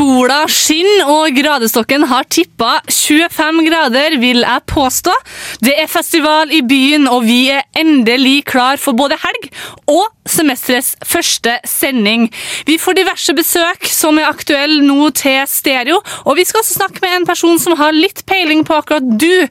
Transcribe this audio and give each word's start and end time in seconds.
Sola 0.00 0.46
skinner, 0.48 1.10
og 1.12 1.34
gradestokken 1.36 2.06
har 2.08 2.24
tippa 2.32 2.78
25 2.88 3.58
grader, 3.66 4.14
vil 4.22 4.40
jeg 4.46 4.62
påstå. 4.72 5.12
Det 5.60 5.74
er 5.76 5.90
festival 5.92 6.54
i 6.56 6.62
byen, 6.64 7.04
og 7.04 7.26
vi 7.26 7.50
er 7.52 7.66
endelig 7.76 8.46
klar 8.48 8.80
for 8.80 8.96
både 8.96 9.18
helg 9.20 9.50
og 9.92 10.06
semesterets 10.30 10.94
første 11.04 11.58
sending. 11.68 12.30
Vi 12.64 12.78
får 12.80 12.96
diverse 12.96 13.34
besøk 13.36 13.90
som 13.92 14.16
er 14.16 14.30
aktuelle 14.30 14.80
nå 14.86 15.10
til 15.20 15.42
stereo, 15.50 15.98
og 16.24 16.38
vi 16.38 16.46
skal 16.48 16.62
også 16.62 16.78
snakke 16.78 17.04
med 17.04 17.18
en 17.18 17.28
person 17.28 17.60
som 17.60 17.76
har 17.76 17.92
litt 17.92 18.24
peiling 18.30 18.64
på 18.64 18.78
akkurat 18.80 19.04
du. 19.04 19.44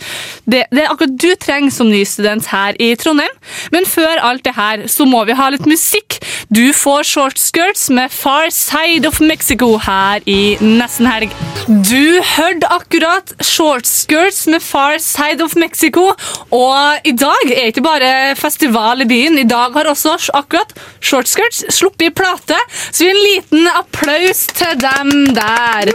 Det, 0.49 0.63
det 0.73 0.81
er 0.81 0.89
akkurat 0.89 1.13
du 1.13 1.29
trenger 1.37 1.75
som 1.77 1.91
ny 1.93 2.01
student 2.09 2.49
her 2.49 2.79
i 2.81 2.95
Trondheim. 2.97 3.37
Men 3.75 3.85
før 3.85 4.25
alt 4.31 4.47
det 4.49 4.57
her, 4.57 4.87
så 4.89 5.05
må 5.05 5.21
vi 5.29 5.37
ha 5.37 5.51
litt 5.53 5.69
musikk. 5.69 6.17
Du 6.49 6.71
får 6.73 7.05
Short 7.05 7.37
Skirts 7.37 7.91
med 7.93 8.09
Far 8.09 8.49
Side 8.49 9.05
of 9.05 9.21
Mexico 9.21 9.75
her 9.85 10.25
i 10.25 10.38
Nesten 10.63 11.07
Helg. 11.09 11.33
Du 11.69 12.21
hørte 12.25 12.67
akkurat 12.71 13.31
Shortskirts 13.45 14.45
med 14.49 14.63
Far 14.63 14.95
Side 15.03 15.43
of 15.43 15.55
Mexico, 15.59 16.13
og 16.55 17.05
i 17.05 17.11
dag 17.13 17.51
er 17.53 17.69
ikke 17.69 17.83
bare 17.85 18.11
festival 18.39 19.03
i 19.03 19.07
byen. 19.09 19.37
I 19.37 19.45
dag 19.49 19.75
har 19.75 19.89
også 19.91 20.15
akkurat 20.37 20.71
Shortskirts 21.03 21.65
sluppet 21.75 22.07
i 22.07 22.13
plate, 22.15 22.57
så 22.89 23.03
vi 23.03 23.09
har 23.09 23.17
en 23.17 23.25
liten 23.25 23.69
applaus 23.73 24.45
til 24.57 24.79
dem 24.81 25.11
der. 25.37 25.91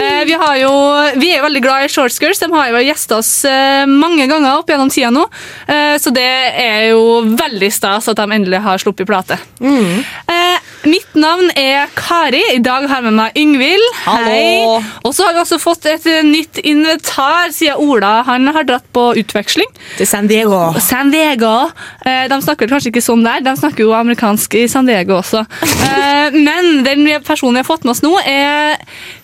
Eh, 0.00 0.22
vi, 0.26 0.34
har 0.40 0.56
jo, 0.62 0.72
vi 1.20 1.30
er 1.30 1.38
jo 1.38 1.46
veldig 1.46 1.64
glad 1.66 1.86
i 1.86 1.92
Shortskirts. 1.94 2.42
De 2.42 2.50
har 2.54 2.72
jo 2.72 2.82
gjestet 2.88 3.16
oss 3.20 3.32
eh, 3.48 3.84
mange 3.90 4.26
ganger 4.30 4.58
opp 4.58 4.72
gjennom 4.72 4.90
tida 4.90 5.12
nå, 5.14 5.28
eh, 5.68 5.94
så 6.00 6.14
det 6.14 6.26
er 6.64 6.88
jo 6.94 7.20
veldig 7.36 7.70
stas 7.74 8.10
at 8.10 8.18
de 8.18 8.38
endelig 8.40 8.64
har 8.64 8.82
sluppet 8.82 9.08
plate. 9.08 9.38
Eh, 9.62 10.72
mitt 10.90 11.14
navn 11.16 11.52
er 11.56 11.86
Kari. 11.96 12.42
I 12.56 12.60
dag 12.64 12.88
har 12.90 13.00
jeg 13.00 13.08
med 13.08 13.18
meg 13.20 13.38
Yngvild. 13.74 13.94
Hei. 14.04 14.82
Og 15.04 15.14
så 15.14 15.26
har 15.26 15.34
vi 15.34 15.42
også 15.42 15.58
fått 15.62 15.86
et 15.90 16.06
eh, 16.10 16.22
nytt 16.26 16.60
inventar, 16.64 17.52
siden 17.54 17.80
Ola 17.82 18.22
han 18.26 18.46
har 18.54 18.66
dratt 18.68 18.86
på 18.94 19.06
utveksling. 19.20 19.68
Til 19.98 20.08
San 20.08 20.28
Diego. 20.30 20.60
San 20.82 21.12
Diego. 21.12 21.52
Eh, 22.06 22.26
de 22.30 22.38
snakker 22.44 22.70
kanskje 22.70 22.92
ikke 22.92 23.04
sånn 23.04 23.24
der, 23.26 23.42
de 23.44 23.54
snakker 23.58 23.86
jo 23.86 23.94
amerikansk 23.96 24.58
i 24.60 24.66
San 24.70 24.88
Diego 24.88 25.18
også. 25.20 25.44
Eh, 25.64 26.36
men 26.36 26.84
den 26.86 27.06
personen 27.26 27.58
vi 27.58 27.64
har 27.64 27.68
fått 27.68 27.86
med 27.86 27.94
oss 27.94 28.04
nå, 28.04 28.14
er 28.24 28.78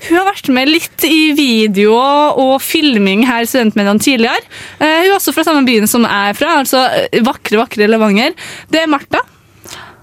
Hun 0.09 0.17
har 0.19 0.27
vært 0.31 0.48
med 0.53 0.70
litt 0.70 1.05
i 1.07 1.33
video 1.37 1.95
og 1.95 2.55
filming 2.64 3.27
her 3.29 3.45
i 3.45 3.48
studentmediene 3.48 4.03
tidligere. 4.03 4.41
Hun 4.81 4.87
er 4.89 5.17
også 5.17 5.35
fra 5.37 5.45
samme 5.47 5.67
byen 5.69 5.89
som 5.91 6.07
jeg 6.07 6.33
er 6.33 6.39
fra, 6.39 6.55
altså 6.62 6.87
vakre, 7.27 7.61
vakre 7.61 7.89
Levanger. 7.91 8.35
Det 8.73 8.83
er 8.83 8.91
Martha. 8.91 9.23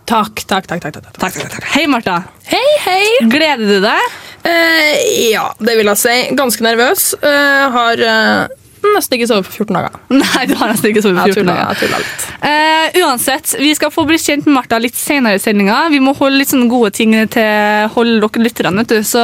Takk, 0.08 0.45
takk, 0.48 0.70
takk. 0.70 0.86
Takk, 0.86 1.17
takk, 1.20 1.36
takk. 1.52 1.66
Hei, 1.73 1.83
Martha. 1.92 2.21
Hei, 2.48 2.64
hei. 2.86 3.27
Gleder 3.27 3.66
du 3.67 3.82
deg? 3.83 4.17
Eh, 4.47 5.31
ja, 5.33 5.49
det 5.59 5.75
vil 5.80 5.91
jeg 5.93 5.99
si. 6.03 6.15
Ganske 6.37 6.63
nervøs. 6.65 7.11
Eh, 7.19 7.65
har 7.73 8.02
eh, 8.08 8.55
nesten 8.93 9.17
ikke 9.17 9.27
sovet 9.30 9.47
på 9.49 9.65
14 9.65 9.75
dager. 9.75 9.95
Nei, 10.21 10.43
du 10.47 10.53
har 10.59 10.71
nesten 10.71 10.91
ikke 10.91 11.03
sovet 11.03 11.19
på 11.19 11.33
14 11.35 11.49
dager. 11.49 11.63
jeg 11.73 11.81
tuller 11.81 12.03
litt. 12.05 12.25
Eh, 12.47 12.97
uansett, 13.03 13.53
vi 13.59 13.73
skal 13.75 13.91
få 13.91 14.05
bli 14.08 14.19
kjent 14.21 14.47
med 14.47 14.55
Martha 14.61 14.80
litt 14.81 14.95
senere 14.97 15.39
i 15.39 15.43
sendinga. 15.43 15.81
Vi 15.91 15.99
må 16.03 16.13
holde 16.17 16.39
litt 16.39 16.53
sånne 16.53 16.69
gode 16.71 16.93
ting 16.95 17.15
til 17.33 17.91
holde 17.95 18.21
dere 18.23 18.45
lytterne, 18.47 18.83
vet 18.85 18.95
du. 18.95 18.99
Så 19.08 19.23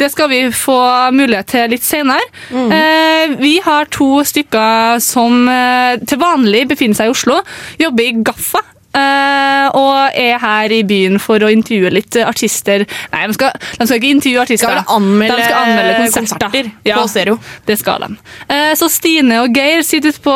det 0.00 0.08
skal 0.14 0.30
vi 0.32 0.42
få 0.54 0.78
mulighet 1.14 1.52
til 1.52 1.74
litt 1.74 1.84
senere. 1.84 2.24
Eh, 2.54 3.36
vi 3.40 3.58
har 3.64 3.90
to 3.92 4.22
stykker 4.24 5.02
som 5.04 5.44
eh, 5.52 5.98
til 6.08 6.22
vanlig 6.22 6.64
befinner 6.72 6.96
seg 7.02 7.10
i 7.10 7.14
Oslo, 7.16 7.42
jobber 7.82 8.08
i 8.08 8.14
Gaffa. 8.24 8.64
Eh, 8.94 9.66
og 9.74 10.10
er 10.14 10.38
her 10.42 10.74
i 10.76 10.82
byen 10.86 11.18
for 11.22 11.38
å 11.44 11.50
intervjue 11.52 11.90
litt 11.94 12.16
artister. 12.24 12.84
Nei, 13.12 13.26
de 13.26 13.34
skal, 13.36 13.52
de 13.78 13.86
skal 13.86 13.98
ikke 14.00 14.12
intervjue 14.16 14.42
artister. 14.44 14.70
Skal 14.80 14.96
anmelde 14.96 15.36
de 15.36 15.44
skal 15.48 15.60
anmelde 15.64 15.94
konserter, 16.14 16.48
konserter 16.48 16.72
Ja. 16.88 16.96
på 17.00 17.08
stereo. 17.08 17.38
Det 17.66 17.78
skal 17.80 18.06
de. 18.06 18.16
Eh, 18.48 18.74
Så 18.74 18.88
Stine 18.90 19.42
og 19.42 19.54
Geir 19.56 19.82
sitter 19.82 20.08
ute 20.14 20.20
på 20.24 20.34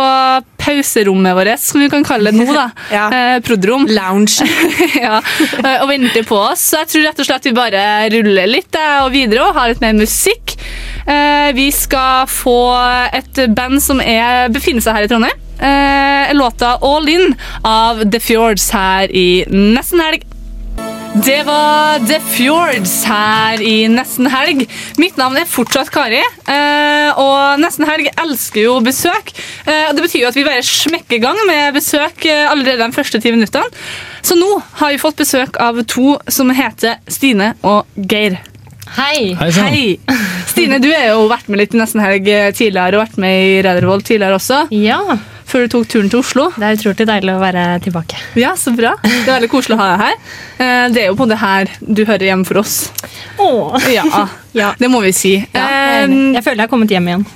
pauserommet 0.59 1.37
vårt, 1.39 1.61
som 1.63 1.81
vi 1.81 1.89
kan 1.93 2.05
kalle 2.07 2.31
det 2.33 2.39
nå. 2.45 2.53
da. 2.53 2.69
Ja. 2.93 3.07
Eh, 3.15 3.41
Prod.rom. 3.47 3.87
Lounge. 3.89 4.45
ja, 5.07 5.21
eh, 5.63 5.77
og 5.83 5.89
venter 5.91 6.27
på 6.29 6.39
oss. 6.51 6.67
Så 6.73 6.83
jeg 6.83 6.91
tror 6.93 7.07
rett 7.09 7.23
og 7.25 7.29
slett 7.31 7.49
vi 7.51 7.55
bare 7.57 7.83
ruller 8.15 8.51
litt 8.51 8.79
eh, 8.79 9.01
og 9.05 9.13
videre 9.15 9.47
og 9.49 9.57
har 9.59 9.73
litt 9.73 9.83
mer 9.85 9.97
musikk. 9.99 10.57
Eh, 11.09 11.51
Vi 11.57 11.71
skal 11.73 12.27
få 12.29 12.59
et 13.17 13.39
band 13.57 13.81
som 13.83 14.01
er, 14.05 14.49
befinner 14.53 14.85
seg 14.85 14.99
her 14.99 15.07
i 15.07 15.11
Trondheim. 15.11 15.45
Eh, 15.59 16.35
Låta 16.37 16.77
All 16.87 17.09
In 17.11 17.33
av 17.67 18.05
The 18.13 18.21
Fjords 18.23 18.69
her 18.77 19.09
i 19.11 19.45
Nesten 19.51 20.03
Helg. 20.05 20.27
Det 21.25 21.43
var 21.47 21.99
The 22.07 22.19
Fjords 22.21 22.93
her 23.09 23.61
i 23.65 23.89
Nesten 23.91 24.29
Helg. 24.31 24.65
Mitt 25.01 25.17
navn 25.19 25.37
er 25.41 25.49
fortsatt 25.49 25.91
Kari, 25.93 26.21
eh, 26.21 27.19
og 27.19 27.61
Nesten 27.63 27.87
Helg 27.89 28.09
elsker 28.23 28.63
jo 28.67 28.77
besøk. 28.85 29.33
Eh, 29.67 29.89
Det 29.95 30.03
betyr 30.05 30.23
jo 30.23 30.29
at 30.31 30.37
vi 30.39 30.45
bare 30.47 30.63
smekker 30.65 31.17
i 31.19 31.23
gang 31.23 31.39
med 31.49 31.75
besøk 31.75 32.25
eh, 32.29 32.45
allerede 32.51 32.85
de 32.87 32.93
første 32.97 33.21
ti 33.21 33.33
minuttene. 33.35 33.67
Så 34.23 34.37
nå 34.39 34.51
har 34.81 34.93
vi 34.95 35.01
fått 35.03 35.17
besøk 35.21 35.57
av 35.61 35.81
to 35.89 36.19
som 36.29 36.51
heter 36.55 37.01
Stine 37.09 37.55
og 37.63 37.87
Geir. 37.97 38.39
Hei. 38.97 39.35
Hei. 39.37 39.51
Hei! 39.53 39.99
Stine, 40.49 40.79
du 40.81 40.89
har 40.93 41.11
jo 41.11 41.27
vært 41.29 41.49
med 41.53 41.61
litt 41.61 41.75
i 41.75 41.81
Nesten 41.81 42.01
Helg 42.01 42.25
tidligere 42.57 42.97
og 42.97 43.05
vært 43.05 43.19
med 43.21 43.43
i 43.43 43.59
Redervold 43.67 44.07
tidligere 44.09 44.39
også, 44.39 44.63
Ja, 44.73 45.01
før 45.49 45.65
du 45.65 45.73
tok 45.73 45.89
turen 45.89 46.11
til 46.13 46.21
Oslo. 46.21 46.51
det 46.59 46.67
er 46.69 46.77
utrolig 46.79 47.07
deilig 47.09 47.33
å 47.35 47.41
være 47.41 47.65
tilbake. 47.85 48.19
Ja, 48.37 48.53
så 48.61 48.75
bra. 48.77 48.95
Det 49.03 49.25
er 49.25 49.35
veldig 49.39 49.51
koselig 49.53 49.79
å 49.79 49.81
ha 49.81 49.89
deg 49.95 50.05
her. 50.05 50.17
Eh, 50.59 50.89
Det 50.93 51.03
er 51.03 51.07
jo 51.11 51.17
på 51.19 51.29
det 51.31 51.39
her 51.41 51.71
du 51.81 52.05
hører 52.05 52.27
hjemme 52.29 52.47
for 52.47 52.59
oss. 52.63 52.91
Ja, 53.93 54.05
Ja. 54.55 54.73
det 54.79 54.89
må 54.93 55.01
vi 55.03 55.13
si. 55.13 55.35
jeg, 55.39 55.49
er 55.55 56.05
Eh, 56.09 56.33
jeg 56.37 56.45
føler 56.45 56.57
jeg 56.63 56.67
har 56.69 56.73
kommet 56.73 56.91
hjem 56.93 57.09
igjen. 57.09 57.27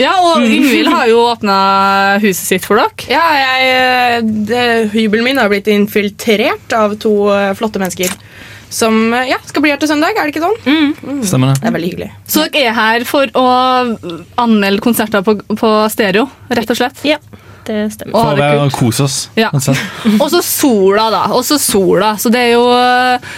Ja, 0.00 0.14
og 0.24 0.40
Yngvild 0.40 0.88
har 0.88 1.06
jo 1.10 1.18
åpna 1.28 2.18
huset 2.22 2.46
sitt 2.46 2.64
for 2.64 2.76
dere. 2.80 3.10
Ja, 3.10 3.24
jeg, 3.36 3.66
eh, 3.68 4.20
det, 4.48 4.62
hybelen 4.94 5.24
min 5.24 5.36
har 5.38 5.50
blitt 5.52 5.68
infiltrert 5.68 6.72
av 6.72 6.94
to 6.98 7.12
flotte 7.58 7.78
mennesker. 7.82 8.08
Som 8.70 9.10
ja, 9.12 9.36
skal 9.44 9.62
bli 9.64 9.70
her 9.72 9.80
til 9.82 9.88
søndag, 9.90 10.14
er 10.16 10.30
det 10.30 10.32
ikke 10.32 10.46
sånn? 10.46 11.22
Stemmer 11.26 11.52
det. 11.52 11.60
Det 11.60 11.68
er 11.68 11.74
veldig 11.74 11.88
hyggelig. 11.90 12.10
Så 12.30 12.44
dere 12.54 12.70
er 12.70 12.76
her 12.78 13.04
for 13.04 13.26
å 13.34 13.44
anmelde 14.38 14.80
konserter 14.84 15.24
på, 15.26 15.34
på 15.58 15.70
stereo, 15.92 16.28
rett 16.48 16.70
og 16.70 16.78
slett. 16.78 17.02
Ja, 17.04 17.18
det 17.70 17.86
stemmer. 17.94 18.14
Og 18.14 18.20
ha 18.20 18.26
For 18.26 18.36
å 18.36 18.44
være 18.44 18.66
og 18.66 18.76
kose 18.76 19.06
oss. 19.06 19.18
Ja. 19.38 19.50
og 20.22 20.28
så 20.32 20.42
sola, 20.44 21.08
da. 21.14 21.24
Og 21.36 21.44
så 21.46 21.58
sola. 21.62 22.14
Så 22.20 22.32
det 22.32 22.42
er 22.48 22.52
jo 22.56 22.64
eh, 22.74 23.30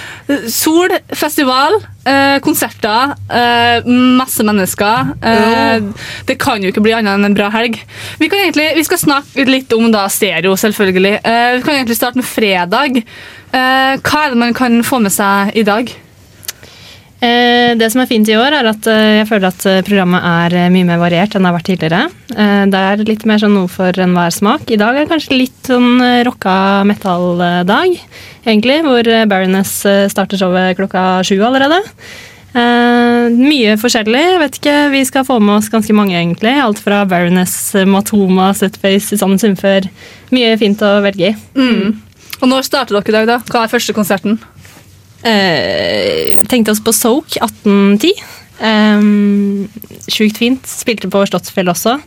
sol, 0.53 0.93
festival, 1.19 1.77
eh, 2.09 2.39
konserter, 2.45 3.15
eh, 3.29 3.89
masse 4.19 4.45
mennesker. 4.47 5.13
Eh, 5.21 5.89
Det 6.29 6.39
kan 6.41 6.63
jo 6.63 6.73
ikke 6.73 6.85
bli 6.85 6.95
annet 6.97 7.19
enn 7.19 7.31
en 7.31 7.37
bra 7.37 7.51
helg. 7.55 7.79
Vi, 8.19 8.29
kan 8.29 8.41
egentlig, 8.41 8.71
vi 8.79 8.87
skal 8.89 9.03
snakke 9.03 9.47
litt 9.49 9.73
om 9.77 9.91
da 9.93 10.07
stereo, 10.13 10.57
selvfølgelig. 10.59 11.19
Eh, 11.21 11.51
vi 11.59 11.67
kan 11.67 11.77
egentlig 11.77 11.99
starte 12.01 12.21
med 12.21 12.29
fredag. 12.29 13.03
Eh, 13.53 13.99
hva 14.01 14.25
er 14.25 14.33
det 14.33 14.41
man 14.41 14.57
kan 14.57 14.81
få 14.87 15.03
med 15.05 15.13
seg 15.15 15.53
i 15.59 15.67
dag? 15.69 15.93
Eh, 17.23 17.77
det 17.79 17.87
som 17.93 18.03
er 18.03 18.09
fint 18.11 18.27
i 18.27 18.35
år, 18.35 18.51
er 18.57 18.67
at 18.73 18.87
eh, 18.91 19.21
jeg 19.21 19.29
føler 19.31 19.53
at 19.53 19.65
eh, 19.71 19.83
programmet 19.87 20.25
er 20.27 20.73
mye 20.75 20.89
mer 20.89 20.99
variert 20.99 21.37
enn 21.37 21.45
det 21.45 21.53
har 21.53 21.55
vært 21.55 21.69
tidligere. 21.71 22.03
Det 22.73 22.81
er 22.81 23.03
litt 23.07 23.27
mer 23.29 23.39
sånn 23.39 23.55
noe 23.55 23.69
for 23.71 23.95
enhver 24.03 24.33
smak. 24.35 24.65
I 24.73 24.79
dag 24.81 24.97
er 24.97 25.05
det 25.05 25.13
kanskje 25.13 25.37
litt 25.37 25.69
sånn 25.69 26.01
rocka 26.27 26.55
metal-dag, 26.89 27.95
egentlig, 28.47 28.79
hvor 28.87 29.11
Baroness 29.29 29.75
starter 30.11 30.41
showet 30.41 30.79
klokka 30.79 31.21
sju 31.29 31.37
allerede. 31.45 31.83
Uh, 32.53 33.33
mye 33.33 33.77
forskjellig. 33.81 34.23
Vet 34.43 34.57
ikke, 34.59 34.75
Vi 34.93 35.03
skal 35.09 35.27
få 35.29 35.39
med 35.41 35.59
oss 35.59 35.71
ganske 35.73 35.95
mange, 35.97 36.17
egentlig. 36.17 36.55
Alt 36.61 36.81
fra 36.85 37.03
Baroness, 37.09 37.75
Matoma, 37.89 38.51
Setface, 38.57 39.13
Susanne 39.13 39.41
Sundfør. 39.41 39.89
Mye 40.33 40.57
fint 40.61 40.81
å 40.85 40.95
velge 41.05 41.31
i. 41.31 41.37
Og 42.41 42.49
når 42.51 42.67
starter 42.67 42.97
dere 42.99 43.13
i 43.13 43.19
dag, 43.21 43.31
da? 43.31 43.39
Hva 43.53 43.67
er 43.67 43.73
første 43.73 43.95
konserten? 43.97 44.41
Eh, 45.23 46.39
tenkte 46.51 46.75
oss 46.75 46.83
på 46.85 46.95
Soak 46.97 47.37
1810. 47.41 48.15
Um, 48.63 49.69
Sjukt 50.11 50.39
fint. 50.39 50.67
Spilte 50.69 51.11
på 51.11 51.25
Slottsfjell 51.27 51.71
også. 51.73 51.99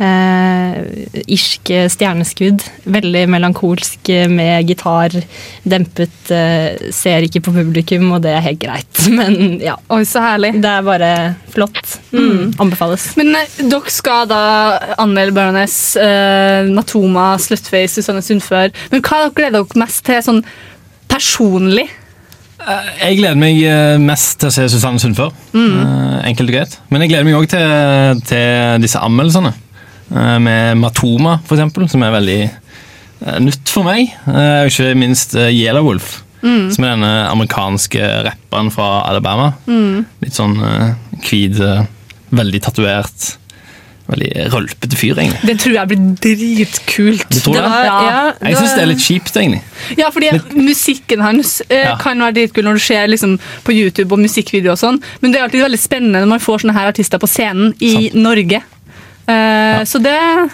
Eh, 0.00 0.76
irsk 1.28 1.68
stjerneskudd. 1.92 2.62
Veldig 2.88 3.26
melankolsk 3.28 4.08
eh, 4.08 4.30
med 4.32 4.70
gitar. 4.70 5.12
Dempet. 5.68 6.30
eh, 6.32 6.88
ser 6.96 7.26
ikke 7.26 7.42
på 7.44 7.52
publikum, 7.52 8.06
og 8.16 8.22
det 8.24 8.32
er 8.32 8.46
helt 8.46 8.62
greit. 8.62 9.02
Men 9.18 9.58
ja. 9.60 9.76
Oi, 9.92 10.00
så 10.08 10.22
herlig. 10.24 10.54
Det 10.62 10.72
er 10.72 10.86
bare 10.86 11.10
flott. 11.52 11.98
Mm. 12.16 12.56
Anbefales. 12.64 13.10
Men 13.20 13.34
eh, 13.42 13.60
dere 13.60 13.92
skal 13.92 14.24
da 14.30 14.42
anmelde 14.96 15.36
Baroness, 15.36 15.78
eh, 16.00 16.64
Matoma, 16.72 17.34
Slutface, 17.40 17.98
Susanne 17.98 18.24
Sundfør. 18.24 18.72
Men 18.94 19.04
hva 19.04 19.26
gleder 19.28 19.60
dere 19.60 19.84
mest 19.84 20.04
til 20.08 20.24
sånn 20.24 20.44
personlig? 21.12 21.90
Jeg 23.00 23.16
gleder 23.18 23.38
meg 23.40 23.58
eh, 23.64 23.96
mest 24.02 24.38
til 24.42 24.50
å 24.50 24.54
se 24.54 24.66
Susanne 24.70 25.00
Sundfør. 25.00 25.30
Mm. 25.56 25.76
Enkelt 26.28 26.50
og 26.50 26.54
greit. 26.54 26.74
Men 26.92 27.04
jeg 27.04 27.12
gleder 27.14 27.26
meg 27.28 27.38
òg 27.38 27.46
til, 27.50 28.20
til 28.28 28.82
disse 28.84 29.00
anmeldelsene. 29.00 29.52
Eh, 30.12 30.36
Med 30.44 30.76
Matoma, 30.80 31.38
for 31.46 31.56
eksempel, 31.56 31.88
som 31.90 32.04
er 32.04 32.12
veldig 32.18 32.38
eh, 32.44 33.38
nytt 33.46 33.72
for 33.72 33.88
meg. 33.88 34.12
Eh, 34.28 34.58
Og 34.66 34.72
ikke 34.74 34.90
minst 35.00 35.34
Yellow 35.38 35.86
Wolf, 35.88 36.18
mm. 36.44 36.68
som 36.76 36.84
er 36.84 36.94
denne 36.98 37.12
amerikanske 37.30 38.12
rapperen 38.28 38.70
fra 38.74 38.90
Alabama. 39.08 39.52
Litt 40.20 40.36
sånn 40.36 40.58
eh, 40.60 40.92
hvit, 41.30 41.60
eh, 41.64 41.84
veldig 42.36 42.60
tatovert, 42.68 43.32
veldig 44.14 44.30
rølpete 44.52 44.96
fyr, 44.98 45.18
egentlig. 45.18 45.40
Det 45.50 45.56
tror 45.62 45.74
jeg 45.78 45.88
blir 45.92 46.02
dritkult. 46.24 47.26
Du 47.30 47.38
tror 47.40 47.54
det? 47.54 47.62
var- 47.62 47.84
ja. 47.84 48.32
Jeg 48.48 48.56
syns 48.56 48.74
det 48.74 48.82
er 48.82 48.90
litt 48.90 49.04
kjipt, 49.04 49.36
egentlig. 49.36 49.62
Ja, 49.98 50.10
fordi 50.10 50.30
musikken 50.54 51.20
hans 51.24 51.60
eh, 51.68 51.84
Ja. 51.88 51.96
kan 51.96 52.18
være 52.18 52.34
dritkul 52.40 52.64
når 52.64 52.74
du 52.74 52.78
ser 52.80 53.06
liksom, 53.08 53.38
på 53.64 53.72
YouTube 53.72 54.12
og 54.12 54.18
musikkvideo 54.20 54.72
og 54.72 54.78
sånn, 54.78 55.00
men 55.20 55.32
det 55.32 55.40
er 55.40 55.44
alltid 55.48 55.62
veldig 55.64 55.78
spennende 55.80 56.20
når 56.20 56.28
man 56.34 56.38
får 56.40 56.62
sånne 56.64 56.74
her 56.76 56.88
artister 56.92 57.18
på 57.18 57.26
scenen 57.28 57.74
i 57.80 58.10
Norge. 58.14 58.62
Eh, 59.30 59.84
Så 59.88 59.98
det 60.02 60.12
er 60.12 60.48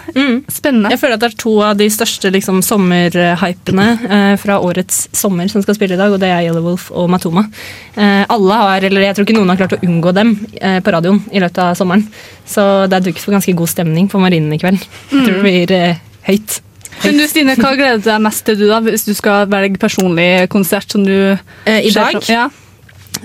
spennende. 0.51 0.91
Jeg 0.93 0.99
føler 1.01 1.17
at 1.17 1.23
det 1.23 1.29
er 1.31 1.37
to 1.41 1.53
av 1.65 1.77
de 1.79 1.87
største 1.91 2.31
liksom, 2.33 2.61
sommerhypene 2.65 3.87
eh, 4.09 4.35
fra 4.41 4.59
årets 4.63 5.07
sommer 5.17 5.49
som 5.51 5.63
skal 5.65 5.75
spille 5.77 5.97
i 5.97 5.99
dag, 5.99 6.13
og 6.13 6.19
det 6.21 6.29
er 6.31 6.45
Yellow 6.47 6.63
Wolf 6.65 6.89
og 6.91 7.09
Matoma. 7.11 7.45
Eh, 7.95 8.23
alle 8.29 8.59
har, 8.61 8.85
eller 8.87 9.01
Jeg 9.07 9.15
tror 9.17 9.27
ikke 9.27 9.37
noen 9.39 9.49
har 9.53 9.59
klart 9.63 9.75
å 9.77 9.81
unngå 9.87 10.13
dem 10.15 10.35
eh, 10.61 10.79
på 10.85 10.93
radioen 10.95 11.23
i 11.31 11.41
løpet 11.43 11.59
av 11.63 11.73
sommeren. 11.79 12.05
Så 12.47 12.63
det 12.87 12.99
er 12.99 13.07
dukket 13.09 13.25
for 13.25 13.35
ganske 13.35 13.55
god 13.57 13.71
stemning 13.73 14.07
på 14.11 14.21
Marinen 14.21 14.53
i 14.55 14.61
kveld. 14.61 14.79
Jeg 15.11 15.25
tror 15.25 15.33
det 15.33 15.43
blir 15.43 15.75
eh, 15.75 15.99
høyt. 16.29 16.61
Men 17.03 17.19
du, 17.19 17.25
Stine, 17.29 17.53
hva 17.59 17.73
gleder 17.79 17.99
du 18.01 18.07
deg 18.09 18.23
mest 18.25 18.45
til 18.47 18.57
du 18.57 18.67
da, 18.69 18.79
hvis 18.85 19.05
du 19.05 19.13
skal 19.17 19.49
velge 19.51 19.77
personlig 19.81 20.47
konsert 20.53 20.89
som 20.95 21.03
du 21.05 21.13
Eh, 21.67 21.83
I 21.89 21.91
dag 21.93 22.21
Ja. 22.29 22.47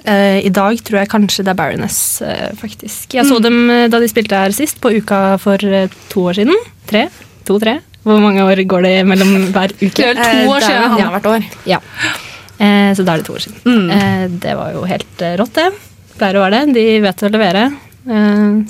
Eh, 0.05 0.41
I 0.47 0.51
dag 0.51 0.81
tror 0.83 1.03
jeg 1.03 1.11
kanskje 1.13 1.45
det 1.47 1.53
er 1.53 1.59
Baroness, 1.59 1.99
uh, 2.25 2.51
faktisk. 2.59 3.15
Jeg 3.15 3.29
så 3.29 3.39
dem 3.43 3.71
eh, 3.71 3.87
da 3.93 4.01
de 4.03 4.09
spilte 4.11 4.39
her 4.39 4.55
sist, 4.57 4.81
på 4.83 4.91
uka 4.99 5.39
for 5.43 5.63
to 6.11 6.25
år 6.27 6.41
siden. 6.41 6.59
Tre? 6.91 7.07
To-tre? 7.47 7.79
Hvor 8.03 8.19
mange 8.23 8.43
år 8.43 8.65
går 8.67 8.83
det 8.83 8.97
mellom 9.07 9.53
hver 9.55 9.75
uke? 9.79 9.95
Det 9.95 10.11
er 10.11 10.19
to 10.19 10.51
år 10.51 10.67
siden. 10.67 10.99
Ja. 10.99 11.09
Hvert 11.15 11.31
år. 11.31 11.47
Ja. 11.71 11.79
Så 12.59 13.03
da 13.07 13.15
er 13.15 13.23
det 13.23 13.27
to 13.27 13.35
år 13.35 13.43
siden. 13.43 13.63
Mm. 13.63 14.39
Det 14.43 14.53
var 14.59 14.75
jo 14.75 14.83
helt 14.87 15.23
rått, 15.39 15.55
det. 15.59 15.69
Pleier 16.19 16.39
å 16.39 16.43
være 16.45 16.61
det. 16.65 16.75
De 16.77 16.85
vet 17.03 17.23
å 17.23 17.31
levere. 17.31 17.63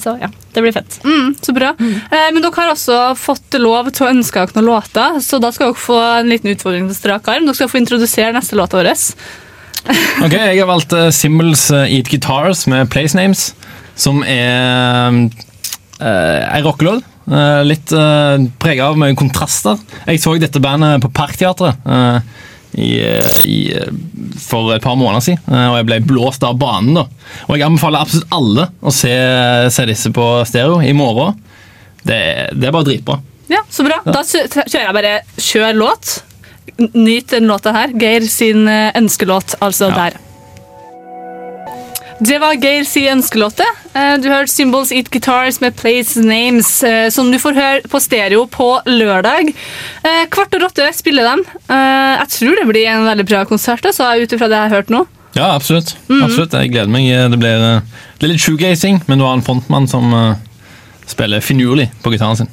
Så 0.01 0.15
ja, 0.21 0.29
det 0.53 0.65
blir 0.65 0.73
fett. 0.73 0.99
Mm, 1.05 1.35
så 1.41 1.53
bra. 1.57 1.73
Eh, 1.81 2.29
men 2.33 2.43
dere 2.45 2.53
har 2.57 2.73
også 2.75 2.99
fått 3.17 3.57
lov 3.61 3.89
til 3.93 4.07
å 4.07 4.11
ønske 4.13 4.41
dere 4.41 4.59
noen 4.59 4.69
låter, 4.69 5.17
så 5.25 5.41
da 5.41 5.53
skal 5.53 5.73
dere 5.73 5.81
få 5.81 5.97
en 6.21 6.29
liten 6.33 6.53
utfordring 6.53 6.91
til 6.91 6.99
strak 6.99 7.33
arm. 7.33 7.49
Dere 7.49 7.57
skal 7.57 7.73
få 7.73 7.81
introdusere 7.81 8.35
neste 8.37 8.61
låta 8.61 8.81
vår. 8.81 8.93
Ok, 10.25 10.35
Jeg 10.37 10.61
har 10.61 10.69
valgt 10.71 10.93
uh, 10.95 11.09
Symbols 11.15 11.67
uh, 11.75 11.87
Eat 11.87 12.11
Guitars 12.13 12.67
med 12.71 12.91
Place 12.93 13.17
Names, 13.19 13.51
som 13.99 14.23
er 14.27 15.11
uh, 15.13 16.55
ei 16.55 16.63
rockelåt. 16.65 17.09
Uh, 17.23 17.63
litt 17.63 17.93
uh, 17.95 18.35
prega 18.63 18.89
av 18.91 18.99
mye 18.99 19.15
kontraster. 19.19 19.79
Jeg 20.09 20.23
så 20.23 20.35
dette 20.43 20.63
bandet 20.63 21.03
på 21.05 21.11
Parkteatret 21.15 21.85
uh, 21.87 22.19
i, 22.73 22.97
i, 23.47 23.59
for 24.43 24.73
et 24.75 24.83
par 24.83 24.97
måneder 24.97 25.23
siden, 25.27 25.43
og 25.53 25.77
jeg 25.77 25.87
ble 25.91 25.99
blåst 26.09 26.45
av 26.49 26.57
banen. 26.61 26.97
da. 26.97 27.05
Og 27.51 27.59
Jeg 27.59 27.67
anbefaler 27.67 28.01
absolutt 28.07 28.33
alle 28.33 28.65
å 28.81 28.95
se, 28.95 29.13
se 29.75 29.87
disse 29.91 30.13
på 30.15 30.29
stereo 30.49 30.81
i 30.81 30.95
morgen. 30.97 31.37
Det, 32.03 32.19
det 32.57 32.71
er 32.71 32.75
bare 32.75 32.89
dritbra. 32.89 33.19
Ja, 33.53 33.61
så 33.71 33.85
bra. 33.85 34.01
Da 34.07 34.23
kjører 34.25 34.87
jeg 34.87 34.97
bare 34.97 35.17
kjør 35.37 35.77
låt. 35.77 36.15
Nyt 36.95 37.29
den 37.31 37.47
låta 37.51 37.73
her. 37.73 37.93
Geir 38.01 38.21
sin 38.29 38.69
eh, 38.69 38.93
ønskelåt, 38.99 39.55
altså 39.61 39.89
Ja. 39.91 39.95
der. 39.97 40.21
Det 42.23 42.39
var 42.39 42.55
Geir 42.55 42.85
sin 42.87 43.09
ønskelåte. 43.19 43.65
Eh, 43.95 44.17
Du 44.23 44.29
hørte 44.31 44.51
Symbols 44.53 44.93
Eat 44.93 45.11
Guitars 45.11 45.61
med 45.61 45.75
Place 45.77 46.21
Names, 46.23 46.83
eh, 46.87 47.09
som 47.11 47.33
du 47.33 47.39
får 47.39 47.55
høre 47.59 47.81
på 47.91 48.01
stereo 48.01 48.45
på 48.47 48.69
lørdag. 48.87 49.51
Kvart 50.31 50.55
og 50.55 50.69
åtte 50.71 50.87
spiller 50.95 51.23
dem. 51.27 51.43
Jeg 51.69 52.29
tror 52.37 52.57
det 52.61 52.69
blir 52.71 52.87
en 52.93 53.05
veldig 53.07 53.27
bra 53.27 53.45
konsert, 53.45 53.85
altså, 53.85 54.13
ut 54.23 54.33
ifra 54.33 54.49
det 54.49 54.57
jeg 54.61 54.69
har 54.71 54.77
hørt 54.77 54.91
nå. 54.91 55.07
Ja, 55.35 55.55
absolutt. 55.57 55.97
absolutt. 56.09 56.53
Jeg 56.53 56.71
gleder 56.71 56.89
meg. 56.93 57.09
Det 57.33 57.39
blir, 57.41 57.59
det 58.21 58.27
er 58.29 58.33
litt 58.35 58.41
shoegazing, 58.41 59.03
men 59.09 59.19
du 59.19 59.25
har 59.25 59.35
en 59.35 59.43
frontmann 59.43 59.89
som 59.89 60.13
spiller 61.07 61.41
finurlig 61.41 61.91
på 62.05 62.13
gitaren 62.13 62.37
sin. 62.37 62.49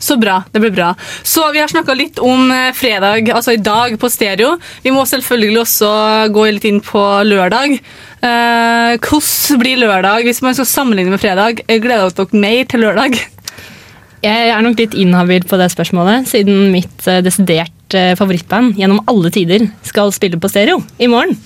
Så 0.00 0.16
bra. 0.16 0.38
Det 0.50 0.62
blir 0.62 0.72
bra. 0.72 0.94
Så 1.22 1.44
vi 1.52 1.60
har 1.60 1.68
snakka 1.68 1.94
litt 1.94 2.20
om 2.24 2.48
eh, 2.54 2.70
fredag, 2.76 3.28
altså 3.36 3.52
i 3.52 3.60
dag, 3.60 3.98
på 4.00 4.08
stereo. 4.08 4.54
Vi 4.84 4.94
må 4.94 5.04
selvfølgelig 5.08 5.60
også 5.60 5.90
gå 6.32 6.46
litt 6.48 6.64
inn 6.70 6.80
på 6.84 7.02
lørdag. 7.28 7.76
Eh, 7.76 8.94
hvordan 8.96 9.60
blir 9.60 9.82
lørdag 9.82 10.24
hvis 10.24 10.40
man 10.44 10.56
skal 10.56 10.68
sammenligne 10.68 11.12
med 11.12 11.20
fredag? 11.22 11.60
Jeg 11.68 11.84
gleder 11.84 12.16
dere 12.16 12.40
mer 12.46 12.64
til 12.70 12.84
lørdag? 12.86 13.20
Jeg 14.20 14.48
er 14.52 14.64
nok 14.64 14.80
litt 14.80 14.96
inhabil 15.00 15.44
på 15.48 15.56
det 15.56 15.70
spørsmålet, 15.72 16.28
siden 16.28 16.68
mitt 16.74 17.06
eh, 17.08 17.22
desidert 17.24 17.96
eh, 17.96 18.12
favorittband 18.18 18.76
gjennom 18.80 19.00
alle 19.08 19.32
tider 19.32 19.64
skal 19.86 20.12
spille 20.12 20.40
på 20.40 20.50
stereo 20.52 20.82
i 21.00 21.08
morgen. 21.08 21.36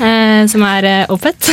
Eh, 0.00 0.46
som 0.48 0.64
er 0.64 0.86
uh, 0.88 1.12
Opet. 1.12 1.50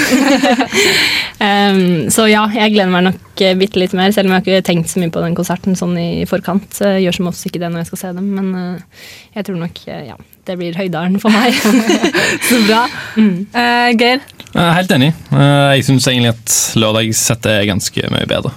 um, 1.47 2.07
så 2.13 2.27
ja, 2.31 2.45
jeg 2.55 2.73
gleder 2.77 2.93
meg 2.93 3.03
nok 3.09 3.43
uh, 3.43 3.53
bitte 3.59 3.81
litt 3.81 3.95
mer, 3.97 4.13
selv 4.15 4.29
om 4.29 4.37
jeg 4.37 4.39
har 4.39 4.47
ikke 4.47 4.67
tenkt 4.69 4.93
så 4.93 5.01
mye 5.03 5.11
på 5.11 5.23
den 5.25 5.35
konserten 5.37 5.75
sånn 5.75 5.97
i 5.99 6.23
forkant. 6.29 6.79
Uh, 6.79 6.95
gjør 7.03 7.19
som 7.19 7.29
oftest 7.31 7.49
ikke 7.51 7.61
det 7.65 7.73
når 7.73 7.83
jeg 7.83 7.91
skal 7.91 8.03
se 8.05 8.13
dem, 8.21 8.31
men 8.37 8.53
uh, 8.55 9.05
jeg 9.35 9.49
tror 9.49 9.59
nok 9.59 9.83
uh, 9.89 9.99
ja, 10.13 10.17
det 10.47 10.55
blir 10.59 10.79
høydalen 10.79 11.19
for 11.19 11.33
meg. 11.33 11.57
Så 12.47 12.61
bra. 12.67 12.85
Eh, 13.19 13.89
Geir? 13.99 14.23
Jeg 14.53 14.63
er 14.63 14.73
helt 14.77 14.95
enig. 14.95 15.11
Uh, 15.33 15.75
Jeg 15.75 15.85
syns 15.89 16.07
egentlig 16.07 16.33
at 16.37 16.55
lørdagssettet 16.79 17.51
er 17.51 17.69
ganske 17.69 18.11
mye 18.13 18.29
bedre. 18.29 18.53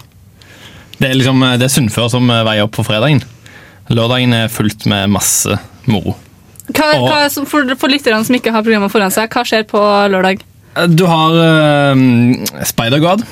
Det 1.00 1.10
er 1.10 1.18
liksom 1.18 1.42
uh, 1.42 1.56
det 1.58 1.66
er 1.66 1.74
Sunnfør 1.74 2.10
som 2.12 2.30
uh, 2.30 2.44
veier 2.46 2.68
opp 2.68 2.78
for 2.78 2.86
fredagen. 2.86 3.24
Lørdagen 3.90 4.36
er 4.36 4.52
fullt 4.52 4.86
med 4.90 5.10
masse 5.10 5.58
moro. 5.90 6.14
Hva, 6.76 6.88
hva, 7.02 7.18
for, 7.50 7.74
for 7.80 7.92
lytterne 7.92 8.22
som 8.26 8.36
ikke 8.38 8.52
har 8.54 8.64
programmet 8.66 8.92
foran 8.92 9.12
seg, 9.14 9.28
hva 9.32 9.44
skjer 9.46 9.66
på 9.70 9.80
lørdag? 10.12 10.42
Uh, 10.76 10.86
Du 10.86 11.04
har 11.10 11.34
uh, 11.34 12.02
Spider-God, 12.70 13.24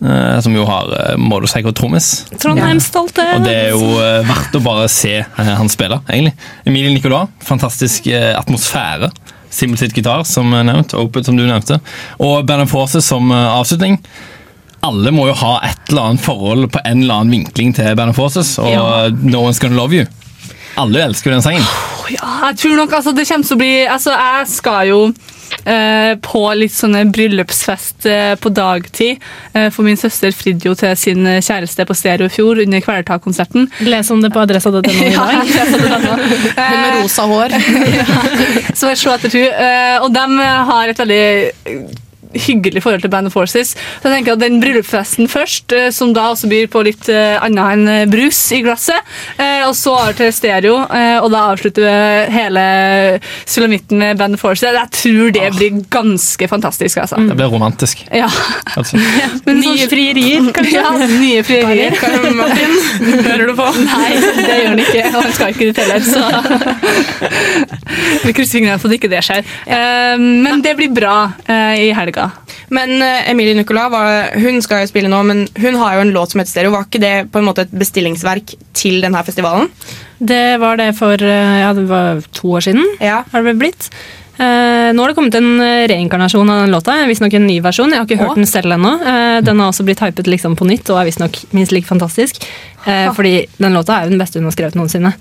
uh, 0.00 0.36
som 0.44 0.54
jo 0.56 0.64
har 0.68 0.90
uh, 0.94 1.14
motorcycle-trommis. 1.20 2.10
Trondheimsstolte! 2.42 3.26
Og 3.36 3.44
det 3.46 3.56
er 3.66 3.70
jo 3.74 3.90
uh, 4.00 4.20
verdt 4.28 4.56
å 4.58 4.62
bare 4.64 4.88
se 4.92 5.18
uh, 5.24 5.50
han 5.60 5.68
spille, 5.72 6.00
egentlig. 6.08 6.34
Emilie 6.64 6.94
Nicolas, 6.96 7.28
fantastisk 7.44 8.08
uh, 8.12 8.32
atmosfære. 8.40 9.12
Simmel 9.56 9.78
sitt 9.80 9.94
gitar, 9.96 10.24
som 10.28 10.50
nevnt. 10.52 10.92
Opet, 10.98 11.24
som 11.28 11.36
du 11.38 11.44
nevnte. 11.46 11.78
Og 12.20 12.42
Band 12.48 12.66
of 12.66 12.72
Forces 12.74 13.06
som 13.08 13.30
uh, 13.32 13.54
avslutning. 13.56 14.00
Alle 14.84 15.10
må 15.14 15.24
jo 15.30 15.36
ha 15.40 15.54
et 15.66 15.88
eller 15.88 16.10
annet 16.10 16.22
forhold 16.22 16.66
på 16.74 16.82
en 16.84 17.00
eller 17.02 17.22
annen 17.22 17.32
vinkling 17.38 17.72
til 17.74 17.94
Band 17.96 18.12
of 18.12 18.18
Forces, 18.20 18.56
og 18.60 18.68
Ja. 18.70 18.82
No 19.24 19.46
One's 19.46 19.60
Gonna 19.62 19.78
Love 19.78 19.96
You. 19.96 20.04
Alle 20.76 21.06
elsker 21.08 21.32
den 21.32 21.42
sangen. 21.44 21.64
Ja, 22.12 22.50
jeg 22.50 22.58
tror 22.60 22.76
nok 22.78 22.92
altså, 22.98 23.12
det 23.16 23.24
kommer 23.28 23.46
til 23.48 23.56
å 23.56 23.60
bli 23.62 23.70
Altså, 23.90 24.12
jeg 24.14 24.46
skal 24.52 24.90
jo 24.90 24.98
eh, 25.66 26.12
på 26.22 26.42
litt 26.54 26.74
sånne 26.76 27.00
bryllupsfest 27.14 28.06
eh, 28.10 28.34
på 28.38 28.52
dagtid. 28.54 29.22
Eh, 29.56 29.68
for 29.74 29.86
min 29.88 29.98
søster 29.98 30.34
fridde 30.36 30.68
jo 30.68 30.74
til 30.78 30.92
sin 31.00 31.26
eh, 31.26 31.40
kjæreste 31.42 31.86
på 31.88 31.96
stereo 31.98 32.28
i 32.30 32.34
fjor 32.36 32.60
under 32.62 32.84
Kvelertak-konserten. 32.84 33.70
Les 33.88 34.10
om 34.14 34.22
det 34.22 34.30
på 34.36 34.42
adressa.no 34.44 34.82
i 34.84 35.10
Ja, 35.16 35.26
dag. 35.32 35.50
jeg 35.50 35.70
sa 35.72 35.82
det. 35.82 36.32
Hun 36.60 36.80
med 36.84 36.98
rosa 37.00 37.28
hår. 37.32 37.56
Så 38.78 38.92
jeg 38.92 39.02
slo 39.02 39.16
etter 39.16 39.32
tur. 39.32 39.46
Eh, 39.48 39.96
og 40.04 40.12
de 40.14 40.26
har 40.72 40.92
et 40.92 41.02
veldig 41.06 41.22
eh, 41.72 41.86
hyggelig 42.46 42.82
forhold 42.84 43.02
til 43.04 43.10
Band 43.12 43.26
of 43.30 43.34
Forces. 43.36 43.74
Så 43.76 44.08
jeg 44.08 44.18
tenker 44.18 44.36
at 44.36 44.42
Den 44.42 44.60
bryllupsfesten 44.62 45.28
først, 45.32 45.72
eh, 45.72 45.88
som 45.94 46.12
da 46.16 46.28
også 46.32 46.48
byr 46.50 46.66
på 46.72 46.82
litt 46.86 47.08
eh, 47.12 47.36
annet 47.42 47.72
enn 47.76 47.88
eh, 47.88 48.04
brus 48.10 48.38
i 48.56 48.60
glasset, 48.64 49.00
eh, 49.38 49.62
og 49.66 49.74
så 49.78 49.94
over 49.96 50.16
til 50.18 50.32
stereo, 50.34 50.76
eh, 50.90 51.18
og 51.22 51.30
da 51.32 51.44
avslutter 51.52 51.86
vi 51.86 52.34
hele 52.36 52.66
sulamitten 53.48 53.98
med 54.02 54.18
Band 54.20 54.34
of 54.38 54.40
Forces. 54.44 54.70
Jeg 54.76 54.92
tror 55.00 55.32
det 55.34 55.50
blir 55.56 55.80
ganske 55.92 56.48
fantastisk. 56.50 56.98
altså. 57.02 57.16
Det 57.28 57.36
blir 57.38 57.50
romantisk. 57.52 58.04
Ja. 58.14 58.28
Altså. 58.76 58.96
Men 59.46 59.60
Nye 59.62 59.88
frierier, 59.90 60.50
kanskje? 60.56 60.76
Ja, 60.76 60.92
nye 61.10 61.42
frierier. 61.46 61.96
Martin, 62.36 62.74
hører 63.28 63.46
du 63.50 63.54
på? 63.58 63.68
Nei, 63.86 64.10
det 64.20 64.58
gjør 64.60 64.68
han 64.72 64.82
ikke. 64.84 65.04
Og 65.12 65.20
han 65.22 65.32
skal 65.36 65.54
ikke 65.54 65.70
dit 65.70 65.82
heller, 65.82 66.00
så 66.06 66.22
Vi 68.26 68.32
krysser 68.36 68.58
fingrene 68.58 68.78
for 68.80 68.90
at 68.90 68.96
ikke 68.98 69.10
det 69.12 69.22
skjer. 69.26 69.46
Eh, 69.66 70.16
Men 70.18 70.62
det 70.64 70.76
blir 70.78 70.92
bra 70.94 71.16
i 71.76 71.90
helga. 71.96 72.25
Men 72.74 72.96
eh, 73.02 73.30
Emilie 73.30 73.54
Nicolas 73.54 73.92
var, 73.92 74.34
hun 74.42 74.60
skal 74.64 74.84
jo 74.84 74.90
spille 74.90 75.10
nå, 75.12 75.22
men 75.28 75.44
hun 75.60 75.78
har 75.80 75.96
jo 75.96 76.04
en 76.06 76.12
låt 76.16 76.32
som 76.32 76.42
heter 76.42 76.52
Stereo. 76.52 76.74
Var 76.74 76.88
ikke 76.88 77.02
det 77.02 77.14
på 77.32 77.40
en 77.40 77.48
måte 77.48 77.66
et 77.66 77.74
bestillingsverk 77.74 78.56
til 78.76 79.00
denne 79.04 79.22
festivalen? 79.26 79.70
Det 80.18 80.58
var 80.62 80.78
det 80.80 80.92
for 80.98 81.20
eh, 81.20 81.58
ja, 81.62 81.72
det 81.76 81.86
var 81.90 82.22
to 82.36 82.56
år 82.58 82.68
siden. 82.68 82.86
Ja. 83.04 83.22
har 83.32 83.46
det 83.46 83.58
blitt. 83.60 83.90
Eh, 84.36 84.92
nå 84.92 85.00
har 85.00 85.12
det 85.12 85.16
kommet 85.16 85.36
en 85.38 85.60
eh, 85.64 85.86
reinkarnasjon 85.88 86.50
av 86.52 86.64
den 86.64 86.74
låta. 86.74 86.96
Visstnok 87.08 87.36
en 87.38 87.46
ny 87.48 87.60
versjon. 87.64 87.94
Jeg 87.94 88.02
har 88.02 88.08
ikke 88.08 88.20
hørt 88.20 88.34
Å. 88.34 88.40
den 88.40 88.50
selv 88.50 88.76
ennå. 88.76 88.92
Eh, 89.00 89.36
den 89.46 89.62
har 89.62 89.72
også 89.72 89.86
blitt 89.86 90.02
hypet 90.04 90.28
liksom 90.28 90.58
på 90.58 90.68
nytt 90.68 90.90
og 90.92 91.00
er 91.00 91.08
visstnok 91.08 91.38
minst 91.56 91.72
like 91.72 91.88
fantastisk. 91.88 92.42
Eh, 92.84 93.08
fordi 93.16 93.38
den 93.56 93.76
låta 93.76 93.96
er 93.96 94.06
jo 94.06 94.12
den 94.12 94.20
beste 94.20 94.42
hun 94.42 94.50
har 94.50 94.56
skrevet 94.56 94.76
noensinne. 94.76 95.14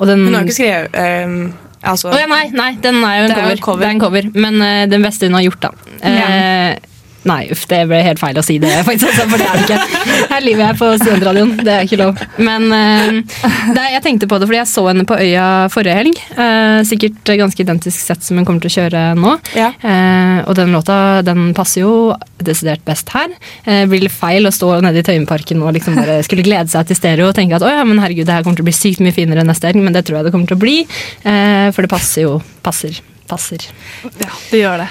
Den, 0.00 0.24
Hun 0.26 0.38
har 0.38 0.48
ikke 0.48 0.56
skrevet 0.56 1.60
altså, 1.82 2.12
oh, 2.12 2.18
ja, 2.18 2.28
nei, 2.30 2.46
nei, 2.54 2.70
den 2.82 3.00
er 3.02 3.18
jo 3.18 3.26
en, 3.26 3.34
er 3.34 3.36
cover. 3.36 3.52
en 3.52 3.62
cover. 3.66 3.82
Det 3.82 3.88
er 3.88 3.94
en 3.96 4.02
cover. 4.02 4.30
Men 4.34 4.62
uh, 4.62 4.84
den 4.90 5.04
beste 5.04 5.28
hun 5.28 5.36
har 5.38 5.44
gjort, 5.46 5.66
da. 5.66 5.72
Eh, 6.08 6.91
Nei, 7.28 7.42
uff, 7.54 7.64
det 7.70 7.84
ble 7.90 8.00
helt 8.02 8.18
feil 8.18 8.38
å 8.38 8.44
si 8.44 8.56
det, 8.62 8.72
faktisk, 8.88 9.20
for 9.30 9.38
det 9.38 9.46
er 9.46 9.60
det 9.60 9.66
ikke. 9.66 10.00
Her 10.32 10.44
lyver 10.44 10.64
jeg 10.64 10.78
på 10.80 10.90
studentradioen. 11.02 11.52
Det 11.62 11.74
er 11.74 11.86
ikke 11.86 12.00
lov. 12.00 12.22
Men 12.42 12.66
eh, 12.74 13.38
det, 13.76 13.86
jeg 13.94 14.04
tenkte 14.06 14.28
på 14.30 14.40
det 14.40 14.48
fordi 14.50 14.60
jeg 14.60 14.70
så 14.72 14.86
henne 14.88 15.06
på 15.08 15.18
Øya 15.22 15.46
forrige 15.72 15.98
helg. 16.00 16.22
Eh, 16.34 16.80
sikkert 16.88 17.32
ganske 17.42 17.64
identisk 17.64 18.02
sett 18.02 18.26
som 18.26 18.40
hun 18.40 18.48
kommer 18.48 18.64
til 18.64 18.72
å 18.72 18.76
kjøre 18.80 19.04
nå. 19.18 19.36
Ja. 19.58 19.70
Eh, 19.78 20.42
og 20.46 20.56
den 20.58 20.74
låta 20.74 20.96
den 21.26 21.52
passer 21.56 21.84
jo 21.84 21.94
desidert 22.42 22.82
best 22.86 23.12
her. 23.14 23.30
Det 23.62 23.84
blir 23.90 24.02
litt 24.02 24.14
feil 24.14 24.48
å 24.48 24.54
stå 24.54 24.74
nede 24.82 24.98
i 24.98 25.06
Tøyenparken 25.06 25.62
og 25.62 25.76
liksom 25.76 25.94
bare 26.00 26.18
skulle 26.26 26.42
glede 26.46 26.72
seg 26.72 26.88
til 26.88 26.98
stereo 26.98 27.30
og 27.30 27.36
tenke 27.38 27.58
at 27.58 27.62
å 27.62 27.70
ja, 27.70 27.84
men 27.86 28.02
herregud, 28.02 28.26
det 28.26 28.34
her 28.34 28.42
kommer 28.46 28.58
til 28.58 28.66
å 28.66 28.70
bli 28.70 28.74
sykt 28.76 29.02
mye 29.04 29.14
finere 29.14 29.46
neste 29.46 29.70
helg, 29.70 29.82
men 29.84 29.94
det 29.94 30.04
tror 30.08 30.18
jeg 30.18 30.26
det 30.28 30.34
kommer 30.34 30.50
til 30.50 30.58
å 30.58 30.64
bli. 30.64 30.76
Eh, 31.22 31.70
for 31.70 31.84
det 31.84 31.92
passer 31.92 32.26
jo. 32.26 32.36
Passer. 32.66 32.98
Passer. 33.30 33.70
Ja, 34.02 34.32
det 34.50 34.64
gjør 34.64 34.82
det. 34.82 34.90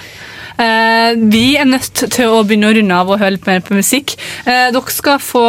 Eh, 0.58 1.13
vi 1.31 1.55
er 1.60 1.70
nødt 1.70 2.03
til 2.13 2.31
å 2.31 2.41
begynne 2.48 2.72
å 2.72 2.75
runde 2.77 2.98
av 2.98 3.12
og 3.12 3.22
høre 3.22 3.36
litt 3.36 3.48
mer 3.50 3.63
på 3.65 3.77
musikk. 3.77 4.15
Eh, 4.46 4.70
dere 4.74 4.96
skal 4.96 5.22
få 5.24 5.46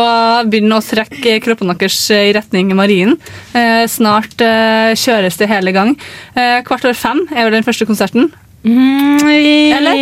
begynne 0.50 0.78
å 0.78 0.85
trekke 0.85 1.38
kroppen 1.44 1.73
deres 1.73 1.99
i 2.14 2.32
retning 2.37 2.75
marinen. 2.78 3.18
Eh, 3.54 3.85
snart 3.90 4.42
eh, 4.44 4.92
kjøres 4.99 5.40
det 5.40 5.50
hele 5.50 5.75
gang. 5.75 5.97
Eh, 6.35 6.61
kvart 6.66 6.87
over 6.87 6.99
fem 6.99 7.26
er 7.32 7.47
vel 7.47 7.59
den 7.59 7.66
første 7.66 7.88
konserten. 7.88 8.30
Mm, 8.62 9.73
Eller? 9.76 9.97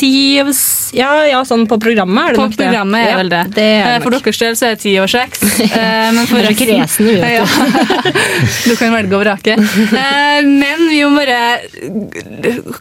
Ti 0.00 0.40
over 0.40 0.54
ja, 0.96 1.08
ja, 1.28 1.42
sånn 1.44 1.66
på 1.68 1.76
programmet 1.82 2.30
er 2.30 2.32
det 2.32 2.38
På 2.38 2.46
nok 2.46 2.54
det. 2.56 2.62
programmet 2.62 3.02
er 3.04 3.10
Ja, 3.10 3.16
vel 3.18 3.28
det. 3.28 3.40
det 3.52 3.64
er 3.68 3.88
Eh, 3.96 4.00
For 4.00 4.10
nok. 4.14 4.22
deres 4.24 4.38
del 4.40 4.54
så 4.56 4.66
er 4.66 4.70
det 4.76 4.80
ti 4.80 4.94
over 4.98 5.08
seks. 5.12 5.42
Eh, 5.78 6.12
men 6.16 6.26
for 6.26 6.38
er 6.38 6.48
resten- 6.48 7.04
vi 7.04 7.16
vet 7.20 7.34
Ja. 7.36 7.44
Du 8.64 8.76
kan 8.80 8.94
velge 8.94 9.12
å 9.12 9.20
vrake. 9.20 9.58
Eh, 9.58 10.40
Men 10.48 10.88
vi 10.88 11.02
må 11.04 11.18
bare 11.18 11.58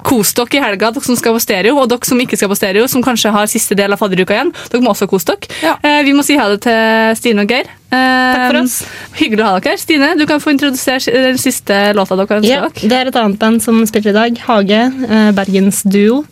kose 0.08 0.34
dere 0.40 0.48
i 0.58 0.64
helga, 0.64 0.92
dere 0.96 1.04
som 1.04 1.16
skal 1.20 1.34
på 1.36 1.42
stereo, 1.44 1.76
og 1.82 1.90
dere 1.92 2.06
som 2.08 2.20
ikke 2.24 2.38
skal 2.40 2.50
på 2.50 2.56
stereo, 2.58 2.88
som 2.88 3.04
kanskje 3.04 3.32
har 3.36 3.48
siste 3.52 3.76
del 3.76 3.92
av 3.92 4.00
fadderuka 4.00 4.34
igjen. 4.38 4.54
Dere 4.72 4.82
må 4.82 4.94
også 4.96 5.10
kose 5.12 5.26
dere. 5.36 6.04
Vi 6.08 6.14
må 6.16 6.24
si 6.24 6.38
ha 6.40 6.48
det 6.54 6.62
til 6.62 7.16
Stine 7.20 7.44
og 7.44 7.52
Geir. 7.52 7.68
Takk 7.90 8.52
for 8.52 8.60
oss. 8.62 8.78
Hyggelig 9.16 9.44
å 9.44 9.48
ha 9.48 9.60
dere. 9.60 9.72
her. 9.72 9.78
Stine, 9.82 10.10
du 10.20 10.26
kan 10.28 10.42
få 10.44 10.52
introdusere 10.52 11.14
den 11.30 11.38
siste 11.40 11.94
låta 11.96 12.18
dere 12.20 12.40
ønsker 12.42 12.50
Ja, 12.52 12.66
dere. 12.68 12.90
det 12.92 12.98
er 12.98 13.12
et 13.12 13.16
annet 13.22 13.40
band 13.40 13.64
som 13.64 13.80
spiller 13.88 14.12
i 14.12 14.18
dag. 14.18 14.42
Hage, 14.48 14.82
eh, 15.08 15.32
Bergens 15.38 15.84
duo, 15.84 16.26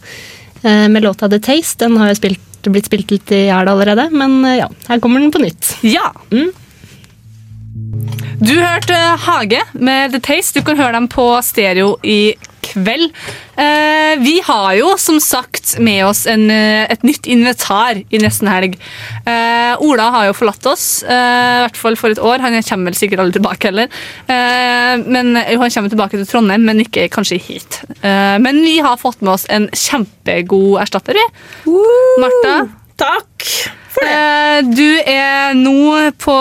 eh, 0.63 0.87
med 0.91 1.03
låta 1.03 1.29
The 1.29 1.39
Taste. 1.39 1.85
Den 1.85 1.97
har 1.97 2.09
jo 2.11 2.15
spilt, 2.19 2.41
blitt 2.63 2.85
spilt 2.91 3.11
litt 3.11 3.31
i 3.31 3.45
hjel 3.47 3.67
allerede, 3.71 4.09
men 4.11 4.43
eh, 4.45 4.57
ja, 4.63 4.69
her 4.89 4.99
kommer 4.99 5.19
den 5.23 5.31
på 5.31 5.39
nytt. 5.45 5.77
Ja! 5.81 6.11
Mm. 6.31 6.51
Du 8.39 8.53
hørte 8.59 8.93
Hage 9.25 9.61
med 9.73 10.11
The 10.11 10.19
Taste. 10.19 10.59
Du 10.59 10.65
kan 10.65 10.77
høre 10.77 10.91
dem 10.97 11.07
på 11.07 11.23
stereo 11.43 11.95
i 12.03 12.35
kveld. 12.75 13.11
Eh, 13.57 14.13
vi 14.21 14.35
har 14.45 14.73
jo 14.77 14.91
som 15.01 15.19
sagt 15.23 15.77
med 15.79 16.03
oss 16.05 16.25
en, 16.29 16.49
eh, 16.51 16.85
et 16.91 17.03
nytt 17.03 17.27
invitar 17.31 18.01
i 18.03 18.21
nesten 18.21 18.49
helg. 18.51 18.77
Eh, 19.25 19.73
Ola 19.83 20.09
har 20.11 20.27
jo 20.27 20.37
forlatt 20.37 20.65
oss, 20.69 21.03
eh, 21.03 21.09
i 21.09 21.61
hvert 21.65 21.79
fall 21.79 21.95
for 21.95 22.09
et 22.11 22.19
år. 22.19 22.39
Han 22.39 22.61
kommer 22.61 22.91
vel 22.91 22.99
sikkert 22.99 23.23
aldri 23.23 23.39
tilbake 23.39 23.71
heller. 23.71 23.87
Men 24.27 25.35
jo, 25.35 25.59
Han 25.59 25.71
kommer 25.71 25.89
tilbake 25.89 26.11
til 26.11 26.25
Trondheim, 26.25 26.65
men 26.65 26.79
ikke 26.79 27.09
kanskje 27.09 27.39
hit. 27.41 27.81
Men 28.03 28.61
vi 28.61 28.79
har 28.79 28.97
fått 28.97 29.21
med 29.21 29.33
oss 29.33 29.45
en 29.49 29.67
kjempegod 29.69 30.81
erstatter. 30.81 31.13
vi. 31.13 31.71
Martha, 32.19 32.69
Takk! 32.97 33.45
Du 34.75 34.99
er 35.05 35.53
nå 35.53 36.11
på 36.19 36.35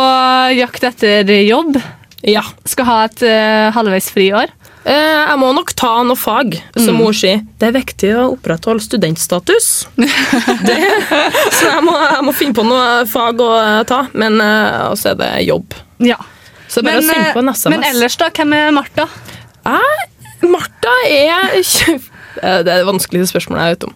jakt 0.59 0.85
etter 0.85 1.25
jobb. 1.45 1.79
Ja. 2.25 2.45
Skal 2.65 2.89
ha 2.89 2.99
et 3.05 3.25
uh, 3.25 3.71
halvveis 3.77 4.09
friår. 4.15 4.49
Eh, 4.49 4.64
jeg 4.85 5.39
må 5.41 5.51
nok 5.57 5.73
ta 5.79 5.93
noe 6.05 6.19
fag, 6.19 6.59
som 6.77 6.99
mor 7.01 7.17
sier. 7.17 7.41
Det 7.61 7.71
er 7.71 7.77
viktig 7.79 8.11
å 8.19 8.27
opprettholde 8.35 8.85
studentstatus. 8.85 9.69
det, 9.97 10.79
så 11.57 11.71
jeg 11.71 11.83
må, 11.87 11.95
jeg 11.97 12.25
må 12.27 12.35
finne 12.37 12.57
på 12.59 12.67
noe 12.69 13.05
fag 13.09 13.41
å 13.41 13.51
eh, 13.63 13.83
ta, 13.89 14.05
men 14.13 14.37
uh, 14.43 14.91
også 14.93 15.15
er 15.15 15.21
det 15.23 15.31
jobb. 15.49 15.77
Ja. 16.05 16.19
Så 16.69 16.83
bare 16.85 17.01
Men, 17.01 17.09
send 17.09 17.31
på 17.37 17.45
en 17.45 17.49
eh, 17.49 17.57
SMS. 17.57 17.71
men 17.75 17.87
ellers, 17.91 18.19
da? 18.21 18.29
Hvem 18.35 18.57
er 18.59 18.75
Martha? 18.77 19.09
Jeg, 19.65 20.11
Martha 20.53 20.99
er 21.09 21.55
Eh, 22.43 22.61
Det 22.67 22.71
er 22.73 22.81
det 22.83 22.89
vanskeligste 22.89 23.31
spørsmålet 23.31 23.63
jeg 23.63 23.77
vet 23.77 23.85
om. 23.87 23.93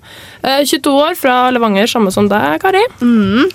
Eh, 0.47 0.61
22 0.63 0.93
år, 0.95 1.17
fra 1.19 1.39
Levanger, 1.51 1.89
samme 1.91 2.13
som 2.15 2.29
deg, 2.31 2.61
Kari. 2.63 2.85
Mm. 3.03 3.49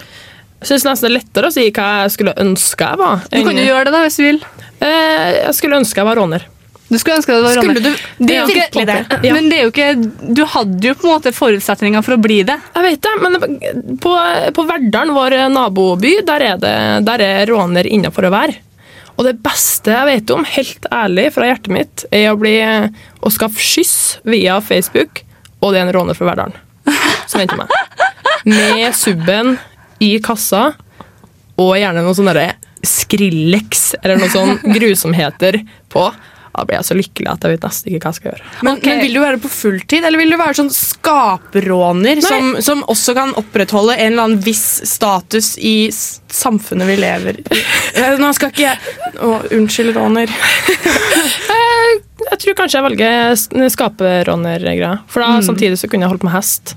Syns 0.63 0.85
nesten 0.87 1.07
det 1.07 1.11
er 1.11 1.17
lettere 1.17 1.49
å 1.49 1.55
si 1.55 1.65
hva 1.75 1.87
jeg 2.03 2.13
skulle 2.15 2.35
ønske 2.39 2.87
jeg 2.87 2.99
var. 2.99 3.23
Du 3.31 3.39
kan 3.47 3.59
jo 3.59 3.65
gjøre 3.67 3.87
det 3.89 3.95
da, 3.95 4.01
hvis 4.05 4.19
du 4.19 4.25
vil. 4.27 4.41
Eh, 4.83 5.43
Jeg 5.43 5.55
skulle 5.57 5.79
ønske 5.79 5.99
jeg 5.99 6.07
var 6.07 6.19
råner. 6.19 6.47
Du 6.93 6.99
skulle 7.01 7.17
ønske 7.17 7.33
det 7.33 7.41
var 7.41 7.55
Skulle 7.57 7.73
Ronny. 7.73 7.93
du 8.19 8.25
Det 8.27 8.35
er 8.35 8.41
jo 8.43 8.63
ikke, 8.63 8.83
det? 8.85 8.97
Ja. 9.25 9.33
Men 9.33 9.47
det 9.49 9.57
er 9.57 9.63
jo 9.65 9.71
ikke 9.71 10.33
Du 10.37 10.43
hadde 10.53 10.91
jo 10.91 10.93
på 10.99 11.07
en 11.07 11.13
måte 11.15 11.33
forutsetninger 11.33 12.05
for 12.05 12.15
å 12.15 12.21
bli 12.21 12.41
det. 12.47 12.59
Jeg 12.75 12.85
vet 12.85 13.07
det, 13.07 13.13
men 13.23 13.97
på, 14.03 14.13
på 14.53 14.65
Verdalen, 14.69 15.15
vår 15.17 15.37
naboby, 15.53 16.19
der 16.27 16.45
er, 16.51 16.61
det, 16.61 16.75
der 17.07 17.23
er 17.25 17.49
råner 17.49 17.89
innafor 17.89 18.29
å 18.29 18.33
være. 18.35 18.59
Og 19.13 19.27
det 19.27 19.35
beste 19.45 19.93
jeg 19.93 20.09
vet 20.09 20.31
om, 20.33 20.45
helt 20.55 20.87
ærlig 20.93 21.27
fra 21.35 21.49
hjertet 21.49 21.73
mitt, 21.73 22.05
er 22.13 22.31
å, 22.31 22.37
bli, 22.41 22.55
å 23.21 23.31
skaffe 23.33 23.61
skyss 23.61 23.95
via 24.25 24.57
Facebook, 24.65 25.21
og 25.61 25.73
det 25.73 25.81
er 25.81 25.87
en 25.87 25.93
råner 25.97 26.17
fra 26.17 26.31
Verdalen 26.31 26.57
som 27.29 27.39
venter 27.41 27.59
meg. 27.59 27.69
Med 28.49 28.89
subben 28.97 29.55
i 30.03 30.15
kassa, 30.23 30.71
og 31.61 31.75
gjerne 31.77 32.01
noe 32.03 32.17
sånn 32.17 32.31
derre 32.31 32.55
Skrillex 32.83 33.93
eller 34.01 34.17
noe 34.19 34.31
sånn 34.33 34.57
grusomheter 34.75 35.61
på. 35.93 36.07
Da 36.53 36.63
blir 36.69 36.77
jeg 36.77 36.85
så 36.85 36.95
lykkelig 36.97 37.29
at 37.31 37.45
jeg 37.47 37.55
vet 37.55 37.63
nesten 37.65 37.89
ikke 37.89 37.99
hva 38.03 38.11
jeg 38.11 38.17
skal 38.19 38.29
gjøre. 38.29 38.49
Men, 38.61 38.75
okay. 38.77 38.91
men 38.91 38.99
Vil 39.01 39.15
du 39.17 39.21
være 39.23 39.39
på 39.41 39.49
fulltid, 39.49 40.05
eller 40.05 40.21
vil 40.21 40.33
du 40.33 40.37
være 40.37 40.57
sånn 40.59 40.69
skapråner 40.73 42.21
som, 42.21 42.51
som 42.61 42.83
også 42.93 43.15
kan 43.17 43.33
opprettholde 43.41 43.95
en 43.97 44.11
eller 44.11 44.27
annen 44.27 44.43
viss 44.45 44.67
status 44.89 45.55
i 45.57 45.89
samfunnet 45.93 46.89
vi 46.91 46.99
lever 47.01 47.41
i? 47.41 47.47
Eh, 47.93 48.15
Nå 48.17 48.31
skal 48.33 48.49
ikke 48.49 48.63
jeg 48.63 49.19
Å, 49.21 49.27
Unnskyld, 49.53 49.91
råner. 49.97 50.31
Eh, 51.53 51.91
Jeg 52.31 52.39
tror 52.41 52.55
kanskje 52.57 52.79
jeg 52.79 52.85
velger 52.87 53.69
skaperåner-greia. 53.73 54.93
For 55.11 55.21
da 55.23 55.41
samtidig 55.45 55.77
så 55.81 55.89
kunne 55.91 56.07
jeg 56.07 56.13
holdt 56.13 56.25
med 56.25 56.33
hest. 56.33 56.75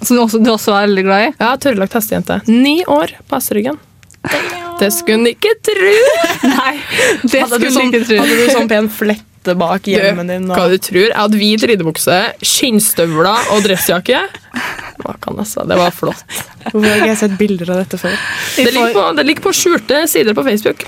Som 0.00 0.16
du 0.16 0.22
også, 0.24 0.40
du 0.42 0.50
også 0.52 0.74
er 0.76 0.88
veldig 0.88 1.04
glad 1.06 1.26
i. 1.26 1.32
Ja, 1.40 1.52
tørrlagt 1.60 1.96
hestejente. 1.98 2.40
Ni 2.50 2.80
år 2.90 3.16
på 3.28 3.38
hesteryggen. 3.38 3.80
Det 4.80 4.90
skulle 4.94 5.20
hun 5.22 5.30
ikke 5.30 5.54
tro! 5.64 5.92
Nei, 6.54 6.74
det 7.22 7.44
Hadde 7.44 7.60
skulle 7.60 7.74
sånn, 7.76 7.92
ikke 7.92 8.04
tro. 8.08 8.18
hadde 8.22 8.40
du 8.40 8.50
sånn 8.52 8.70
pen 8.70 8.90
flette 8.92 9.54
bak 9.60 9.86
hjelmen 9.90 10.30
din? 10.32 10.48
Hva 10.48 10.66
du 10.72 10.78
tror? 10.82 11.06
Jeg 11.10 11.18
hadde 11.18 11.38
hvit 11.40 11.66
ridebukse, 11.68 12.16
skinnstøvler 12.44 13.52
og 13.54 13.62
dressjakke. 13.66 14.22
Hva 15.04 15.14
kan 15.20 15.36
jeg 15.42 15.50
si? 15.50 15.64
Det 15.68 15.76
var 15.78 15.92
flott. 15.94 16.24
Hvorfor 16.64 16.86
har 16.86 17.00
ikke 17.02 17.10
jeg 17.10 17.20
sett 17.20 17.36
bilder 17.38 17.72
av 17.74 17.80
dette 17.82 17.98
før? 18.00 18.14
Det 18.56 18.66
ligger 18.72 18.94
på, 18.96 19.04
det 19.18 19.24
ligger 19.28 19.44
på 19.44 19.52
skjulte 19.58 20.02
sider 20.10 20.36
på 20.38 20.44
Facebook. 20.46 20.84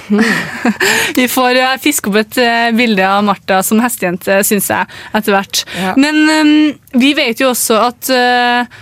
Vi 1.19 1.27
får 1.29 1.61
eh, 1.61 1.77
fiske 1.83 2.11
opp 2.11 2.21
et 2.23 2.41
eh, 2.41 2.71
bilde 2.77 3.07
av 3.07 3.25
Martha 3.27 3.61
som 3.67 3.83
hestejente, 3.85 4.39
syns 4.47 4.71
jeg, 4.73 4.99
etter 5.21 5.37
hvert. 5.37 5.65
Ja. 5.77 5.95
Men 6.01 6.23
um, 6.31 6.55
vi 6.97 7.13
vet 7.19 7.43
jo 7.43 7.51
også 7.53 7.77
at 7.91 8.11
eh, 8.15 8.79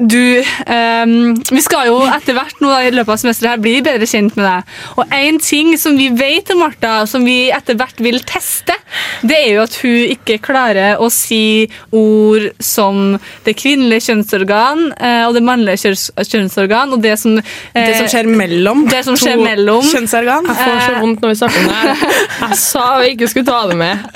du 0.00 0.40
um, 0.40 1.34
Vi 1.52 1.60
skal 1.60 1.90
jo 1.90 1.98
etter 2.08 2.36
hvert 2.36 2.60
nå 2.62 2.70
da, 2.72 2.80
i 2.86 2.92
løpet 2.94 3.12
av 3.12 3.20
semesteret 3.20 3.52
her 3.52 3.62
bli 3.62 3.74
bedre 3.84 4.08
kjent 4.08 4.36
med 4.38 4.46
deg. 4.46 4.74
Og 4.96 5.12
én 5.12 5.40
ting 5.42 5.74
som 5.80 5.96
vi 5.98 6.08
vet 6.16 6.48
om 6.54 6.62
Martha, 6.64 7.04
som 7.10 7.26
vi 7.26 7.50
etter 7.52 7.76
hvert 7.76 8.00
vil 8.00 8.20
teste, 8.24 8.76
det 9.20 9.36
er 9.36 9.50
jo 9.58 9.64
at 9.66 9.76
hun 9.82 10.14
ikke 10.14 10.38
klarer 10.42 11.00
å 11.00 11.10
si 11.12 11.68
ord 11.92 12.48
som 12.64 13.18
det 13.44 13.54
kvinnelige 13.60 14.08
kjønnsorgan 14.08 14.86
eh, 14.96 15.24
og 15.28 15.36
det 15.36 15.44
mannlige 15.44 15.94
kjønnsorgan, 16.16 16.96
og 16.96 17.04
det 17.04 17.16
som 17.20 17.36
eh, 17.38 17.44
Det 17.74 17.98
som 17.98 18.08
skjer 18.10 18.30
mellom 18.30 18.86
det 18.90 19.02
som 19.06 19.18
skjer 19.18 19.36
to 19.36 19.44
mellom. 19.44 19.84
kjønnsorgan? 19.90 20.48
Jeg 20.48 20.58
får 20.60 20.80
så 20.86 21.02
vondt 21.02 21.24
når 21.24 21.34
vi 21.34 21.40
snakker 21.42 21.60
om 21.60 21.70
det. 21.70 22.10
Jeg 22.40 22.60
sa 22.62 22.86
vi 23.00 23.12
ikke 23.14 23.30
skulle 23.30 23.50
ta 23.50 23.60
det 23.70 23.78
med. 23.80 24.08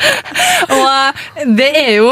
Og 0.76 0.86
eh, 0.90 1.46
det 1.60 1.70
er 1.78 1.92
jo 1.98 2.10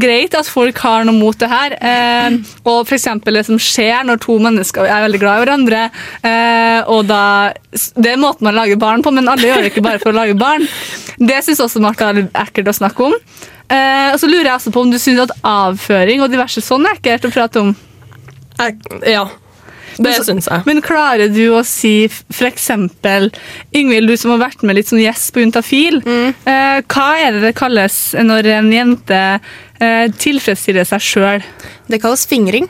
greit 0.00 0.34
at 0.38 0.48
folk 0.50 0.78
har 0.84 1.06
noe 1.08 1.16
mot 1.16 1.36
det 1.40 1.50
her. 1.50 1.76
Eh, 1.80 2.38
og 2.68 2.90
eksempel 2.96 3.38
det 3.38 3.46
som 3.48 3.58
skjer 3.60 4.04
når 4.06 4.20
to 4.24 4.36
mennesker 4.42 4.84
er 4.84 5.04
veldig 5.06 5.20
glad 5.22 5.38
i 5.38 5.44
hverandre. 5.44 5.82
Eh, 6.26 6.90
og 6.92 7.06
da, 7.08 7.52
Det 7.70 8.12
er 8.12 8.20
måten 8.20 8.44
man 8.48 8.58
lager 8.58 8.80
barn 8.80 9.02
på, 9.02 9.12
men 9.14 9.28
alle 9.28 9.48
gjør 9.48 9.62
det 9.64 9.72
ikke 9.72 9.84
bare 9.86 10.02
for 10.02 10.12
å 10.12 10.18
lage 10.20 10.36
barn. 10.38 10.66
Det 11.18 11.40
syns 11.44 11.60
også 11.60 11.80
Martha 11.80 12.10
er 12.10 12.22
litt 12.22 12.34
ekkelt 12.36 12.72
å 12.72 12.76
snakke 12.76 13.08
om. 13.08 13.16
Eh, 13.70 14.08
og 14.12 14.18
så 14.20 14.28
lurer 14.28 14.50
jeg 14.50 14.56
også 14.58 14.72
på 14.74 14.82
om 14.82 14.90
du 14.90 14.98
syns 14.98 15.24
at 15.24 15.36
avføring 15.46 16.24
og 16.24 16.32
diverse 16.32 16.62
sånn 16.64 16.88
er 16.88 16.98
ekkelt 16.98 17.28
å 17.28 17.34
prate 17.34 17.62
om. 17.62 17.76
Ja, 19.06 19.28
det 19.98 20.14
syns 20.26 20.48
jeg. 20.50 20.64
Men 20.68 20.82
klarer 20.84 21.30
du 21.32 21.42
å 21.56 21.62
si 21.66 22.04
f.eks. 22.06 22.68
Yngvild, 23.76 24.10
du 24.10 24.16
som 24.20 24.34
har 24.34 24.42
vært 24.46 24.64
med 24.66 24.78
litt 24.78 24.90
som 24.90 25.00
gjest 25.00 25.32
på 25.34 25.42
Juntafil. 25.42 26.00
Mm. 26.04 26.34
Eh, 26.44 26.80
hva 26.90 27.08
er 27.20 27.36
det 27.36 27.44
det 27.48 27.54
kalles 27.58 27.98
når 28.18 28.50
en 28.58 28.70
jente 28.74 29.22
eh, 29.38 30.06
tilfredsstiller 30.20 30.88
seg 30.88 31.06
sjøl? 31.06 31.48
Det 31.90 32.00
kalles 32.02 32.26
fingring. 32.30 32.68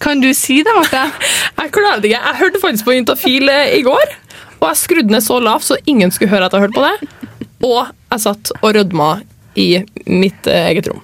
Kan 0.00 0.22
du 0.22 0.30
si 0.34 0.62
det, 0.64 0.72
Marte? 0.76 1.04
Jeg 1.60 1.74
klarer 1.76 2.00
det 2.00 2.12
ikke. 2.12 2.22
Jeg 2.24 2.40
hørte 2.40 2.62
faktisk 2.62 2.88
på 2.88 2.96
Juntafil 2.96 3.52
eh, 3.52 3.76
i 3.78 3.84
går, 3.84 4.16
og 4.60 4.66
jeg 4.68 4.78
skrudde 4.82 5.12
ned 5.12 5.24
så 5.24 5.38
lavt 5.40 5.66
så 5.68 5.76
ingen 5.88 6.10
skulle 6.12 6.32
høre 6.34 6.48
at 6.48 6.52
jeg 6.52 6.66
hørte 6.66 6.76
på 6.76 6.84
det. 6.84 7.28
Og 7.64 7.78
jeg 7.88 8.22
satt 8.24 8.50
og 8.58 8.74
rødma 8.76 9.12
i 9.56 9.70
mitt 10.06 10.48
eh, 10.48 10.68
eget 10.70 10.90
rom. 10.90 11.00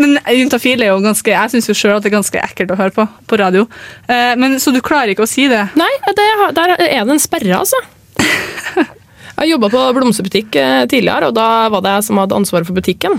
Men 0.00 0.18
Juntafil 0.36 0.82
er 0.82 0.92
jo 0.92 1.00
ganske 1.04 1.32
Jeg 1.32 1.52
syns 1.52 1.68
jo 1.70 1.74
sjøl 1.76 1.96
at 1.96 2.04
det 2.04 2.10
er 2.10 2.16
ganske 2.18 2.42
ekkelt 2.42 2.74
å 2.74 2.78
høre 2.78 2.94
på 2.94 3.06
på 3.30 3.38
radio. 3.40 3.66
Eh, 4.08 4.34
men 4.40 4.58
Så 4.62 4.72
du 4.74 4.80
klarer 4.84 5.14
ikke 5.14 5.26
å 5.26 5.30
si 5.30 5.48
det? 5.50 5.62
Nei, 5.78 5.90
det, 6.16 6.28
der 6.56 6.74
er 6.76 7.04
det 7.04 7.16
en 7.16 7.22
sperre, 7.22 7.60
altså. 7.60 7.80
Jeg 9.40 9.54
jobba 9.54 9.70
på 9.72 9.82
blomsterbutikk 9.96 10.56
eh, 10.60 10.86
tidligere, 10.90 11.30
og 11.30 11.36
da 11.38 11.68
var 11.72 11.80
det 11.84 11.94
jeg 11.96 12.08
som 12.10 12.18
hadde 12.20 12.36
ansvaret 12.36 12.68
for 12.68 12.76
butikken. 12.76 13.14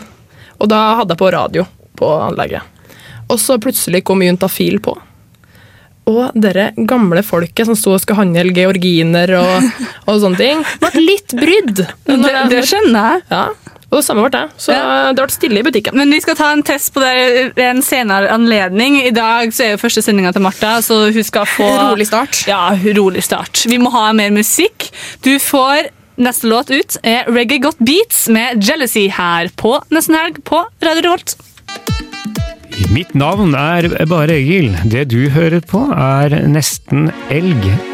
Og 0.62 0.69
da 0.69 0.81
hadde 1.00 1.15
jeg 1.15 1.21
på 1.24 1.31
radio 1.33 1.63
på 1.98 2.10
anlegget. 2.27 2.62
Og 3.31 3.39
så 3.41 3.57
plutselig 3.62 4.03
kom 4.05 4.21
Juntafil 4.21 4.77
på. 4.86 4.93
Og 6.12 6.36
dere 6.38 6.71
gamle 6.89 7.24
folket 7.25 7.65
som 7.69 7.77
sto 7.77 7.95
og 7.95 8.01
skulle 8.03 8.21
handle 8.21 8.53
georginer 8.53 9.33
og, 9.39 9.67
og 10.10 10.21
sånne 10.21 10.39
ting, 10.39 10.63
ble 10.81 11.03
litt 11.05 11.36
brydd. 11.38 11.83
Det, 12.12 12.33
det 12.51 12.62
skjønner 12.69 13.15
jeg. 13.15 13.25
Ja, 13.31 13.43
og 13.91 14.00
det 14.00 14.05
samme 14.07 14.24
ble 14.24 14.31
det. 14.31 14.43
Så 14.55 14.75
det 15.12 15.19
ble 15.19 15.33
stille 15.36 15.60
i 15.60 15.65
butikken. 15.67 15.98
Men 16.00 16.13
vi 16.15 16.21
skal 16.24 16.38
ta 16.39 16.51
en 16.55 16.63
test 16.63 16.93
på 16.95 17.03
det 17.03 17.13
ved 17.57 17.65
en 17.67 17.81
senere 17.83 18.31
anledning. 18.31 19.01
I 19.03 19.12
dag 19.15 19.51
så 19.51 19.65
er 19.65 19.74
jo 19.74 19.81
første 19.81 20.03
sendinga 20.05 20.31
til 20.31 20.45
Martha, 20.45 20.77
så 20.86 21.03
hun 21.12 21.27
skal 21.27 21.50
få 21.50 21.67
Rolig 21.91 22.07
start. 22.07 22.45
Ja, 22.48 22.69
rolig 22.95 23.24
start. 23.27 23.65
Vi 23.67 23.79
må 23.81 23.91
ha 23.91 24.12
mer 24.15 24.31
musikk. 24.31 24.91
Du 25.25 25.36
får 25.39 25.91
Neste 26.21 26.45
låt 26.51 26.69
ut 26.69 26.98
er 27.07 27.25
Reggae 27.31 27.62
Got 27.63 27.79
Beats 27.81 28.27
med 28.29 28.60
Jealousy 28.62 29.07
her 29.10 29.48
på 29.57 29.71
Nesten 29.89 30.17
Helg 30.19 30.41
på 30.45 30.60
Radio 30.83 31.07
Revolt. 31.07 31.33
Mitt 32.93 33.15
navn 33.17 33.55
er 33.57 33.88
bare 34.12 34.36
Egil. 34.38 34.75
Det 34.91 35.07
du 35.10 35.31
hører 35.33 35.63
på, 35.65 35.88
er 35.95 36.36
Nesten 36.51 37.10
elg. 37.33 37.90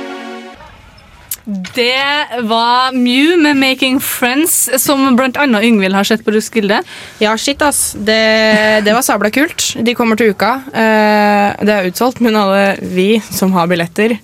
Det 1.48 2.44
var 2.44 2.92
Mew 2.92 3.38
med 3.40 3.56
'Making 3.56 4.00
Friends', 4.00 4.78
som 4.78 5.16
blant 5.16 5.38
annet 5.38 5.64
Yngvild 5.64 5.96
har 5.96 6.04
sett 6.04 6.26
på 6.26 6.32
Roskilde. 6.36 6.82
Ja, 7.20 7.38
shit, 7.38 7.62
ass. 7.62 7.96
Det, 7.96 8.84
det 8.84 8.94
var 8.94 9.02
sabla 9.02 9.32
kult. 9.32 9.76
De 9.80 9.96
kommer 9.96 10.20
til 10.20 10.36
uka. 10.36 10.60
Eh, 10.74 11.56
det 11.64 11.74
er 11.74 11.88
utsolgt, 11.88 12.20
men 12.20 12.36
alle 12.36 12.76
vi 12.82 13.22
som 13.32 13.56
har 13.56 13.68
billetter 13.72 14.20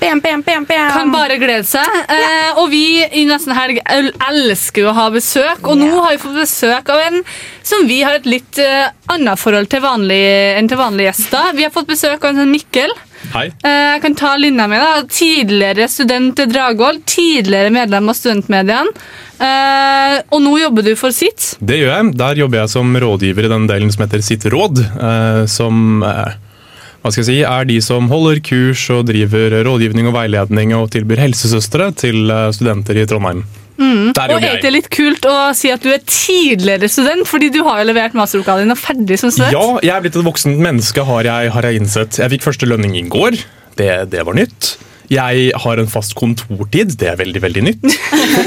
bam, 0.00 0.20
bam, 0.20 0.42
bam, 0.42 0.64
bam. 0.64 0.90
Kan 0.92 1.12
bare 1.12 1.36
glede 1.40 1.66
seg. 1.66 1.96
Eh, 2.12 2.58
og 2.60 2.68
vi 2.72 3.00
i 3.04 3.24
Nesten 3.28 3.54
Helg 3.56 3.80
elsker 3.86 4.84
jo 4.84 4.90
å 4.90 4.96
ha 4.96 5.06
besøk, 5.14 5.62
og 5.66 5.78
nå 5.80 5.90
har 5.94 6.14
vi 6.14 6.22
fått 6.22 6.38
besøk 6.38 6.92
av 6.92 7.02
en 7.06 7.22
som 7.66 7.86
vi 7.88 8.02
har 8.06 8.18
et 8.18 8.28
litt 8.28 8.60
uh, 8.62 8.92
annet 9.12 9.40
forhold 9.40 9.70
til 9.72 9.82
vanlig, 9.84 10.20
enn 10.58 10.68
til 10.70 10.78
vanlige 10.80 11.10
gjester. 11.10 11.54
Vi 11.56 11.66
har 11.66 11.74
fått 11.74 11.90
besøk 11.90 12.24
av 12.24 12.36
en 12.36 12.52
Mikkel. 12.52 12.92
Hei. 13.36 13.50
Eh, 13.68 13.82
jeg 13.92 14.00
kan 14.00 14.14
ta 14.16 14.32
linja 14.40 14.64
mi. 14.70 14.78
da. 14.80 15.02
Tidligere 15.10 15.88
student 15.92 16.40
i 16.40 16.46
Dragvoll, 16.48 17.02
tidligere 17.04 17.72
medlem 17.74 18.08
av 18.08 18.16
studentmediene. 18.16 19.04
Uh, 19.36 20.22
og 20.32 20.40
nå 20.40 20.54
jobber 20.56 20.86
du 20.86 20.94
for 20.96 21.12
sitt. 21.12 21.50
Det 21.60 21.76
gjør 21.76 21.90
jeg. 21.92 22.14
Der 22.16 22.38
jobber 22.40 22.62
jeg 22.62 22.72
som 22.72 22.96
rådgiver 22.96 23.44
i 23.44 23.52
den 23.52 23.66
delen 23.68 23.92
som 23.92 24.06
heter 24.06 24.24
Sitt 24.24 24.46
råd. 24.48 24.80
Uh, 24.96 25.42
som 25.50 26.00
uh, 26.00 26.32
hva 27.02 27.12
skal 27.12 27.20
jeg 27.20 27.28
si, 27.28 27.36
er 27.44 27.68
de 27.68 27.76
som 27.84 28.08
holder 28.08 28.40
kurs 28.40 28.86
og 28.94 29.04
driver 29.10 29.58
rådgivning 29.68 30.08
og 30.08 30.16
veiledning 30.16 30.72
og 30.78 30.88
tilbyr 30.96 31.26
helsesøstre 31.26 31.92
til 32.00 32.32
studenter 32.56 32.98
i 32.98 33.04
Trondheim. 33.06 33.44
Mm. 33.76 34.12
Der 34.16 34.32
Og 34.32 34.44
er 34.44 34.58
det 34.62 34.72
litt 34.72 34.88
kult 34.92 35.26
å 35.28 35.36
si 35.56 35.70
at 35.72 35.84
du 35.84 35.90
er 35.92 36.00
tidligere 36.00 36.88
student, 36.90 37.26
fordi 37.28 37.50
du 37.52 37.60
har 37.66 37.82
jo 37.82 37.90
levert 37.90 38.16
masteroppgaven 38.16 38.66
din 38.66 38.76
og 38.76 38.80
ferdig 38.80 39.20
som 39.20 39.32
student? 39.34 39.54
Ja, 39.54 39.66
jeg 39.84 39.94
er 39.94 40.04
blitt 40.04 40.18
et 40.18 40.26
voksent 40.26 40.60
menneske, 40.62 41.04
har 41.06 41.28
jeg, 41.28 41.52
har 41.54 41.68
jeg 41.68 41.82
innsett. 41.82 42.20
Jeg 42.22 42.36
fikk 42.36 42.46
første 42.48 42.68
lønning 42.68 42.96
i 42.98 43.06
går. 43.12 43.38
Det, 43.76 43.90
det 44.12 44.24
var 44.26 44.38
nytt. 44.38 44.76
Jeg 45.12 45.50
har 45.62 45.78
en 45.78 45.90
fast 45.90 46.16
kontortid. 46.18 46.96
Det 46.98 47.10
er 47.12 47.18
veldig 47.20 47.42
veldig 47.44 47.64
nytt. 47.68 47.86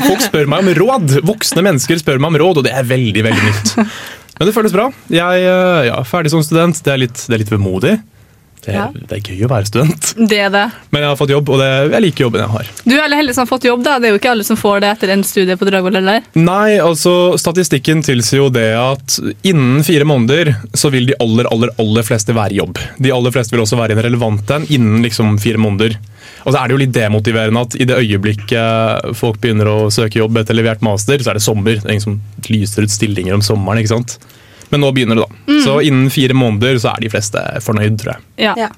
Folk, 0.09 0.23
spør 0.25 0.49
meg 0.51 0.65
om 0.65 0.73
råd. 0.81 1.19
Voksne 1.27 1.63
mennesker 1.65 2.01
spør 2.01 2.19
meg 2.19 2.33
om 2.33 2.39
råd, 2.41 2.61
og 2.61 2.67
det 2.67 2.73
er 2.75 2.87
veldig 2.87 3.25
veldig 3.29 3.45
nytt. 3.45 3.75
Men 4.39 4.47
det 4.47 4.55
føles 4.55 4.75
bra. 4.75 4.87
Jeg 5.11 5.43
eh, 5.43 5.81
ja, 5.89 5.99
er 5.99 6.07
ferdig 6.07 6.31
som 6.33 6.43
student. 6.43 6.79
Det 6.83 6.93
er 6.93 7.03
litt, 7.05 7.21
det 7.27 7.35
er 7.35 7.43
litt 7.43 7.53
vemodig. 7.53 7.97
Det, 8.65 8.73
Ja. 8.75 8.87
det 8.93 9.15
er 9.17 9.21
gøy 9.31 9.45
å 9.45 9.49
være 9.49 9.65
student. 9.69 10.09
Det 10.29 10.37
er 10.43 10.49
det. 10.51 10.65
Men 10.91 11.01
jeg 11.05 11.09
har 11.09 11.15
fått 11.19 11.31
jobb, 11.31 11.49
og 11.49 11.59
det, 11.61 11.69
jeg 11.93 12.01
liker 12.03 12.25
jobben 12.25 12.41
jeg 12.43 12.49
har. 12.53 12.71
Du 12.83 12.95
er 12.99 13.15
heldig 13.15 13.33
som 13.37 13.45
har 13.45 13.51
fått 13.53 13.67
jobb, 13.69 13.83
da. 13.85 13.97
Det 13.99 14.09
er 14.09 14.13
jo 14.15 14.19
ikke 14.19 14.31
alle 14.33 14.43
som 14.47 14.59
får 14.59 14.81
det 14.83 14.89
etter 14.97 15.13
en 15.15 15.23
studie 15.23 15.55
på 15.55 15.67
Dragvoll. 15.69 15.95
eller? 16.01 16.21
Nei, 16.35 16.77
altså 16.83 17.37
statistikken 17.39 18.03
tilsier 18.03 18.43
jo 18.43 18.49
det 18.53 18.67
at 18.75 19.19
innen 19.47 19.83
fire 19.87 20.03
måneder 20.09 20.53
så 20.75 20.91
vil 20.91 21.07
de 21.09 21.15
aller, 21.23 21.47
aller, 21.53 21.71
aller 21.79 22.03
fleste 22.03 22.35
være 22.35 22.51
i 22.57 22.59
jobb. 22.59 22.77
De 22.99 23.11
aller 23.15 23.31
fleste 23.31 23.55
vil 23.55 23.63
også 23.63 23.79
være 23.79 23.95
i 23.95 23.99
en 23.99 24.03
relevant 24.09 24.51
en 24.57 24.67
innen 24.69 25.01
liksom 25.07 25.37
fire 25.39 25.57
måneder. 25.61 25.95
Og 26.45 26.53
så 26.53 26.59
er 26.61 26.67
det 26.69 26.75
jo 26.75 26.81
litt 26.83 26.93
demotiverende 26.95 27.61
at 27.65 27.75
i 27.79 27.85
det 27.89 27.97
øyeblikket 27.99 29.15
folk 29.17 29.39
begynner 29.41 29.67
å 29.71 29.77
søke 29.93 30.19
jobb 30.21 30.37
etter 30.41 30.55
levert 30.57 30.83
master, 30.85 31.19
så 31.23 31.31
er 31.31 31.39
det 31.39 31.43
sommer. 31.45 31.79
Det 31.79 31.85
er 31.87 31.95
ingen 31.95 32.05
som 32.05 32.19
lyser 32.49 32.85
ut 32.87 32.93
stillinger 32.93 33.35
om 33.35 33.43
sommeren, 33.45 33.81
ikke 33.81 33.95
sant? 33.95 34.17
Men 34.69 34.83
nå 34.83 34.91
begynner 34.93 35.17
det, 35.17 35.25
da. 35.25 35.39
Mm. 35.49 35.61
Så 35.65 35.75
innen 35.85 36.09
fire 36.13 36.35
måneder 36.37 36.77
så 36.81 36.93
er 36.93 37.03
de 37.03 37.11
fleste 37.11 37.41
fornøyd, 37.65 37.97
tror 38.01 38.15
jeg. 38.15 38.25
Ja. 38.39 38.69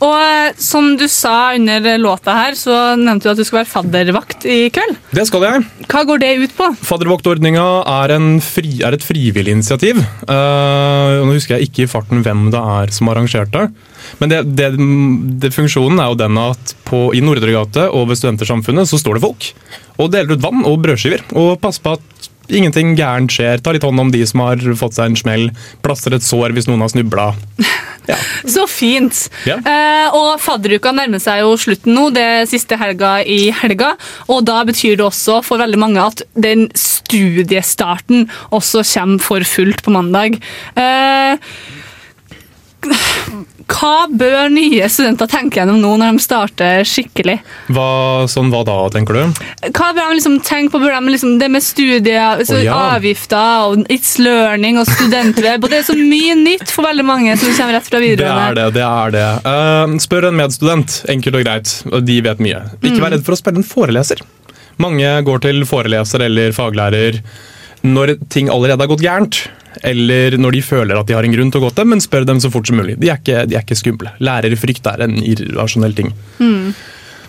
Og 0.00 0.14
eh, 0.16 0.54
som 0.60 0.94
du 0.98 1.06
sa 1.10 1.52
under 1.58 1.90
låta 2.00 2.36
her, 2.36 2.56
så 2.58 2.76
nevnte 2.98 3.28
du 3.28 3.32
at 3.34 3.40
du 3.40 3.46
skal 3.46 3.62
være 3.62 3.70
faddervakt 3.72 4.46
i 4.48 4.60
kveld. 4.74 4.96
Det 5.16 5.26
skal 5.28 5.46
jeg. 5.46 5.66
Hva 5.90 6.04
går 6.08 6.22
det 6.22 6.32
ut 6.44 6.56
på? 6.56 6.70
Faddervaktordninga 6.86 7.66
er, 7.98 8.16
fri, 8.44 8.76
er 8.86 8.96
et 8.96 9.04
frivillig 9.06 9.56
initiativ. 9.58 10.00
Uh, 10.30 11.20
nå 11.26 11.34
husker 11.34 11.58
jeg 11.58 11.70
ikke 11.70 11.84
i 11.84 11.90
farten 11.90 12.24
hvem 12.24 12.48
det 12.54 12.62
er 12.78 12.94
som 12.94 13.10
arrangerte. 13.12 13.66
det. 13.66 13.90
Men 14.18 14.32
det, 14.32 14.40
det, 14.58 14.70
det, 15.42 15.52
funksjonen 15.54 16.00
er 16.00 16.10
jo 16.10 16.18
den 16.20 16.38
at 16.40 16.74
på, 16.88 17.08
i 17.16 17.22
Nordre 17.24 17.52
gate 17.54 17.86
og 17.90 18.08
ved 18.10 18.20
Studentersamfunnet 18.20 18.88
så 18.90 19.00
står 19.00 19.18
det 19.18 19.24
folk. 19.26 19.50
Og 20.00 20.10
deler 20.12 20.36
ut 20.36 20.44
vann 20.44 20.64
og 20.66 20.80
brødskiver. 20.84 21.26
Og 21.36 21.58
passer 21.62 21.84
på 21.84 21.96
at 21.98 22.19
ingenting 22.50 22.94
gærent 22.98 23.32
skjer. 23.34 23.62
Ta 23.62 23.74
litt 23.74 23.86
hånd 23.86 24.02
om 24.02 24.12
de 24.12 24.22
som 24.28 24.42
har 24.44 24.62
fått 24.78 24.98
seg 24.98 25.10
en 25.10 25.18
smell. 25.18 25.48
Plaster 25.84 26.16
et 26.16 26.26
sår 26.26 26.56
hvis 26.56 26.68
noen 26.70 26.84
har 26.84 26.92
snubla. 26.92 27.30
Så 28.48 28.64
fint. 28.70 29.26
Ja. 29.46 29.58
Eh, 29.60 30.14
og 30.16 30.40
fadderuka 30.42 30.92
nærmer 30.96 31.20
seg 31.22 31.42
jo 31.44 31.52
slutten 31.60 31.94
nå, 31.94 32.08
det 32.14 32.48
siste 32.50 32.78
helga 32.80 33.18
i 33.22 33.52
helga. 33.54 33.92
Og 34.32 34.42
da 34.48 34.62
betyr 34.66 34.98
det 34.98 35.06
også 35.06 35.40
for 35.46 35.62
veldig 35.62 35.80
mange 35.80 36.02
at 36.02 36.24
den 36.34 36.68
studiestarten 36.74 38.26
også 38.50 38.82
kommer 38.94 39.22
for 39.22 39.46
fullt 39.46 39.84
på 39.86 39.94
mandag. 39.94 40.40
Eh, 40.74 41.52
hva 43.70 44.06
bør 44.10 44.50
nye 44.52 44.88
studenter 44.90 45.28
tenke 45.30 45.60
gjennom 45.60 45.78
nå 45.82 45.92
når 46.00 46.16
de 46.16 46.22
starter 46.24 46.86
skikkelig? 46.88 47.36
Hva, 47.72 47.86
sånn, 48.30 48.50
hva 48.52 48.62
da, 48.66 48.76
tenker 48.92 49.16
du? 49.16 49.42
Hva 49.70 49.90
bør 49.96 50.10
de 50.10 50.18
liksom 50.18 50.38
tenke 50.46 50.74
på? 50.74 50.80
Bør 50.82 50.96
de 50.96 51.14
liksom, 51.14 51.36
det 51.40 51.50
med 51.52 51.64
studier, 51.64 52.40
oh, 52.42 52.62
ja. 52.64 52.78
avgifter 52.96 53.68
og 53.68 53.84
It's 53.92 54.16
learning 54.22 54.80
og 54.80 54.88
studentweb. 54.90 55.68
Det 55.70 55.80
er 55.82 55.86
så 55.86 55.96
mye 55.98 56.36
nytt 56.40 56.72
for 56.72 56.88
veldig 56.88 57.06
mange 57.06 57.36
som 57.40 57.54
kommer 57.54 57.78
rett 57.78 57.88
fra 57.88 58.02
Det 58.02 58.26
er 58.26 58.58
det. 58.58 58.66
det 58.76 58.84
er 58.88 59.14
det. 59.16 59.28
Uh, 59.46 59.96
spør 60.02 60.30
en 60.30 60.40
medstudent. 60.40 61.00
Enkelt 61.12 61.38
og 61.40 61.46
greit. 61.46 61.76
De 62.10 62.20
vet 62.26 62.42
mye. 62.42 62.64
Ikke 62.80 62.98
Mm. 63.00 63.04
vær 63.04 63.12
redd 63.14 63.24
for 63.24 63.36
å 63.36 63.40
spørre 63.40 63.60
en 63.62 63.66
foreleser. 63.66 64.20
Mange 64.80 65.08
går 65.24 65.40
til 65.44 65.64
foreleser 65.68 66.24
eller 66.26 66.52
faglærer 66.56 67.20
når 67.86 68.16
ting 68.32 68.50
allerede 68.52 68.84
har 68.84 68.92
gått 68.92 69.04
gærent. 69.04 69.42
Eller 69.86 70.34
når 70.40 70.56
de 70.56 70.62
føler 70.66 70.98
at 70.98 71.06
de 71.06 71.14
har 71.14 71.26
en 71.26 71.34
grunn 71.34 71.50
til 71.52 71.60
å 71.60 71.68
gå 71.68 71.74
til, 71.76 71.86
men 71.92 72.02
spør 72.02 72.26
dem 72.28 72.40
så 72.42 72.50
fort 72.52 72.68
som 72.68 72.80
mulig. 72.80 72.96
De 73.00 73.10
er 73.10 73.20
ikke, 73.20 73.44
de 73.48 73.56
er 73.56 73.62
ikke 73.62 73.78
skumle. 73.78 74.14
Lærerfrykt 74.18 74.88
er 74.90 75.04
en 75.06 75.14
irrasjonell 75.22 75.94
ting. 75.96 76.10
Mm. 76.42 76.72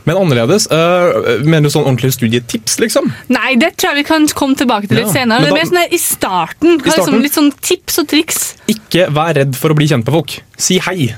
Men 0.10 0.18
annerledes. 0.18 0.66
Uh, 0.72 1.44
mener 1.46 1.70
du 1.70 1.74
sånn 1.74 1.86
ordentlige 1.86 2.16
studietips, 2.18 2.80
liksom? 2.82 3.12
Nei, 3.34 3.54
det 3.62 3.76
tror 3.78 3.92
jeg 3.92 4.02
vi 4.02 4.08
kan 4.10 4.26
komme 4.38 4.58
tilbake 4.58 4.90
til 4.90 4.98
litt 4.98 5.12
Ja, 5.12 5.18
senere. 5.22 5.46
men 5.46 5.52
Det 5.52 5.54
er 5.54 5.60
mer 5.60 5.70
sånn 5.70 5.82
der 5.84 5.94
i 5.94 6.02
starten. 6.02 6.80
Hva 6.82 6.90
er 6.90 6.98
starten? 6.98 7.20
Liksom, 7.22 7.26
litt 7.28 7.38
sånn 7.38 7.52
tips 7.70 8.02
og 8.02 8.08
triks. 8.10 8.40
Ikke 8.74 9.10
vær 9.14 9.36
redd 9.38 9.54
for 9.60 9.74
å 9.74 9.78
bli 9.78 9.92
kjent 9.92 10.08
med 10.08 10.18
folk. 10.18 10.40
Si 10.58 10.82
hei. 10.88 11.12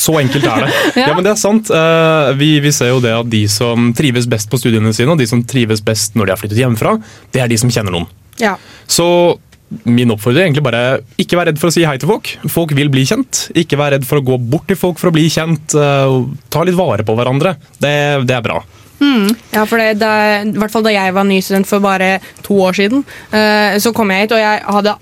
Så 0.00 0.14
enkelt 0.20 0.44
er 0.44 0.66
det. 0.66 0.74
Ja. 0.96 1.08
ja. 1.08 1.14
men 1.16 1.24
det 1.26 1.32
er 1.32 1.40
sant. 1.40 1.70
Eh, 1.72 2.28
vi, 2.40 2.50
vi 2.64 2.72
ser 2.74 2.92
jo 2.92 3.00
det 3.04 3.14
at 3.16 3.30
de 3.32 3.42
som 3.50 3.90
trives 3.96 4.28
best 4.30 4.50
på 4.52 4.60
studiene 4.60 4.92
sine, 4.96 5.12
og 5.14 5.20
de 5.20 5.26
som 5.28 5.42
trives 5.46 5.82
best 5.84 6.16
når 6.16 6.28
de 6.28 6.34
har 6.34 6.40
flyttet 6.40 6.60
hjemmefra, 6.62 6.96
det 7.34 7.42
er 7.42 7.50
de 7.52 7.58
som 7.60 7.72
kjenner 7.72 7.94
noen. 7.94 8.08
Ja. 8.40 8.56
Så 8.86 9.06
min 9.82 10.12
oppfordring 10.14 10.44
er 10.44 10.46
egentlig 10.46 10.62
bare 10.68 10.82
ikke 11.18 11.38
vær 11.40 11.48
redd 11.50 11.58
for 11.58 11.72
å 11.72 11.74
si 11.74 11.82
hei 11.88 11.96
til 11.98 12.10
folk. 12.10 12.30
Folk 12.52 12.76
vil 12.78 12.92
bli 12.92 13.02
kjent. 13.08 13.48
Ikke 13.58 13.78
vær 13.80 13.96
redd 13.96 14.06
for 14.06 14.20
å 14.20 14.26
gå 14.28 14.38
bort 14.52 14.68
til 14.70 14.78
folk 14.78 15.00
for 15.02 15.10
å 15.10 15.16
bli 15.16 15.26
kjent. 15.32 15.74
eh, 15.74 16.16
Ta 16.54 16.62
litt 16.66 16.78
vare 16.78 17.06
på 17.06 17.16
hverandre. 17.18 17.56
Det, 17.82 17.96
det 18.28 18.38
er 18.38 18.46
bra. 18.46 18.60
Ja, 19.52 19.64
for 19.68 19.80
det, 19.80 19.98
da, 20.00 20.42
i 20.44 20.52
hvert 20.56 20.72
fall 20.72 20.84
da 20.86 20.92
jeg 20.94 21.14
var 21.16 21.26
ny 21.28 21.38
student 21.44 21.68
for 21.68 21.82
bare 21.84 22.16
to 22.46 22.58
år 22.64 22.76
siden, 22.76 23.04
uh, 23.32 23.76
så 23.80 23.92
kom 23.96 24.12
jeg 24.12 24.26
hit, 24.26 24.34
og 24.36 24.42
jeg 24.42 24.62
hadde 24.76 24.94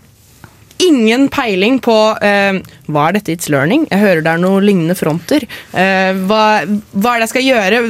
ingen 0.88 1.28
peiling 1.32 1.80
på 1.84 1.96
uh, 2.14 2.60
hva 2.90 3.08
er 3.08 3.18
dette 3.18 3.34
It's 3.34 3.50
Learning. 3.52 3.86
Jeg 3.90 4.02
hører 4.02 4.24
det 4.24 4.34
er 4.34 4.44
noen 4.44 4.66
lignende 4.66 4.98
fronter. 4.98 5.46
Uh, 5.72 6.12
hva, 6.28 6.44
hva 6.92 7.14
er 7.14 7.24
det 7.24 7.26
jeg 7.28 7.34
skal 7.34 7.48
gjøre? 7.48 7.82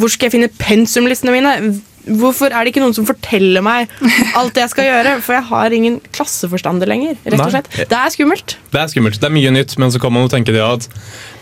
Hvor 0.00 0.12
skal 0.12 0.28
jeg 0.28 0.36
finne 0.36 0.52
pensumlistene 0.60 1.34
mine? 1.36 1.56
Hvorfor 2.02 2.50
er 2.50 2.64
det 2.66 2.72
ikke 2.72 2.82
noen 2.82 2.94
som 2.96 3.06
forteller 3.06 3.62
meg 3.62 3.90
alt 4.34 4.56
jeg 4.58 4.70
skal 4.72 4.88
gjøre? 4.88 5.12
For 5.22 5.36
jeg 5.36 5.44
har 5.52 5.74
ingen 5.76 6.00
klasseforstander 6.12 6.88
lenger. 6.90 7.14
rett 7.24 7.40
og 7.44 7.52
slett. 7.54 7.68
Det 7.78 7.98
er 7.98 8.10
skummelt. 8.10 8.56
Det 8.72 8.80
er 8.82 8.90
skummelt. 8.90 9.20
Det 9.22 9.28
er 9.28 9.34
mye 9.36 9.52
nytt, 9.54 9.76
men 9.78 9.92
så 9.94 10.00
kan 10.02 10.12
man 10.12 10.24
jo 10.26 10.32
tenke 10.32 10.50
det 10.54 10.62
at 10.64 10.88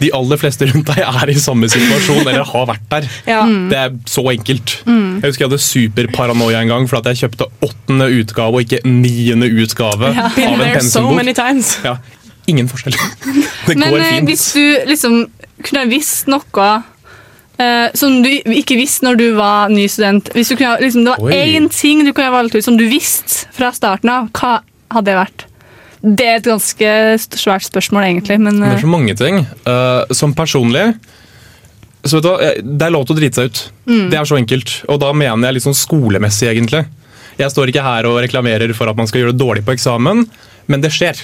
de 0.02 0.10
aller 0.16 0.36
fleste 0.40 0.68
rundt 0.68 0.86
deg 0.92 1.00
er 1.00 1.32
i 1.32 1.38
samme 1.40 1.68
situasjon 1.72 2.22
eller 2.28 2.44
har 2.44 2.66
vært 2.68 2.84
der. 2.92 3.08
Ja. 3.28 3.40
Mm. 3.48 3.68
Det 3.72 3.78
er 3.86 3.96
så 4.12 4.26
enkelt. 4.34 4.76
Mm. 4.84 5.20
Jeg 5.22 5.30
husker 5.32 5.46
jeg 5.46 5.50
hadde 5.50 5.62
superparanoia 5.64 6.60
en 6.64 6.72
gang 6.74 6.88
for 6.92 7.00
at 7.00 7.08
jeg 7.12 7.22
kjøpte 7.24 7.48
åttende 7.64 8.10
utgave 8.20 8.60
og 8.60 8.64
ikke 8.68 8.82
niende 8.84 9.48
utgave 9.64 10.12
Ja. 10.14 10.28
av 10.28 10.38
en 10.38 10.58
there 10.60 10.80
so 10.84 11.06
many 11.10 11.32
pensumbok. 11.32 11.36
times. 11.40 11.78
Ja, 11.84 11.96
ingen 12.48 12.68
forskjell. 12.68 12.96
Det 13.66 13.76
går 13.80 13.96
Men, 13.96 14.04
fint. 14.04 14.28
hvis 14.28 14.46
du 14.52 14.90
liksom 14.92 15.22
kunne 15.64 15.88
visst 15.90 16.28
noe 16.32 16.70
eh, 17.60 17.90
som 17.98 18.18
du 18.24 18.30
ikke 18.30 18.78
visste 18.80 19.04
når 19.06 19.20
du 19.20 19.26
var 19.36 19.70
ny 19.72 19.84
student 19.90 20.30
Hvis 20.34 20.48
du 20.50 20.56
kunne, 20.56 20.72
ha- 20.74 20.80
liksom, 20.82 21.04
Det 21.06 21.14
var 21.18 21.28
Oi. 21.28 21.36
én 21.54 21.68
ting 21.72 22.02
du 22.06 22.12
kunne 22.12 22.30
ha 22.30 22.36
valgt 22.40 22.56
ut 22.56 22.64
som 22.66 22.76
du 22.80 22.86
visste 22.90 23.46
fra 23.56 23.70
starten 23.76 24.10
av, 24.12 24.30
hva 24.34 24.60
hadde 24.90 25.10
det 25.12 25.18
vært? 25.20 25.46
Det 26.00 26.24
er 26.26 26.38
et 26.38 26.46
ganske 26.48 26.90
svært 27.36 27.66
spørsmål, 27.68 28.06
egentlig. 28.08 28.38
Men 28.40 28.60
Det 28.62 28.70
eh, 28.70 28.76
er 28.78 28.80
så 28.86 28.88
mange 28.88 29.14
ting. 29.18 29.42
Eh, 29.68 30.14
som 30.16 30.32
personlig 30.34 30.86
så 32.00 32.16
vet 32.16 32.24
du 32.24 32.28
hva, 32.30 32.38
eh, 32.40 32.62
Det 32.64 32.86
er 32.86 32.94
lov 32.94 33.04
til 33.06 33.14
å 33.16 33.18
drite 33.20 33.36
seg 33.36 33.50
ut. 33.50 33.60
Mm. 33.86 34.06
Det 34.10 34.16
er 34.18 34.24
så 34.24 34.38
enkelt. 34.40 34.72
Og 34.88 35.00
da 35.02 35.12
mener 35.12 35.48
jeg 35.50 35.58
litt 35.58 35.66
sånn 35.68 35.76
skolemessig, 35.76 36.48
egentlig. 36.48 36.86
Jeg 37.40 37.52
står 37.52 37.68
ikke 37.72 37.84
her 37.84 38.08
og 38.08 38.18
reklamerer 38.24 38.72
for 38.76 38.88
at 38.88 38.96
man 38.96 39.06
skal 39.08 39.20
gjøre 39.22 39.34
det 39.36 39.40
dårlig 39.42 39.64
på 39.66 39.74
eksamen, 39.76 40.24
men 40.68 40.80
det 40.80 40.90
skjer. 40.92 41.20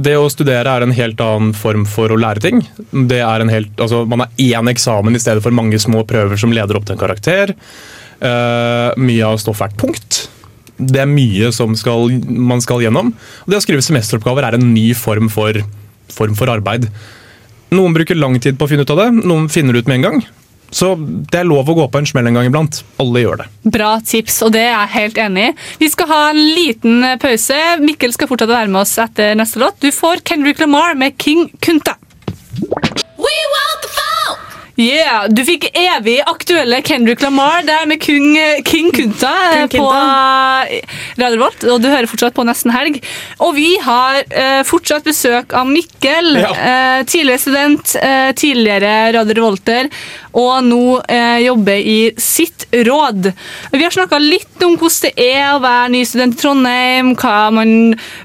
Det 0.00 0.16
å 0.16 0.28
studere 0.32 0.72
er 0.72 0.84
en 0.84 0.94
helt 0.94 1.20
annen 1.24 1.54
form 1.56 1.84
for 1.88 2.12
å 2.12 2.18
lære 2.20 2.42
ting. 2.44 2.60
Det 2.90 3.20
er 3.24 3.42
en 3.42 3.52
helt, 3.52 3.72
altså, 3.80 4.04
man 4.08 4.24
har 4.24 4.30
én 4.40 4.70
eksamen 4.72 5.16
i 5.16 5.22
stedet 5.22 5.42
for 5.44 5.54
mange 5.54 5.80
små 5.82 6.04
prøver 6.08 6.40
som 6.40 6.54
leder 6.54 6.78
opp 6.78 6.86
til 6.88 6.96
en 6.96 7.02
karakter. 7.02 7.54
Uh, 8.20 8.96
mye 9.00 9.26
av 9.26 9.40
stoffet 9.42 9.72
er 9.72 9.80
tungt. 9.80 10.20
Det 10.80 11.02
er 11.02 11.10
mye 11.10 11.50
som 11.52 11.74
skal, 11.76 12.14
man 12.24 12.62
skal 12.64 12.84
gjennom. 12.84 13.12
Og 13.44 13.52
det 13.52 13.60
å 13.60 13.64
skrive 13.64 13.84
semesteroppgaver 13.84 14.46
er 14.46 14.56
en 14.56 14.68
ny 14.72 14.90
form 14.96 15.28
for, 15.32 15.58
form 16.12 16.36
for 16.38 16.52
arbeid. 16.52 16.88
Noen 17.74 17.94
bruker 17.94 18.18
lang 18.18 18.38
tid 18.42 18.58
på 18.58 18.66
å 18.66 18.70
finne 18.70 18.86
ut 18.86 18.92
av 18.94 19.04
det, 19.04 19.10
noen 19.20 19.50
finner 19.52 19.76
det 19.76 19.84
ut 19.84 19.90
med 19.90 20.00
en 20.00 20.06
gang. 20.08 20.22
Så 20.70 20.94
det 20.98 21.40
er 21.40 21.48
lov 21.48 21.68
å 21.68 21.76
gå 21.76 21.86
på 21.90 22.00
en 22.00 22.08
smell 22.08 22.30
en 22.30 22.38
gang 22.38 22.50
iblant. 22.50 22.82
Alle 23.02 23.24
gjør 23.24 23.42
det. 23.42 23.48
Bra 23.76 23.92
tips, 24.06 24.40
og 24.46 24.54
det 24.54 24.64
er 24.68 24.74
jeg 24.74 24.94
helt 24.96 25.22
enig 25.26 25.48
i. 25.48 25.54
Vi 25.82 25.90
skal 25.92 26.10
ha 26.12 26.20
en 26.30 26.42
liten 26.58 27.08
pause. 27.22 27.58
Mikkel 27.82 28.14
skal 28.14 28.30
fortsette 28.30 28.54
å 28.54 28.58
være 28.60 28.72
med 28.72 28.82
oss 28.84 28.96
etter 29.02 29.34
neste 29.38 29.62
låt. 29.62 29.80
Du 29.82 29.90
får 29.94 30.22
Kendrick 30.30 30.62
Lamar 30.62 30.94
med 30.98 31.18
King 31.18 31.48
Kunta. 31.58 31.98
Yeah, 34.80 35.26
Du 35.28 35.42
fikk 35.44 35.66
evig 35.76 36.20
aktuelle 36.24 36.80
Kendrick 36.86 37.20
Lamar 37.20 37.64
der 37.66 37.84
med 37.88 38.00
King, 38.02 38.32
King 38.64 38.88
Kunta 38.96 39.32
King 39.68 39.82
på 39.82 39.90
Radio 41.20 41.40
Volt. 41.42 41.66
Og 41.68 41.82
du 41.82 41.90
hører 41.90 42.08
fortsatt 42.08 42.36
på 42.36 42.46
Nesten 42.48 42.72
Helg. 42.72 43.00
Og 43.44 43.52
vi 43.58 43.74
har 43.84 44.22
eh, 44.24 44.62
fortsatt 44.68 45.04
besøk 45.04 45.52
av 45.56 45.68
Mikkel. 45.68 46.32
Ja. 46.40 46.52
Eh, 46.54 47.02
tidligere 47.04 47.42
student, 47.42 47.94
eh, 48.00 48.30
tidligere 48.38 48.94
Radio 49.18 49.36
Revolter, 49.36 49.90
og 50.36 50.64
nå 50.66 50.82
eh, 51.10 51.40
jobber 51.46 51.78
i 51.78 51.98
sitt 52.20 52.66
råd. 52.70 53.30
Vi 53.72 53.82
har 53.82 53.94
snakka 53.94 54.18
litt 54.22 54.62
om 54.64 54.76
hvordan 54.78 55.10
det 55.16 55.24
er 55.24 55.54
å 55.54 55.62
være 55.62 55.90
ny 55.94 56.02
student 56.06 56.36
i 56.36 56.40
Trondheim, 56.40 57.12
hva 57.18 57.50
man 57.54 57.72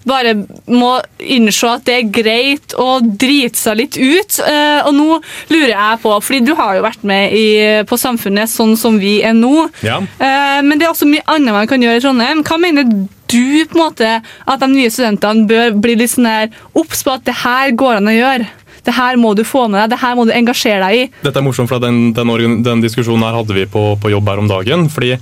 bare 0.06 0.36
må 0.70 0.92
innse 1.20 1.72
at 1.72 1.86
det 1.88 1.98
er 1.98 2.12
greit 2.14 2.76
å 2.78 3.00
drite 3.02 3.58
seg 3.60 3.80
litt 3.82 3.98
ut. 3.98 4.40
Eh, 4.46 4.86
og 4.86 4.94
nå 4.98 5.20
lurer 5.54 5.74
jeg 5.74 6.02
på, 6.04 6.14
fordi 6.28 6.44
du 6.46 6.54
har 6.60 6.78
jo 6.78 6.86
vært 6.86 7.06
med 7.08 7.34
i, 7.36 7.48
på 7.90 8.00
Samfunnet 8.00 8.52
sånn 8.52 8.76
som 8.80 9.00
vi 9.02 9.18
er 9.26 9.36
nå, 9.38 9.70
Ja. 9.86 10.02
Eh, 10.20 10.62
men 10.66 10.78
det 10.78 10.86
er 10.86 10.94
også 10.94 11.08
mye 11.10 11.26
annet 11.32 11.56
man 11.56 11.70
kan 11.70 11.82
gjøre 11.82 12.00
i 12.00 12.04
Trondheim. 12.04 12.44
Hva 12.46 12.58
mener 12.62 12.86
du 12.86 13.66
på 13.66 13.78
en 13.78 13.82
måte 13.82 14.12
at 14.22 14.62
de 14.62 14.70
nye 14.72 14.92
studentene 14.94 15.48
bør 15.50 15.74
bli 15.82 15.96
litt 16.00 16.14
sånn 16.14 16.30
her 16.30 16.54
obs 16.78 17.02
på 17.06 17.16
at 17.16 17.26
det 17.28 17.38
her 17.42 17.74
går 17.78 18.00
an 18.00 18.12
å 18.12 18.16
gjøre? 18.16 18.48
Det 18.86 18.94
her 18.94 19.18
må 19.18 19.34
du 19.38 19.44
få 19.48 19.66
med 19.68 19.82
deg, 19.82 19.96
det 19.96 20.02
her 20.04 20.18
må 20.18 20.28
du 20.28 20.34
engasjere 20.36 20.86
deg 20.86 21.00
i. 21.00 21.08
Dette 21.26 21.42
er 21.42 21.46
morsomt, 21.46 21.72
for 21.72 21.82
den, 21.82 22.14
den, 22.16 22.62
den 22.66 22.84
diskusjonen 22.86 23.26
her 23.26 23.40
hadde 23.40 23.58
vi 23.58 23.66
på, 23.70 23.88
på 24.02 24.14
jobb 24.14 24.30
her 24.30 24.44
om 24.44 24.52
dagen. 24.52 24.88
fordi 24.94 25.16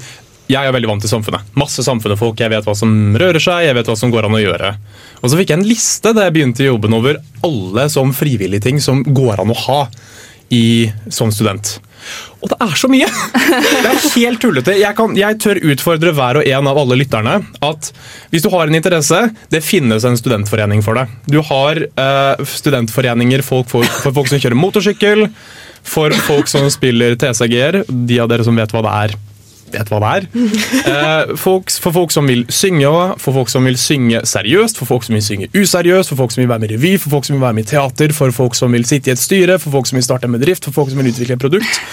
jeg 0.52 0.68
er 0.68 0.74
veldig 0.76 0.90
vant 0.90 1.04
til 1.04 1.12
samfunnet. 1.12 1.54
Masse 1.56 1.86
samfunnet-folk. 1.86 2.42
Jeg 2.44 2.52
vet 2.52 2.66
hva 2.68 2.76
som 2.76 3.16
rører 3.20 3.40
seg, 3.42 3.64
jeg 3.64 3.78
vet 3.78 3.88
hva 3.88 3.96
som 3.98 4.12
går 4.12 4.28
an 4.28 4.36
å 4.36 4.42
gjøre. 4.42 4.74
Og 5.22 5.32
så 5.32 5.40
fikk 5.40 5.54
jeg 5.54 5.62
en 5.62 5.70
liste 5.70 6.12
da 6.14 6.26
jeg 6.28 6.36
begynte 6.36 6.68
jobben 6.68 6.96
over 6.98 7.22
alle 7.48 7.86
som 7.92 8.12
frivillige 8.16 8.66
ting 8.68 8.82
som 8.84 9.06
går 9.08 9.40
an 9.40 9.54
å 9.54 9.60
ha 9.66 9.80
i, 10.54 10.92
som 11.10 11.34
student. 11.34 11.78
Og 12.44 12.52
det 12.52 12.58
er 12.60 12.76
så 12.76 12.90
mye! 12.92 13.08
Det 13.84 13.90
er 13.90 14.00
helt 14.18 14.42
tullete. 14.44 14.76
Jeg, 14.80 14.96
kan, 14.98 15.14
jeg 15.16 15.40
tør 15.40 15.60
utfordre 15.72 16.12
hver 16.16 16.42
og 16.42 16.48
en 16.48 16.70
av 16.70 16.80
alle 16.82 16.98
lytterne 17.00 17.38
at 17.64 17.90
hvis 18.34 18.44
du 18.44 18.50
har 18.52 18.68
en 18.68 18.78
interesse, 18.78 19.20
det 19.54 19.64
finnes 19.64 20.04
en 20.08 20.18
studentforening 20.20 20.84
for 20.84 21.00
deg. 21.00 21.12
Du 21.32 21.40
har 21.48 21.80
eh, 21.80 22.44
studentforeninger 22.58 23.46
folk, 23.46 23.70
for, 23.72 23.88
for 24.04 24.16
folk 24.16 24.32
som 24.32 24.42
kjører 24.44 24.60
motorsykkel, 24.60 25.28
for 25.84 26.16
folk 26.28 26.52
som 26.52 26.68
spiller 26.72 27.16
TCG-er, 27.20 27.84
de 27.88 28.20
av 28.24 28.32
dere 28.32 28.48
som 28.48 28.60
vet 28.60 28.76
hva 28.76 28.84
det 28.84 28.98
er. 29.06 29.16
Vet 29.74 29.92
hva 29.92 30.02
det 30.04 30.14
er. 30.18 30.30
Eh, 30.94 31.34
folk, 31.40 31.72
for 31.82 31.96
folk 31.96 32.12
som 32.14 32.28
vil 32.30 32.44
synge, 32.54 32.90
for 33.22 33.36
folk 33.36 33.50
som 33.52 33.66
vil 33.66 33.78
synge 33.80 34.20
seriøst, 34.28 34.78
for 34.80 34.90
folk 34.90 35.06
som 35.08 35.16
vil 35.16 35.24
synge 35.26 35.50
useriøst, 35.56 36.12
for 36.12 36.20
folk 36.20 36.34
som 36.34 36.44
vil 36.44 36.50
være 36.52 36.64
med 36.64 36.74
i 36.74 36.76
revy, 36.76 36.94
for 37.02 37.14
folk 37.16 37.28
som 37.28 37.38
vil 37.38 37.46
være 37.46 37.58
med 37.58 37.66
i 37.66 37.72
teater, 37.72 38.14
for 38.16 38.36
folk 38.36 38.58
som 38.58 38.76
vil 38.76 38.86
sitte 38.88 39.12
i 39.12 39.16
et 39.16 39.22
styre, 39.22 39.58
for 39.62 39.74
folk 39.74 39.90
som 39.90 40.00
vil 40.00 40.06
starte 40.06 40.30
en 40.30 40.36
bedrift, 40.36 40.68
for 40.68 40.76
folk 40.76 40.92
som 40.92 41.02
vil 41.02 41.14
utvikle 41.14 41.38
et 41.38 41.46
produkt. 41.46 41.84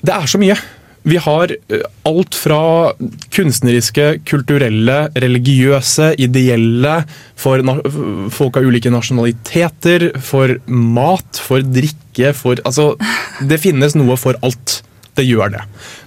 Det 0.00 0.14
er 0.14 0.30
så 0.30 0.40
mye. 0.40 0.56
Vi 1.02 1.16
har 1.16 1.52
eh, 1.72 1.84
alt 2.08 2.36
fra 2.36 2.92
kunstneriske, 3.32 4.06
kulturelle, 4.28 4.98
religiøse, 5.16 6.12
ideelle, 6.20 6.98
for 7.40 7.64
folk 8.34 8.60
av 8.60 8.68
ulike 8.68 8.92
nasjonaliteter, 8.92 10.10
for 10.20 10.58
mat, 10.68 11.40
for 11.40 11.64
drikke, 11.64 12.34
for 12.36 12.60
Altså, 12.68 12.92
det 13.48 13.62
finnes 13.62 13.96
noe 13.96 14.18
for 14.20 14.36
alt. 14.44 14.80
Det 15.20 15.28
gjør 15.28 15.52
det. 15.52 15.64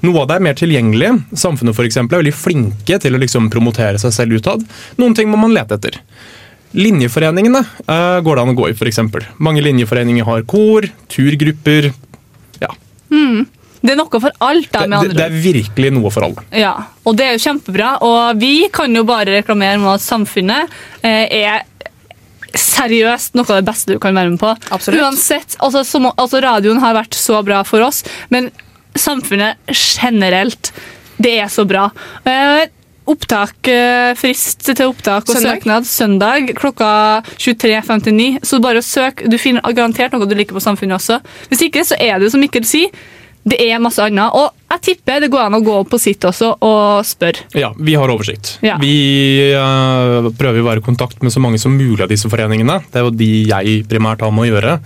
Noe 0.08 0.24
av 0.24 0.30
det 0.30 0.38
er 0.40 0.46
mer 0.48 0.58
tilgjengelig. 0.58 1.12
Samfunnet 1.38 1.78
for 1.78 1.86
eksempel, 1.86 2.18
er 2.18 2.24
veldig 2.24 2.38
flinke 2.38 2.98
til 3.02 3.14
å 3.14 3.22
liksom 3.22 3.52
promotere 3.54 4.02
seg 4.02 4.16
selv 4.16 4.40
utad. 4.42 4.64
Noen 4.98 5.14
ting 5.18 5.30
må 5.30 5.38
man 5.38 5.54
lete 5.54 5.78
etter. 5.78 6.00
Linjeforeningene 6.74 7.62
uh, 7.62 8.20
går 8.26 8.40
det 8.40 8.44
an 8.44 8.54
å 8.56 8.58
gå 8.58 8.72
i, 8.72 8.74
f.eks. 8.74 9.04
Mange 9.38 9.62
linjeforeninger 9.62 10.26
har 10.26 10.48
kor, 10.50 10.88
turgrupper. 11.14 11.92
Ja. 12.64 12.72
Mm. 13.14 13.44
Det 13.84 13.92
er 13.94 14.00
noe 14.00 14.22
for 14.24 14.32
alt, 14.48 14.72
da, 14.72 14.86
med 14.88 14.96
Det, 14.96 15.00
andre 15.04 15.18
det 15.20 15.28
er 15.28 15.38
virkelig 15.44 15.92
noe 15.94 16.10
for 16.16 16.26
alle. 16.26 16.46
Ja, 16.56 16.72
og 17.04 17.20
det 17.20 17.28
er 17.28 17.36
jo 17.36 17.44
kjempebra. 17.44 17.98
Og 18.08 18.42
vi 18.42 18.56
kan 18.74 18.96
jo 18.96 19.04
bare 19.06 19.36
reklamere 19.36 19.78
med 19.82 19.92
at 19.98 20.06
samfunnet 20.06 20.72
eh, 21.04 21.28
er 21.44 21.66
seriøst 22.58 23.36
noe 23.38 23.50
av 23.50 23.60
det 23.60 23.68
beste 23.68 23.94
du 23.94 24.00
kan 24.02 24.16
være 24.16 24.34
med 24.34 24.42
på. 24.42 24.54
Absolutt. 24.74 25.02
Uansett, 25.04 25.58
altså, 25.60 25.84
som, 25.88 26.08
altså 26.16 26.42
Radioen 26.44 26.82
har 26.82 26.96
vært 26.96 27.18
så 27.18 27.42
bra 27.46 27.62
for 27.68 27.84
oss, 27.86 28.04
men 28.34 28.50
samfunnet 29.00 29.58
generelt, 29.74 30.72
det 31.18 31.38
er 31.44 31.52
så 31.52 31.66
bra. 31.68 31.90
Eh, 32.26 32.66
opptak, 33.10 33.68
eh, 33.68 34.14
Frist 34.16 34.64
til 34.64 34.86
opptak 34.88 35.28
og 35.28 35.36
Søndag? 35.36 35.60
søknad 35.60 35.88
søndag 35.90 36.54
klokka 36.56 37.24
23.59. 37.38 38.40
Så 38.44 38.62
bare 38.64 38.82
søk. 38.82 39.26
Du 39.30 39.38
finner 39.38 39.62
garantert 39.74 40.14
noe 40.16 40.26
du 40.26 40.36
liker 40.36 40.56
på 40.56 40.64
samfunnet 40.64 41.00
også. 41.00 41.20
Hvis 41.50 41.66
ikke, 41.68 41.84
så 41.86 42.00
er 42.00 42.20
det 42.20 42.32
som 42.32 42.42
Mikkel 42.44 42.64
sier, 42.68 42.90
det 43.44 43.60
er 43.60 43.82
masse 43.84 44.00
annet. 44.00 44.32
Og 44.34 44.52
jeg 44.72 44.82
tipper 44.88 45.20
det 45.20 45.30
går 45.34 45.48
an 45.50 45.58
å 45.60 45.64
gå 45.64 45.74
opp 45.82 45.90
på 45.92 46.00
sitt 46.00 46.24
også 46.24 46.54
og 46.64 47.04
spørre. 47.06 47.44
Ja, 47.60 47.74
vi 47.78 47.96
har 48.00 48.08
oversikt. 48.14 48.58
Ja. 48.64 48.78
Vi 48.80 49.52
eh, 49.52 50.30
prøver 50.40 50.62
å 50.64 50.70
være 50.70 50.84
i 50.84 50.86
kontakt 50.86 51.22
med 51.22 51.34
så 51.34 51.44
mange 51.44 51.60
som 51.60 51.76
mulig 51.76 52.02
av 52.06 52.12
disse 52.12 52.32
foreningene. 52.32 52.80
Det 52.92 53.02
er 53.02 53.10
jo 53.10 53.12
de 53.12 53.32
jeg 53.52 53.84
primært 53.92 54.24
har 54.24 54.32
med 54.32 54.48
å 54.48 54.52
gjøre. 54.54 54.78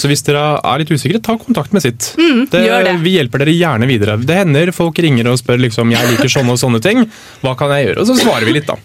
Så 0.00 0.08
hvis 0.08 0.22
dere 0.24 0.44
er 0.64 0.80
litt 0.80 0.90
usikre, 0.94 1.20
ta 1.20 1.34
kontakt 1.36 1.74
med 1.76 1.84
sitt. 1.84 2.14
Mm, 2.16 2.46
gjør 2.48 2.86
det. 2.88 2.94
Vi 3.04 3.12
hjelper 3.18 3.42
dere 3.44 3.52
gjerne 3.56 3.88
videre. 3.90 4.16
Det 4.24 4.38
hender 4.38 4.72
folk 4.72 4.96
ringer 5.04 5.28
og 5.28 5.36
spør 5.40 5.60
liksom, 5.66 5.92
jeg 5.92 6.14
liker 6.14 6.32
sånne 6.32 6.56
og 6.56 6.62
sånne 6.62 6.80
ting. 6.84 7.04
Hva 7.44 7.52
kan 7.60 7.74
jeg 7.76 7.90
gjøre? 7.90 8.00
Og 8.00 8.08
så 8.08 8.16
svarer 8.22 8.48
vi 8.48 8.56
litt, 8.56 8.70
da. 8.70 8.78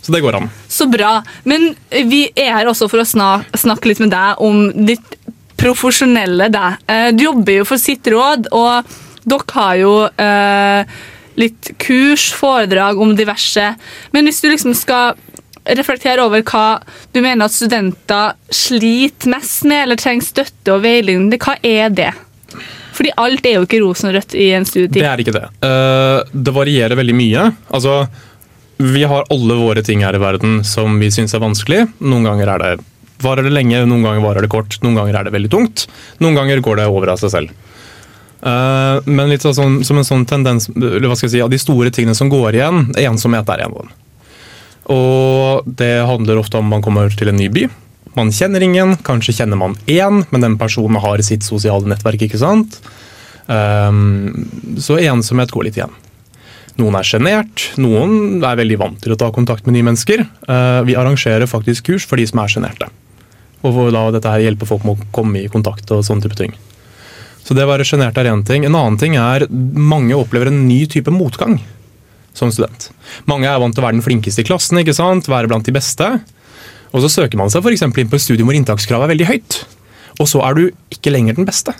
Så 0.00 0.14
det 0.14 0.22
går 0.24 0.38
an. 0.38 0.46
Så 0.72 0.86
bra. 0.88 1.18
Men 1.44 1.74
vi 2.08 2.22
er 2.32 2.54
her 2.56 2.70
også 2.70 2.88
for 2.88 3.02
å 3.02 3.04
snak 3.04 3.50
snakke 3.60 3.90
litt 3.90 4.00
med 4.00 4.08
deg 4.14 4.40
om 4.40 4.62
ditt 4.88 5.16
profesjonelle 5.60 6.48
deg. 6.48 6.78
Eh, 6.88 7.10
Du 7.12 7.26
jobber 7.26 7.58
jo 7.60 7.66
for 7.68 7.76
sitt 7.80 8.06
råd, 8.08 8.48
og 8.56 8.88
dere 9.28 9.56
har 9.58 9.74
jo 9.76 9.92
eh, 10.08 10.94
litt 11.40 11.70
kurs, 11.84 12.30
foredrag 12.36 13.00
om 13.00 13.12
diverse. 13.16 13.66
Men 14.16 14.24
hvis 14.28 14.40
du 14.40 14.48
liksom 14.48 14.72
skal 14.74 15.20
reflektere 15.78 16.24
over 16.24 16.42
hva 16.46 16.80
du 17.12 17.20
mener 17.22 17.46
at 17.46 17.54
studenter 17.54 18.34
sliter 18.54 19.30
mest 19.34 19.64
med, 19.68 19.84
eller 19.84 20.00
trenger 20.00 20.26
støtte 20.26 20.74
og 20.74 20.82
veiledning, 20.84 21.30
hva 21.40 21.56
er 21.62 21.92
det? 21.94 22.10
Fordi 22.96 23.12
alt 23.22 23.46
er 23.48 23.56
jo 23.56 23.64
ikke 23.64 23.80
rosenrødt 23.80 24.34
i 24.36 24.50
en 24.56 24.66
studietid. 24.68 25.00
Det 25.00 25.08
er 25.08 25.22
ikke 25.22 25.36
det. 25.36 25.46
Eh, 25.64 26.34
det 26.34 26.52
varierer 26.52 26.98
veldig 26.98 27.16
mye. 27.16 27.46
Altså, 27.70 28.02
Vi 28.80 29.02
har 29.04 29.26
alle 29.28 29.54
våre 29.60 29.82
ting 29.84 30.00
her 30.00 30.16
i 30.16 30.20
verden 30.22 30.62
som 30.64 30.94
vi 30.98 31.10
syns 31.12 31.34
er 31.36 31.42
vanskelig. 31.42 31.82
Noen 32.00 32.24
ganger 32.24 32.48
er 32.48 32.62
det, 32.62 32.84
varer 33.20 33.44
det 33.44 33.52
lenge, 33.52 33.82
noen 33.84 34.06
ganger 34.06 34.24
varer 34.24 34.46
det 34.46 34.48
kort, 34.48 34.78
noen 34.80 34.96
ganger 34.96 35.18
er 35.18 35.26
det 35.28 35.34
veldig 35.34 35.50
tungt. 35.52 35.84
Noen 36.24 36.38
ganger 36.38 36.62
går 36.64 36.80
det 36.80 36.86
over 36.88 37.12
av 37.12 37.20
seg 37.20 37.34
selv. 37.34 37.52
Eh, 38.40 39.00
men 39.04 39.28
litt 39.28 39.44
sånn, 39.44 39.82
som 39.84 40.00
en 40.00 40.08
sånn 40.08 40.24
tendens 40.24 40.70
eller 40.72 41.10
hva 41.10 41.16
skal 41.18 41.28
jeg 41.28 41.34
si, 41.34 41.42
av 41.44 41.52
de 41.52 41.60
store 41.60 41.92
tingene 41.92 42.16
som 42.16 42.32
går 42.32 42.56
igjen, 42.56 42.86
ensomhet 42.96 43.52
er 43.52 43.66
en 43.66 43.74
av 43.74 43.82
dem. 43.84 43.92
Og 44.90 45.68
det 45.78 46.00
handler 46.08 46.40
ofte 46.40 46.58
om 46.58 46.70
man 46.70 46.82
kommer 46.82 47.12
til 47.14 47.30
en 47.30 47.38
ny 47.38 47.48
by. 47.52 47.68
Man 48.18 48.32
kjenner 48.34 48.62
ingen, 48.64 48.96
kanskje 49.06 49.36
kjenner 49.38 49.58
man 49.60 49.76
én, 49.86 50.24
men 50.32 50.44
den 50.44 50.56
personen 50.58 50.98
har 51.02 51.22
sitt 51.22 51.46
sosiale 51.46 51.86
nettverk. 51.86 52.24
ikke 52.26 52.40
sant? 52.40 52.80
Um, 53.46 54.48
så 54.82 54.98
ensomhet 54.98 55.52
går 55.54 55.68
litt 55.68 55.78
igjen. 55.78 55.94
Noen 56.80 56.96
er 56.96 57.06
sjenert, 57.06 57.68
noen 57.82 58.42
er 58.46 58.58
veldig 58.58 58.78
vant 58.80 59.00
til 59.02 59.14
å 59.14 59.18
ta 59.20 59.30
kontakt 59.34 59.66
med 59.66 59.76
nye 59.76 59.86
mennesker. 59.90 60.24
Uh, 60.48 60.82
vi 60.86 60.96
arrangerer 60.98 61.50
faktisk 61.50 61.90
kurs 61.90 62.06
for 62.08 62.18
de 62.18 62.26
som 62.26 62.42
er 62.42 62.50
sjenerte. 62.50 62.90
Og 63.60 63.74
hvor 63.76 63.90
da 63.94 64.08
dette 64.14 64.30
her 64.32 64.42
hjelper 64.46 64.70
folk 64.70 64.86
med 64.86 64.96
å 64.96 65.10
komme 65.14 65.44
i 65.44 65.50
kontakt 65.52 65.90
og 65.94 66.02
sånne 66.06 66.24
type 66.24 66.38
ting. 66.38 66.54
Så 67.44 67.54
det 67.54 67.66
å 67.66 67.70
være 67.70 67.86
sjenert 67.86 68.18
er 68.18 68.30
én 68.30 68.42
ting. 68.46 68.64
En 68.66 68.78
annen 68.78 68.98
ting 69.00 69.16
er 69.20 69.46
mange 69.50 70.16
opplever 70.16 70.50
en 70.50 70.64
ny 70.66 70.84
type 70.90 71.12
motgang 71.14 71.58
som 72.40 72.52
student. 72.54 72.88
Mange 73.30 73.48
er 73.50 73.60
vant 73.60 73.76
til 73.76 73.84
å 73.84 73.86
være 73.86 73.98
den 73.98 74.04
flinkeste 74.06 74.42
i 74.42 74.48
klassen, 74.48 74.80
ikke 74.80 74.96
sant? 74.96 75.28
være 75.30 75.50
blant 75.50 75.68
de 75.68 75.74
beste. 75.76 76.08
Og 76.90 77.04
så 77.04 77.12
søker 77.12 77.38
man 77.38 77.52
seg 77.52 77.62
f.eks. 77.62 77.84
inn 77.86 78.10
på 78.10 78.18
et 78.18 78.24
studium 78.24 78.50
hvor 78.50 78.58
inntakskravet 78.58 79.06
er 79.06 79.12
veldig 79.14 79.28
høyt. 79.30 79.60
Og 80.20 80.28
så 80.28 80.42
er 80.44 80.56
du 80.58 80.64
ikke 80.92 81.12
lenger 81.14 81.38
den 81.38 81.46
beste. 81.48 81.76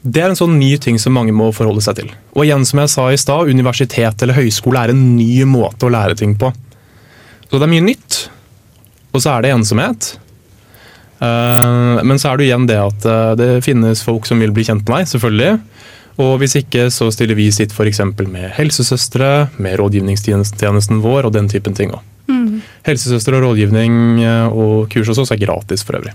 Det 0.00 0.22
er 0.22 0.30
en 0.32 0.38
sånn 0.38 0.54
ny 0.56 0.70
ting 0.80 0.96
som 1.02 1.12
mange 1.12 1.34
må 1.36 1.50
forholde 1.52 1.82
seg 1.84 1.98
til. 1.98 2.12
Og 2.32 2.46
igjen, 2.46 2.62
som 2.64 2.80
jeg 2.80 2.92
sa 2.92 3.08
i 3.12 3.18
stad, 3.20 3.50
universitet 3.52 4.22
eller 4.24 4.38
høyskole 4.38 4.80
er 4.80 4.94
en 4.94 5.02
ny 5.18 5.42
måte 5.44 5.88
å 5.88 5.92
lære 5.92 6.16
ting 6.16 6.32
på. 6.40 6.48
Så 7.50 7.58
det 7.58 7.66
er 7.66 7.72
mye 7.74 7.84
nytt. 7.90 8.20
Og 9.10 9.20
så 9.20 9.34
er 9.34 9.44
det 9.44 9.52
ensomhet. 9.52 10.12
Eh, 11.20 12.00
Men 12.06 12.16
så 12.22 12.30
er 12.30 12.40
det 12.40 12.48
igjen 12.48 12.68
det 12.70 12.78
at 12.80 13.04
eh, 13.04 13.32
det 13.36 13.50
finnes 13.66 14.04
folk 14.06 14.28
som 14.28 14.40
vil 14.40 14.54
bli 14.56 14.64
kjent 14.64 14.86
med 14.86 15.02
deg, 15.02 15.10
selvfølgelig. 15.10 15.58
Og 16.20 16.36
hvis 16.42 16.58
ikke, 16.60 16.88
så 16.92 17.08
stiller 17.14 17.38
vi 17.38 17.48
sitt 17.54 17.72
f.eks. 17.72 18.02
med 18.20 18.50
helsesøstre, 18.56 19.50
med 19.56 19.78
rådgivningstjenesten 19.80 21.00
vår 21.04 21.28
og 21.28 21.36
den 21.36 21.48
typen 21.48 21.76
ting 21.76 21.94
òg. 21.96 22.02
Mm. 22.30 22.60
Helsesøster 22.86 23.36
og 23.38 23.46
rådgivning 23.48 24.20
eh, 24.22 24.48
og 24.52 24.90
kurs 24.92 25.08
hos 25.10 25.22
oss 25.22 25.32
er 25.34 25.40
gratis 25.40 25.86
for 25.86 25.98
øvrig. 25.98 26.12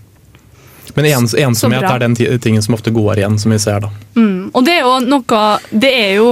Men 0.96 1.10
ens, 1.10 1.34
ensomhet 1.36 1.84
er 1.84 2.04
den 2.04 2.16
tingen 2.16 2.64
som 2.64 2.78
ofte 2.78 2.94
går 2.94 3.20
igjen, 3.20 3.40
som 3.42 3.52
vi 3.52 3.60
ser 3.60 3.82
da. 3.84 3.90
Mm. 4.16 4.52
Og 4.54 4.62
det 4.64 4.78
er 4.78 4.86
jo 4.86 4.94
noe 5.10 5.48
Det 5.72 5.92
er 5.92 6.14
jo 6.22 6.30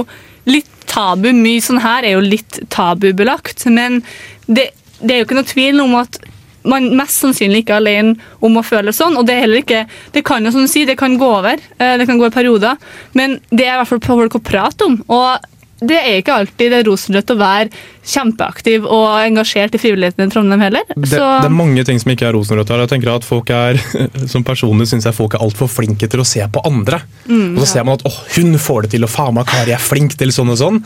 litt 0.48 0.70
tabu. 0.88 1.28
Mye 1.36 1.64
sånn 1.64 1.82
her 1.84 2.06
er 2.06 2.16
jo 2.16 2.22
litt 2.24 2.60
tabubelagt. 2.72 3.66
Men 3.72 4.00
det, 4.46 4.70
det 5.00 5.10
er 5.10 5.20
jo 5.20 5.28
ikke 5.28 5.40
noe 5.40 5.50
tvil 5.50 5.82
om 5.84 5.98
at 6.00 6.20
man 6.64 6.90
mest 6.96 7.20
sannsynlig 7.22 7.62
ikke 7.64 7.76
er 7.76 7.82
alene 7.82 8.16
om 8.40 8.56
å 8.56 8.64
føle 8.64 8.92
sånn. 8.96 9.16
Og 9.20 9.26
det 9.28 9.34
er 9.36 9.44
heller 9.46 9.62
ikke 9.62 9.86
Det 10.12 10.24
kan 10.24 10.44
jo 10.44 10.50
som 10.54 10.64
du 10.64 10.68
sier, 10.70 10.86
det 10.86 10.96
kan 10.98 11.18
gå 11.18 11.26
over. 11.38 11.58
eh, 11.78 11.96
Det 11.98 12.06
kan 12.06 12.18
gå 12.18 12.26
i 12.26 12.30
perioder. 12.34 12.76
Men 13.14 13.40
det 13.50 13.66
er 13.66 13.74
i 13.74 13.80
hvert 13.82 13.88
fall 13.88 14.00
på 14.00 14.16
folk 14.22 14.34
å 14.38 14.42
prate 14.42 14.84
om. 14.84 15.02
Og 15.08 15.38
det 15.84 15.98
er 15.98 16.20
ikke 16.22 16.32
alltid 16.32 16.70
det 16.72 16.86
rosenrødt 16.86 17.32
å 17.34 17.36
være 17.36 17.68
kjempeaktiv 18.08 18.84
og 18.86 19.18
engasjert 19.24 19.74
i 19.76 19.80
frivilligheten 19.82 20.24
i 20.24 20.30
Trondheim 20.32 20.62
heller. 20.62 20.84
Det, 20.94 21.08
Så 21.10 21.18
det 21.18 21.48
er 21.50 21.52
mange 21.52 21.84
ting 21.84 21.98
som 22.00 22.12
ikke 22.14 22.28
er 22.28 22.36
rosenrødt 22.36 22.70
her. 22.72 22.84
Jeg 22.84 22.92
tenker 22.94 23.12
at 23.14 23.26
folk 23.26 23.50
er, 23.50 23.76
Som 24.32 24.44
personlig 24.46 24.86
syns 24.88 25.04
jeg 25.08 25.16
folk 25.16 25.34
er 25.34 25.44
altfor 25.44 25.68
flinke 25.68 26.08
til 26.08 26.22
å 26.22 26.26
se 26.28 26.40
på 26.46 26.62
andre. 26.64 27.02
Mm. 27.28 27.56
og 27.56 27.60
så 27.64 27.66
ser 27.74 27.84
man 27.84 27.98
at 27.98 28.04
'å, 28.06 28.12
hun 28.36 28.54
får 28.56 28.82
det 28.82 28.90
til, 28.94 29.04
og 29.04 29.10
faen 29.10 29.34
meg 29.34 29.46
Kari 29.46 29.72
er 29.72 29.82
flink 29.82 30.16
til 30.16 30.28
sånn 30.28 30.50
og 30.54 30.58
sånn. 30.58 30.80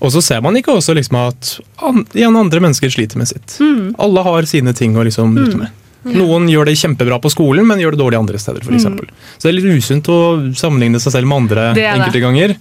Og 0.00 0.12
så 0.12 0.22
ser 0.24 0.42
man 0.44 0.56
ikke 0.58 0.74
også 0.76 0.94
liksom 0.96 1.18
at 1.22 1.52
an, 1.84 2.04
igjen 2.16 2.36
andre 2.36 2.60
mennesker 2.64 2.92
sliter 2.92 3.20
med 3.20 3.30
sitt. 3.30 3.58
Mm. 3.62 3.94
Alle 4.02 4.24
har 4.26 4.48
sine 4.48 4.74
ting 4.76 4.96
å 4.96 5.04
liksom 5.06 5.36
bryte 5.36 5.60
med. 5.64 5.82
Noen 6.06 6.46
gjør 6.50 6.68
det 6.68 6.76
kjempebra 6.78 7.18
på 7.22 7.30
skolen, 7.32 7.66
men 7.66 7.80
gjør 7.82 7.96
det 7.96 8.02
dårlig 8.04 8.18
andre 8.20 8.38
steder. 8.38 8.62
For 8.62 8.76
Mm. 8.76 9.08
Så 9.38 9.48
det 9.48 9.50
er 9.50 9.56
litt 9.56 9.80
usunt 9.82 10.06
å 10.12 10.18
sammenligne 10.54 11.00
seg 11.02 11.12
selv 11.16 11.26
med 11.26 11.36
andre 11.42 11.72
enkelte 11.74 12.20
ganger. 12.22 12.54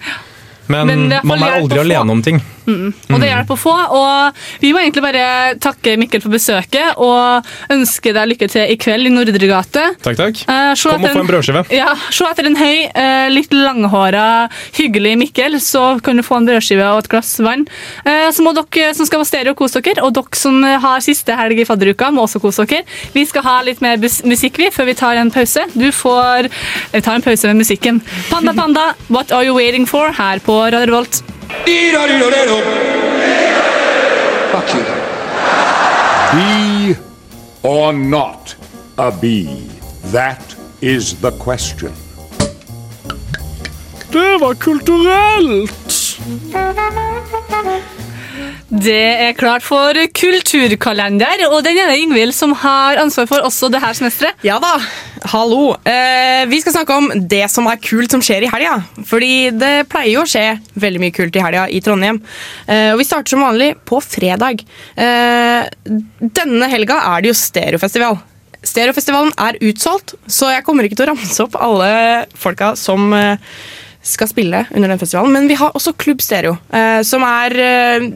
Men, 0.68 0.88
Men 0.88 1.20
man 1.24 1.44
er 1.44 1.60
aldri 1.60 1.80
alene 1.82 2.12
om 2.16 2.22
ting. 2.26 2.40
Mm. 2.66 2.90
Og 3.14 3.20
det 3.22 3.30
hjelper 3.30 3.54
å 3.54 3.60
få. 3.60 3.74
Og 3.94 4.40
vi 4.64 4.72
må 4.74 4.82
egentlig 4.82 5.04
bare 5.06 5.26
takke 5.62 5.94
Mikkel 6.02 6.24
for 6.24 6.34
besøket 6.34 6.98
og 7.02 7.46
ønske 7.74 8.14
deg 8.16 8.32
lykke 8.32 8.50
til 8.50 8.74
i 8.74 8.78
kveld 8.82 9.10
i 9.10 9.14
Nordre 9.14 9.50
gate. 9.52 9.84
Takk, 10.02 10.18
takk. 10.18 10.42
Eh, 10.50 10.72
Kom 10.82 10.96
og 10.96 11.06
en, 11.06 11.18
få 11.20 11.22
en 11.22 11.30
brødskive. 11.30 11.66
Ja, 11.76 11.92
Se 12.10 12.26
etter 12.26 12.50
en 12.50 12.58
høy, 12.58 12.88
eh, 12.90 13.28
litt 13.34 13.54
langhåra, 13.54 14.48
hyggelig 14.80 15.14
Mikkel, 15.22 15.60
så 15.62 16.00
kan 16.04 16.18
du 16.18 16.26
få 16.26 16.40
en 16.42 16.50
brødskive 16.50 16.88
og 16.96 17.04
et 17.04 17.12
glass 17.12 17.36
vann. 17.46 17.68
Eh, 18.06 18.30
så 18.34 18.46
må 18.46 18.56
dere 18.58 18.96
som 18.98 19.06
skal 19.06 19.22
på 19.22 19.30
stereo, 19.30 19.54
kose 19.58 19.84
dere. 19.86 20.02
Og 20.06 20.16
dere 20.18 20.40
som 20.40 20.58
har 20.64 21.06
siste 21.06 21.38
helg 21.38 21.62
i 21.62 21.68
fadderuka, 21.70 22.10
må 22.16 22.26
også 22.26 22.42
kose 22.42 22.66
dere. 22.66 22.88
Vi 23.14 23.28
skal 23.30 23.46
ha 23.46 23.60
litt 23.68 23.84
mer 23.86 24.02
musikk 24.02 24.58
vi, 24.62 24.72
før 24.74 24.90
vi 24.90 24.98
tar 24.98 25.22
en 25.22 25.34
pause. 25.34 25.68
Du 25.78 25.88
får 25.94 26.50
Vi 26.96 27.02
tar 27.02 27.20
en 27.20 27.24
pause 27.26 27.48
med 27.52 27.62
musikken. 27.62 28.02
Panda 28.30 28.54
Panda, 28.58 28.94
What 29.10 29.32
Are 29.32 29.46
You 29.46 29.56
Waiting 29.58 29.86
For? 29.86 30.16
her 30.16 30.40
på 30.40 30.55
Radio 30.64 30.86
Revolt. 30.86 31.24
Fuck 34.52 34.74
you. 34.74 34.84
Be 36.34 36.96
or 37.64 37.94
not 37.94 38.56
a 38.98 39.12
bee? 39.12 39.68
That 40.12 40.56
is 40.82 41.20
the 41.22 41.32
question. 41.32 41.92
Det 44.12 44.38
var 44.38 44.54
kulturelt! 44.54 46.18
Det 48.70 48.98
er 49.28 49.36
klart 49.38 49.64
for 49.66 49.98
kulturkalender, 50.18 51.46
og 51.52 51.62
den 51.66 51.78
er 51.80 51.92
det 51.92 52.00
Ingvild 52.02 52.34
som 52.36 52.54
har 52.64 53.00
ansvar 53.02 53.28
for 53.30 53.46
også 53.46 53.70
det 53.74 53.82
her 53.84 53.96
semesteret. 53.98 54.42
Ja 54.46 54.58
da, 54.62 54.74
hallo. 55.32 55.76
Eh, 55.86 56.44
vi 56.50 56.60
skal 56.64 56.76
snakke 56.76 56.98
om 56.98 57.10
det 57.30 57.46
som 57.54 57.70
er 57.70 57.82
kult 57.82 58.14
som 58.14 58.24
skjer 58.26 58.48
i 58.48 58.52
helga. 58.52 58.80
Fordi 59.06 59.34
det 59.56 59.74
pleier 59.92 60.16
jo 60.16 60.26
å 60.26 60.30
skje 60.30 60.58
veldig 60.82 61.04
mye 61.04 61.16
kult 61.16 61.38
i 61.38 61.46
helga 61.46 61.68
i 61.70 61.82
Trondheim. 61.86 62.22
Eh, 62.68 62.92
og 62.94 63.02
vi 63.02 63.08
starter 63.08 63.36
som 63.36 63.46
vanlig 63.46 63.74
på 63.88 64.02
fredag. 64.04 64.66
Eh, 64.98 65.70
denne 66.42 66.72
helga 66.74 67.02
er 67.14 67.24
det 67.24 67.34
jo 67.34 67.40
stereofestival. 67.46 68.20
Stereofestivalen 68.66 69.34
er 69.38 69.60
utsolgt, 69.70 70.16
så 70.26 70.50
jeg 70.56 70.66
kommer 70.66 70.88
ikke 70.88 70.98
til 70.98 71.06
å 71.06 71.14
ramse 71.14 71.44
opp 71.46 71.58
alle 71.62 72.26
folka 72.34 72.74
som 72.80 73.14
eh, 73.14 73.38
skal 74.06 74.30
spille 74.30 74.64
under 74.72 74.92
den 74.92 75.02
festivalen. 75.02 75.34
Men 75.34 75.50
vi 75.50 75.58
har 75.60 75.76
også 75.76 75.96
Klubb 75.98 76.22
Stereo, 76.24 76.56
eh, 76.70 77.02
som 77.08 77.26
er 77.26 77.56
eh, 77.62 78.10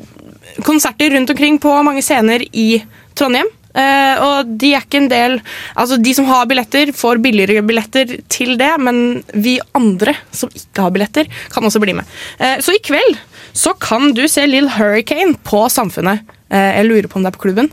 konserter 0.65 1.15
rundt 1.15 1.33
omkring 1.33 1.59
på 1.61 1.73
mange 1.85 2.03
scener 2.05 2.43
i 2.53 2.83
Trondheim. 3.17 3.49
Eh, 3.79 4.21
og 4.25 4.49
de 4.59 4.71
er 4.73 4.81
ikke 4.81 4.97
en 4.97 5.11
del 5.11 5.35
Altså 5.77 5.99
De 6.01 6.09
som 6.17 6.25
har 6.25 6.47
billetter, 6.49 6.89
får 6.89 7.19
billigere 7.21 7.61
billetter 7.61 8.15
til 8.25 8.55
det, 8.57 8.71
men 8.81 9.21
vi 9.37 9.59
andre 9.77 10.15
som 10.33 10.49
ikke 10.49 10.87
har 10.87 10.95
billetter, 10.95 11.29
kan 11.53 11.67
også 11.67 11.81
bli 11.83 11.93
med. 11.99 12.17
Eh, 12.41 12.57
så 12.65 12.73
i 12.73 12.81
kveld 12.83 13.19
så 13.53 13.75
kan 13.81 14.11
du 14.17 14.23
se 14.29 14.45
Lill 14.47 14.69
Hurricane 14.73 15.37
på 15.45 15.67
Samfunnet. 15.73 16.25
Eh, 16.49 16.71
jeg 16.79 16.89
lurer 16.89 17.09
på 17.09 17.19
om 17.19 17.25
det 17.25 17.31
er 17.31 17.37
på 17.37 17.45
klubben. 17.45 17.69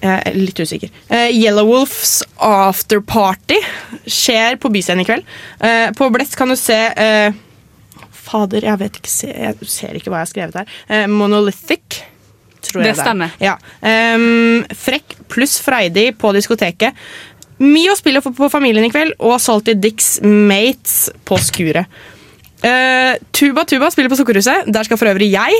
Jeg 0.00 0.22
er 0.26 0.36
litt 0.38 0.60
usikker. 0.62 0.90
Eh, 1.12 1.28
Yellow 1.36 1.66
Wolfs 1.68 2.22
afterparty 2.40 3.58
skjer 4.08 4.56
på 4.62 4.70
Byscenen 4.72 5.02
i 5.04 5.08
kveld. 5.08 5.26
Eh, 5.60 5.90
på 5.96 6.08
Blest 6.14 6.36
kan 6.40 6.48
du 6.48 6.56
se 6.56 6.78
eh, 6.88 7.32
Fader, 8.30 8.64
jeg 8.64 8.78
vet 8.80 8.96
ikke 9.00 9.10
se, 9.10 9.28
Jeg 9.32 9.68
ser 9.68 9.96
ikke 9.98 10.12
hva 10.12 10.20
jeg 10.22 10.28
har 10.28 10.32
skrevet 10.32 10.58
her. 10.62 10.72
Eh, 10.88 11.06
Monolithic. 11.10 12.00
Tror 12.64 12.82
jeg 12.84 12.94
Det 12.94 13.00
stemmer. 13.02 13.32
er. 13.40 13.44
Ja. 13.44 13.54
Ehm, 13.88 14.64
frekk 14.76 15.14
pluss 15.32 15.56
freidig 15.64 16.10
på 16.20 16.32
diskoteket. 16.36 16.96
Mye 17.60 17.92
å 17.92 17.96
spille 17.96 18.20
på 18.24 18.50
Familien 18.52 18.84
i 18.84 18.90
kveld, 18.92 19.14
og 19.20 19.38
Salty 19.40 19.74
Dicks 19.80 20.18
Mates 20.24 21.10
på 21.28 21.38
Skuret. 21.40 21.88
Eh, 22.62 23.16
tuba 23.32 23.64
Tuba 23.64 23.88
spiller 23.92 24.12
på 24.12 24.18
Sukkerhuset. 24.20 24.68
Der 24.68 24.84
skal 24.84 25.00
for 25.00 25.08
øvrig 25.08 25.30
jeg. 25.32 25.56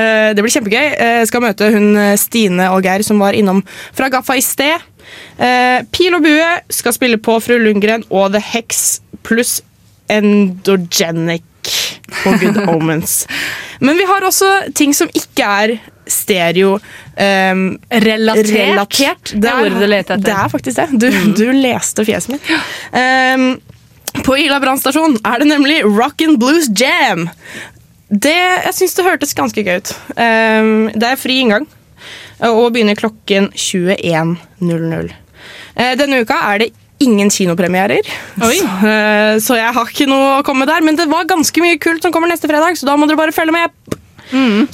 Eh, 0.00 0.30
det 0.34 0.44
blir 0.44 0.54
kjempegøy. 0.54 0.86
Jeg 0.96 1.28
skal 1.30 1.44
møte 1.44 1.70
hun 1.74 1.90
eh, 2.00 2.16
Stine 2.20 2.70
og 2.74 2.86
Geir 2.86 3.04
som 3.06 3.20
var 3.22 3.36
innom 3.36 3.62
fra 3.96 4.10
Gaffa 4.12 4.38
i 4.38 4.44
sted. 4.44 4.86
Eh, 5.40 5.80
Pil 5.92 6.16
og 6.16 6.24
bue 6.24 6.50
skal 6.72 6.96
spille 6.96 7.20
på 7.22 7.36
Fru 7.42 7.56
Lundgren 7.60 8.06
og 8.08 8.32
The 8.34 8.42
Hex 8.52 9.00
pluss 9.26 9.60
Endogenic 10.10 11.44
på 12.22 12.34
Good 12.40 12.60
Omens. 12.74 13.24
Men 13.80 13.98
vi 13.98 14.06
har 14.08 14.24
også 14.26 14.48
ting 14.76 14.94
som 14.96 15.10
ikke 15.16 15.46
er 15.46 15.76
stereo 16.10 16.74
um, 16.74 17.60
Relatert. 17.90 18.50
relatert. 18.50 19.32
Det 19.32 19.50
er 19.50 19.60
ordet 19.62 19.78
du 19.78 19.86
leter 19.86 20.16
etter. 20.16 20.24
Det 20.26 20.34
er 20.34 20.50
faktisk 20.50 20.80
det. 20.80 20.88
Du, 20.98 21.34
du 21.38 21.52
leste 21.54 22.04
fjeset 22.08 22.34
mitt. 22.34 22.50
Um, 22.90 23.52
på 24.26 24.34
Ila 24.42 24.58
brannstasjon 24.62 25.20
er 25.22 25.42
det 25.42 25.48
nemlig 25.52 25.78
Rock 25.86 26.24
and 26.26 26.40
Blues 26.42 26.66
Jam. 26.74 27.28
Det, 28.10 28.34
jeg 28.34 28.74
syns 28.74 28.96
det 28.98 29.06
hørtes 29.06 29.36
ganske 29.38 29.62
gøy 29.62 29.78
ut. 29.78 29.92
Ehm, 30.18 30.90
det 30.98 31.12
er 31.12 31.20
fri 31.20 31.40
inngang 31.44 31.68
og 32.48 32.72
begynner 32.74 32.98
klokken 32.98 33.50
21.00. 33.54 35.12
Eh, 35.76 35.92
denne 36.00 36.22
uka 36.24 36.38
er 36.50 36.64
det 36.64 36.70
ingen 37.00 37.30
kinopremierer, 37.32 38.04
så, 38.36 38.50
eh, 38.84 39.38
så 39.40 39.56
jeg 39.56 39.72
har 39.76 39.88
ikke 39.88 40.08
noe 40.10 40.40
å 40.40 40.44
komme 40.44 40.66
der. 40.68 40.82
Men 40.84 40.98
det 40.98 41.08
var 41.08 41.28
ganske 41.28 41.62
mye 41.62 41.78
kult 41.80 42.02
som 42.04 42.12
kommer 42.12 42.28
neste 42.28 42.50
fredag, 42.50 42.76
så 42.76 42.88
da 42.88 42.96
må 42.96 43.08
dere 43.08 43.20
bare 43.20 43.36
følge 43.36 43.54
med. 43.56 43.70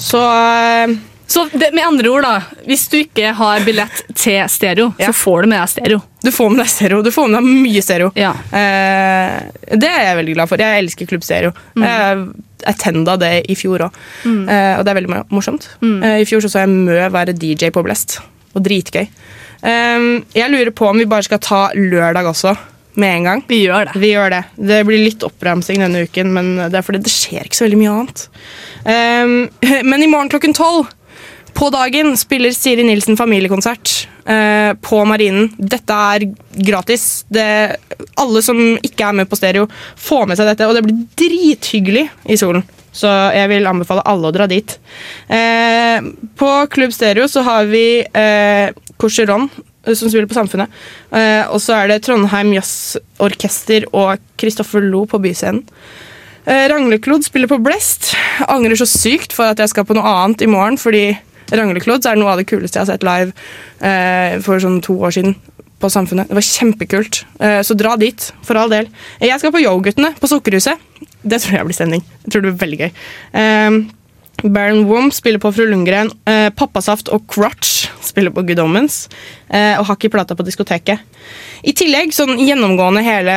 Så 0.01 0.23
eh, 0.23 0.97
Så 1.27 1.49
det, 1.53 1.73
med 1.75 1.83
andre 1.83 2.09
ord, 2.13 2.23
da, 2.23 2.61
hvis 2.69 2.85
du 2.93 3.01
ikke 3.01 3.33
har 3.35 3.65
billett 3.67 4.05
til 4.15 4.39
stereo, 4.53 4.93
så 5.01 5.11
får 5.13 5.43
du 5.43 5.49
med 5.51 5.59
deg 5.59 5.71
stereo. 5.73 6.01
Du 6.23 6.31
får 6.35 6.53
med 6.53 6.61
deg 6.63 6.69
stereo. 6.71 7.01
Du 7.03 7.11
får 7.15 7.27
med 7.33 7.41
deg 7.41 7.49
mye 7.65 7.83
stereo. 7.83 8.11
Ja. 8.19 8.31
Eh, 8.55 9.73
det 9.75 9.91
er 9.91 10.05
jeg 10.07 10.19
veldig 10.21 10.37
glad 10.39 10.51
for. 10.53 10.63
Jeg 10.63 10.85
elsker 10.85 11.09
Klubb 11.11 11.25
Stereo. 11.27 11.51
Mm. 11.75 12.29
Jeg 12.63 12.79
tenda 12.83 13.17
det 13.21 13.33
i 13.51 13.57
fjor 13.59 13.85
òg, 13.89 13.99
Mm. 14.25 14.49
eh, 14.49 14.79
og 14.79 14.85
det 14.87 14.93
er 14.95 15.01
veldig 15.01 15.25
morsomt. 15.35 15.67
Mm. 15.83 15.99
Eh, 16.03 16.21
I 16.23 16.25
fjor 16.31 16.41
så, 16.47 16.49
så 16.55 16.63
jeg 16.63 16.69
Mø 16.73 17.01
være 17.11 17.35
DJ 17.35 17.71
på 17.75 17.83
Blest, 17.85 18.21
og 18.55 18.63
dritgøy. 18.63 19.05
Eh, 19.67 20.07
jeg 20.35 20.51
lurer 20.55 20.71
på 20.71 20.89
om 20.91 20.99
vi 21.03 21.05
bare 21.11 21.27
skal 21.27 21.39
ta 21.43 21.71
lørdag 21.75 22.27
også. 22.33 22.55
Med 22.97 23.13
en 23.19 23.25
gang. 23.29 23.43
Vi 23.51 23.59
gjør 23.67 23.91
det. 23.91 24.01
Vi 24.01 24.09
gjør 24.15 24.31
det. 24.33 24.45
Det 24.57 24.79
blir 24.89 25.03
litt 25.05 25.21
oppramsing 25.27 25.83
denne 25.85 26.07
uken, 26.07 26.31
men 26.33 26.55
det 26.71 26.79
er 26.79 26.87
fordi 26.87 27.03
det 27.05 27.13
skjer 27.13 27.45
ikke 27.45 27.59
så 27.59 27.67
veldig 27.67 27.81
mye 27.83 27.93
annet. 27.93 28.23
Um, 28.87 29.35
men 29.91 30.03
i 30.03 30.09
morgen 30.09 30.31
klokken 30.33 30.55
tolv 30.57 30.87
på 31.57 31.71
dagen 31.73 32.17
spiller 32.21 32.53
Siri 32.53 32.85
Nilsen 32.85 33.17
familiekonsert 33.17 34.09
eh, 34.29 34.73
på 34.85 35.03
Marinen. 35.09 35.49
Dette 35.57 35.99
er 36.13 36.27
gratis. 36.69 37.25
Det, 37.33 37.47
alle 38.21 38.43
som 38.45 38.61
ikke 38.85 39.09
er 39.09 39.17
med 39.23 39.31
på 39.31 39.39
stereo, 39.39 39.67
får 39.97 40.27
med 40.29 40.39
seg 40.39 40.51
dette, 40.51 40.69
og 40.69 40.77
det 40.77 40.85
blir 40.85 40.99
drithyggelig 41.17 42.07
i 42.29 42.37
solen. 42.41 42.67
Så 42.97 43.09
jeg 43.37 43.49
vil 43.53 43.69
anbefale 43.69 44.05
alle 44.09 44.29
å 44.29 44.35
dra 44.37 44.49
dit. 44.49 44.77
Eh, 45.33 46.01
på 46.41 46.51
Klubb 46.73 46.95
Stereo 46.97 47.29
så 47.29 47.45
har 47.45 47.69
vi 47.69 48.01
eh, 48.05 48.73
Cocheron, 49.01 49.49
eh, 49.85 49.93
som 49.93 50.09
spiller 50.09 50.29
på 50.29 50.37
Samfunnet. 50.37 50.73
Eh, 51.13 51.45
og 51.53 51.61
så 51.65 51.77
er 51.77 51.93
det 51.93 52.03
Trondheim 52.07 52.55
Jazzorkester 52.57 53.89
og 53.93 54.21
Kristoffer 54.41 54.85
Lo 54.85 55.05
på 55.09 55.21
Byscenen. 55.25 55.65
Eh, 56.47 56.67
Rangleklod 56.73 57.25
spiller 57.27 57.51
på 57.51 57.61
Blest. 57.65 58.15
Angrer 58.49 58.79
så 58.81 58.89
sykt 58.89 59.37
for 59.37 59.51
at 59.51 59.61
jeg 59.61 59.73
skal 59.73 59.89
på 59.89 59.97
noe 59.97 60.17
annet 60.25 60.45
i 60.47 60.51
morgen, 60.51 60.81
fordi 60.81 61.11
Rangleklod 61.53 62.07
er 62.09 62.19
noe 62.19 62.33
av 62.33 62.41
det 62.41 62.49
kuleste 62.51 62.81
jeg 62.81 62.87
har 62.87 62.93
sett 62.95 63.07
live 63.07 63.35
eh, 63.85 64.39
for 64.45 64.63
sånn 64.63 64.81
to 64.85 64.99
år 65.07 65.15
siden. 65.19 65.37
På 65.77 65.91
Samfunnet. 65.93 66.31
Det 66.31 66.39
var 66.39 66.45
kjempekult. 66.47 67.19
Eh, 67.45 67.59
så 67.61 67.75
dra 67.77 67.99
dit, 68.01 68.31
for 68.49 68.57
all 68.57 68.71
del. 68.73 68.87
Jeg 69.21 69.37
skal 69.43 69.53
på 69.53 69.61
Yo-guttene 69.61 70.15
på 70.17 70.31
Sukkerhuset. 70.31 70.81
Det 71.21 71.37
tror 71.43 71.59
jeg 71.59 71.69
blir 71.69 71.77
stemning. 71.77 72.05
Jeg 72.25 72.33
tror 72.33 72.47
det 72.47 72.53
blir 72.55 72.63
veldig 72.63 72.79
gøy. 72.81 73.03
Eh, 73.43 73.77
Baron 74.43 74.85
Womp 74.85 75.15
spiller 75.15 75.41
på 75.41 75.53
Fru 75.53 75.67
Lundgren. 75.71 76.11
Eh, 76.29 76.49
Pappasaft 76.55 77.09
og 77.15 77.25
Crutch 77.33 77.87
spiller 78.05 78.31
på 78.35 78.45
Good 78.47 78.61
Omens. 78.63 79.07
Eh, 79.49 79.75
og 79.79 79.87
Hakk 79.89 80.09
plata 80.13 80.37
på 80.37 80.45
diskoteket. 80.47 81.01
I 81.67 81.73
tillegg, 81.75 82.13
sånn 82.15 82.37
gjennomgående 82.39 83.03
hele 83.03 83.35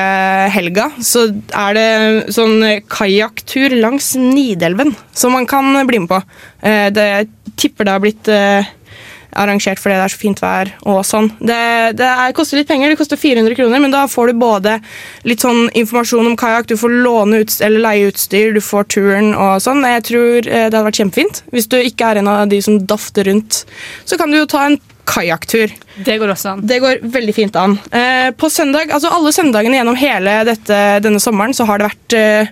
helga, 0.54 0.90
så 1.02 1.30
er 1.56 1.78
det 1.78 2.34
sånn 2.36 2.62
kajakktur 2.92 3.74
langs 3.80 4.12
Nidelven 4.20 4.94
som 5.16 5.34
man 5.34 5.48
kan 5.50 5.72
bli 5.88 6.04
med 6.04 6.12
på. 6.12 6.20
Eh, 6.62 6.90
det 6.94 7.08
tipper 7.60 7.88
det 7.88 7.96
har 7.96 8.04
blitt 8.04 8.30
eh, 8.32 8.70
arrangert 9.38 9.80
fordi 9.82 9.98
det 9.98 10.06
er 10.06 10.14
så 10.14 10.20
fint 10.22 10.42
vær 10.44 10.72
og 10.90 11.00
sånn. 11.08 11.30
Det, 11.40 11.60
det 12.00 12.08
er, 12.08 12.36
koster 12.38 12.60
litt 12.60 12.70
penger, 12.70 12.94
det 12.94 13.00
koster 13.00 13.20
400 13.20 13.58
kroner, 13.60 13.84
men 13.84 13.94
da 13.94 14.06
får 14.10 14.32
du 14.32 14.42
både 14.42 14.78
litt 15.30 15.46
sånn 15.46 15.68
informasjon 15.78 16.32
om 16.32 16.38
kajakk, 16.40 16.70
du 16.72 16.78
får 16.80 16.96
låne 17.06 17.44
ut, 17.44 17.56
eller 17.66 17.86
leie 17.86 18.12
utstyr, 18.12 18.54
du 18.56 18.62
får 18.64 18.90
turen 18.96 19.34
og 19.36 19.58
sånn. 19.64 19.86
Jeg 19.96 20.06
tror 20.10 20.38
eh, 20.44 20.68
det 20.68 20.74
hadde 20.74 20.86
vært 20.90 21.02
kjempefint. 21.02 21.44
Hvis 21.54 21.70
du 21.72 21.80
ikke 21.80 22.14
er 22.14 22.22
en 22.22 22.32
av 22.32 22.46
de 22.52 22.62
som 22.66 22.80
dafter 22.90 23.30
rundt, 23.30 23.64
så 24.06 24.20
kan 24.20 24.32
du 24.32 24.40
jo 24.42 24.50
ta 24.50 24.68
en 24.68 24.80
kajakktur. 25.10 25.74
Det 26.06 26.20
går 26.22 26.34
også 26.36 26.54
an. 26.54 26.62
Det 26.70 26.80
går 26.84 27.02
veldig 27.16 27.36
fint 27.36 27.58
an. 27.58 27.78
Eh, 27.92 28.30
på 28.38 28.50
søndag, 28.54 28.92
altså 28.94 29.12
Alle 29.14 29.34
søndagene 29.34 29.80
gjennom 29.80 29.98
hele 30.00 30.40
dette, 30.48 30.80
denne 31.04 31.22
sommeren 31.24 31.56
så 31.58 31.66
har 31.70 31.82
det 31.82 31.90
vært 31.90 32.18
eh, 32.18 32.52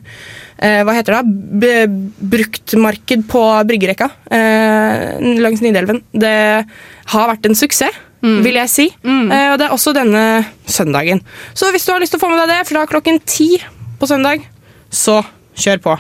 hva 0.58 0.94
heter 0.98 1.14
det? 1.14 1.86
Bruktmarked 2.34 3.28
på 3.30 3.42
Bryggerekka 3.70 4.10
eh, 4.34 5.22
langs 5.44 5.62
Nidelven. 5.62 6.02
Det 6.12 6.34
har 7.14 7.30
vært 7.30 7.46
en 7.46 7.58
suksess, 7.58 8.00
vil 8.24 8.58
jeg 8.58 8.74
si. 8.74 8.88
Eh, 9.06 9.48
og 9.54 9.58
det 9.62 9.68
er 9.68 9.76
også 9.76 9.94
denne 9.96 10.24
søndagen. 10.66 11.22
Så 11.54 11.70
hvis 11.72 11.86
du 11.86 11.94
har 11.94 12.02
lyst 12.02 12.16
til 12.16 12.22
å 12.22 12.26
få 12.26 12.32
med 12.34 12.42
deg 12.42 12.56
det 12.56 12.70
fra 12.72 12.86
klokken 12.90 13.22
ti 13.30 13.54
på 14.02 14.10
søndag, 14.10 14.42
så 14.90 15.22
kjør 15.58 15.82
på. 15.82 15.96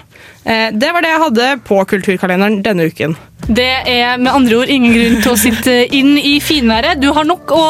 Eh, 0.45 0.69
det 0.73 0.91
var 0.93 1.05
det 1.05 1.13
jeg 1.13 1.23
hadde 1.25 1.47
på 1.67 1.79
kulturkalenderen 1.89 2.61
denne 2.65 2.89
uken. 2.89 3.15
Det 3.47 3.69
er 3.87 4.17
med 4.19 4.33
andre 4.33 4.61
ord 4.61 4.71
ingen 4.73 4.93
grunn 4.93 5.21
til 5.23 5.33
å 5.33 5.39
sitte 5.39 5.75
inn 5.95 6.17
i 6.19 6.37
finværet. 6.43 7.01
Du 7.01 7.11
har 7.15 7.27
nok 7.27 7.53
å 7.55 7.67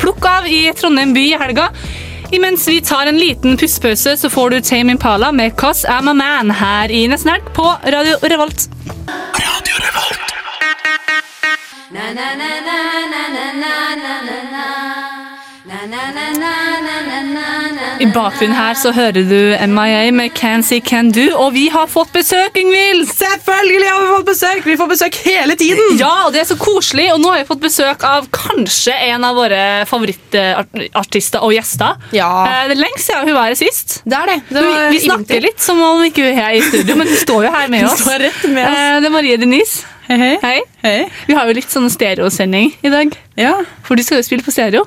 plukke 0.00 0.36
av 0.40 0.46
i 0.48 0.66
Trondheim 0.76 1.14
by 1.16 1.24
i 1.32 1.40
helga. 1.40 1.70
Imens 2.32 2.68
vi 2.68 2.80
tar 2.80 3.06
en 3.06 3.18
liten 3.18 3.56
pustepause, 3.56 4.16
så 4.16 4.30
får 4.30 4.50
du 4.50 4.60
Tame 4.60 4.92
Impala 4.92 5.32
med 5.32 5.52
'Cause 5.52 5.88
I'm 5.88 6.10
a 6.10 6.14
Man' 6.14 6.50
her 6.50 6.90
i 6.90 7.06
Nesten 7.06 7.30
Helg 7.30 7.44
på 7.54 7.62
Radio 7.62 8.16
Revolt. 8.22 8.68
I 18.00 18.06
bakgrunnen 18.14 18.54
her 18.54 18.76
så 18.78 18.92
hører 18.94 19.24
du 19.26 19.56
MIA 19.72 20.12
med 20.14 20.30
Can 20.38 20.62
See 20.62 20.78
Can 20.84 21.08
Do, 21.14 21.24
og 21.42 21.54
vi 21.56 21.64
har 21.74 21.88
fått 21.90 22.12
besøk, 22.14 22.54
Ingvild! 22.60 23.08
Selvfølgelig 23.10 23.88
har 23.90 24.02
vi 24.04 24.10
fått 24.12 24.28
besøk! 24.28 24.60
Vi 24.68 24.76
får 24.78 24.90
besøk 24.92 25.18
hele 25.24 25.56
tiden! 25.58 25.96
Ja, 25.98 26.12
og 26.28 26.36
det 26.36 26.44
er 26.44 26.48
så 26.52 26.58
koselig, 26.60 27.08
og 27.16 27.18
nå 27.24 27.32
har 27.32 27.42
vi 27.42 27.48
fått 27.48 27.64
besøk 27.64 28.04
av 28.06 28.28
kanskje 28.36 28.94
en 29.08 29.26
av 29.26 29.34
våre 29.40 29.64
favorittartister 29.90 31.42
og 31.42 31.56
gjester. 31.56 31.98
Ja. 32.14 32.30
Eh, 32.46 32.62
Det 32.70 32.76
er 32.76 32.82
lenge 32.84 33.02
siden 33.02 33.26
hun 33.32 33.34
var 33.40 33.50
her 33.50 33.58
sist. 33.58 33.98
Det 34.06 34.20
er 34.22 34.32
det. 34.34 34.38
det 34.52 34.62
vi, 34.62 34.70
var 34.70 34.94
vi 34.94 35.02
snakker 35.08 35.44
litt 35.48 35.66
som 35.66 35.82
om 35.82 36.06
ikke 36.06 36.28
hun 36.28 36.30
er 36.36 36.40
her 36.44 36.60
i 36.60 36.62
studio, 36.68 36.94
men 37.02 37.10
hun 37.10 37.18
står 37.26 37.48
jo 37.48 37.54
her 37.58 37.68
med 37.74 37.82
Hun 37.82 37.90
oss. 37.90 38.06
står 38.06 38.22
rett 38.28 38.46
med 38.54 38.62
oss. 38.70 38.78
Eh, 38.86 39.00
Det 39.02 39.10
er 39.10 39.16
Marie 39.18 39.36
Denise. 39.42 39.82
Hei, 40.06 40.60
hei. 40.84 40.98
Vi 41.26 41.34
har 41.34 41.48
jo 41.50 41.54
litt 41.56 41.72
sånn 41.72 41.88
stereosending 41.90 42.68
i 42.86 42.90
dag. 42.92 43.10
Ja. 43.34 43.56
For 43.82 43.98
du 43.98 44.04
skal 44.06 44.20
jo 44.20 44.26
spille 44.28 44.44
på 44.46 44.52
stereo. 44.54 44.84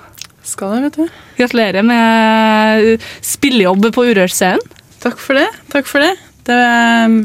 Skal 0.49 0.73
det, 0.73 0.81
vet 0.87 0.97
du. 0.97 1.21
Gratulerer 1.37 1.85
med 1.85 3.05
spillejobb 3.25 3.91
på 3.93 4.07
Urørt-scenen. 4.09 4.63
Takk 4.99 5.21
for 5.21 5.37
det. 5.37 5.45
Takk 5.71 5.87
for 5.87 6.03
det. 6.03 6.15
Det 6.49 6.57
um, 7.05 7.21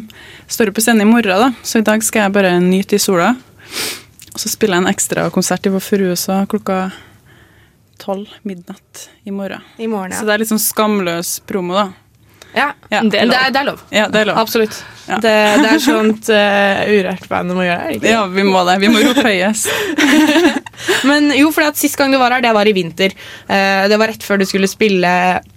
står 0.50 0.70
på 0.76 0.84
scenen 0.84 1.06
i 1.06 1.08
morgen, 1.08 1.40
da, 1.40 1.48
så 1.64 1.80
i 1.80 1.86
dag 1.86 2.04
skal 2.04 2.26
jeg 2.26 2.34
bare 2.36 2.52
nyte 2.60 2.98
i 2.98 3.02
sola. 3.02 3.32
Og 4.34 4.42
så 4.42 4.50
spiller 4.52 4.76
jeg 4.76 4.84
en 4.84 4.92
ekstra 4.92 5.26
konsert 5.34 5.66
i 5.66 5.72
Vår 5.72 5.82
Furuhusa 5.82 6.42
klokka 6.50 6.78
tolv 8.02 8.28
midnatt 8.44 9.06
i 9.24 9.32
morgen. 9.32 9.64
I 9.78 9.88
morgen, 9.88 10.12
ja. 10.12 10.20
Så 10.20 10.28
det 10.28 10.34
er 10.34 10.42
litt 10.42 10.52
sånn 10.52 10.62
skamløs 10.62 11.38
promo, 11.48 11.78
da. 11.78 11.86
Ja. 12.54 12.68
Det, 12.88 12.96
er 12.96 13.02
lov. 13.02 13.10
Det, 13.10 13.20
er, 13.38 13.50
det 13.50 13.60
er 13.60 13.66
lov. 13.66 13.80
Ja, 13.90 14.04
det 14.08 14.20
er 14.20 14.28
lov. 14.30 14.36
Absolutt. 14.44 14.76
Ja. 15.04 15.18
Det, 15.20 15.32
det 15.60 15.70
er 15.70 15.80
sånt 15.84 16.28
uh, 16.32 16.84
urørt 16.88 17.26
band 17.28 17.54
må 17.56 17.66
gjøre. 17.66 17.96
ikke? 17.96 18.12
Ja, 18.12 18.20
vi 18.30 18.44
må 18.46 18.62
det. 18.68 18.76
Vi 18.84 18.90
må 18.92 19.02
rope 19.04 19.24
høyest. 19.26 19.68
Men 21.10 21.32
jo, 21.34 21.50
for 21.54 21.74
Sist 21.76 21.98
gang 21.98 22.14
du 22.14 22.18
var 22.20 22.36
her, 22.36 22.44
det 22.44 22.54
var 22.56 22.70
i 22.70 22.76
vinter. 22.76 23.16
Uh, 23.50 23.84
det 23.90 23.98
var 24.00 24.12
rett 24.12 24.24
før 24.24 24.40
du 24.40 24.46
skulle 24.48 24.70
spille 24.70 25.10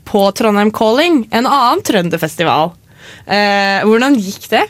på 0.07 0.23
Trondheim 0.35 0.73
Calling, 0.75 1.21
en 1.31 1.45
annen 1.45 1.85
trønderfestival. 1.85 2.73
Uh, 3.27 3.85
hvordan 3.87 4.17
gikk 4.19 4.49
det? 4.51 4.65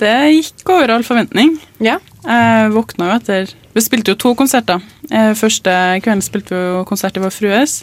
Det 0.00 0.14
gikk 0.32 0.74
over 0.74 0.96
all 0.96 1.06
forventning. 1.06 1.54
Ja. 1.82 2.00
Jeg 2.24 2.72
våkna 2.74 3.10
jo 3.10 3.16
etter 3.18 3.50
Vi 3.74 3.82
spilte 3.84 4.14
jo 4.14 4.18
to 4.18 4.32
konserter. 4.38 4.82
Eh, 5.10 5.32
Første 5.38 5.70
kvelden 6.02 6.22
spilte 6.24 6.54
vi 6.54 6.62
jo 6.62 6.84
konsert 6.88 7.18
i 7.18 7.22
Vår 7.22 7.34
Frues. 7.34 7.82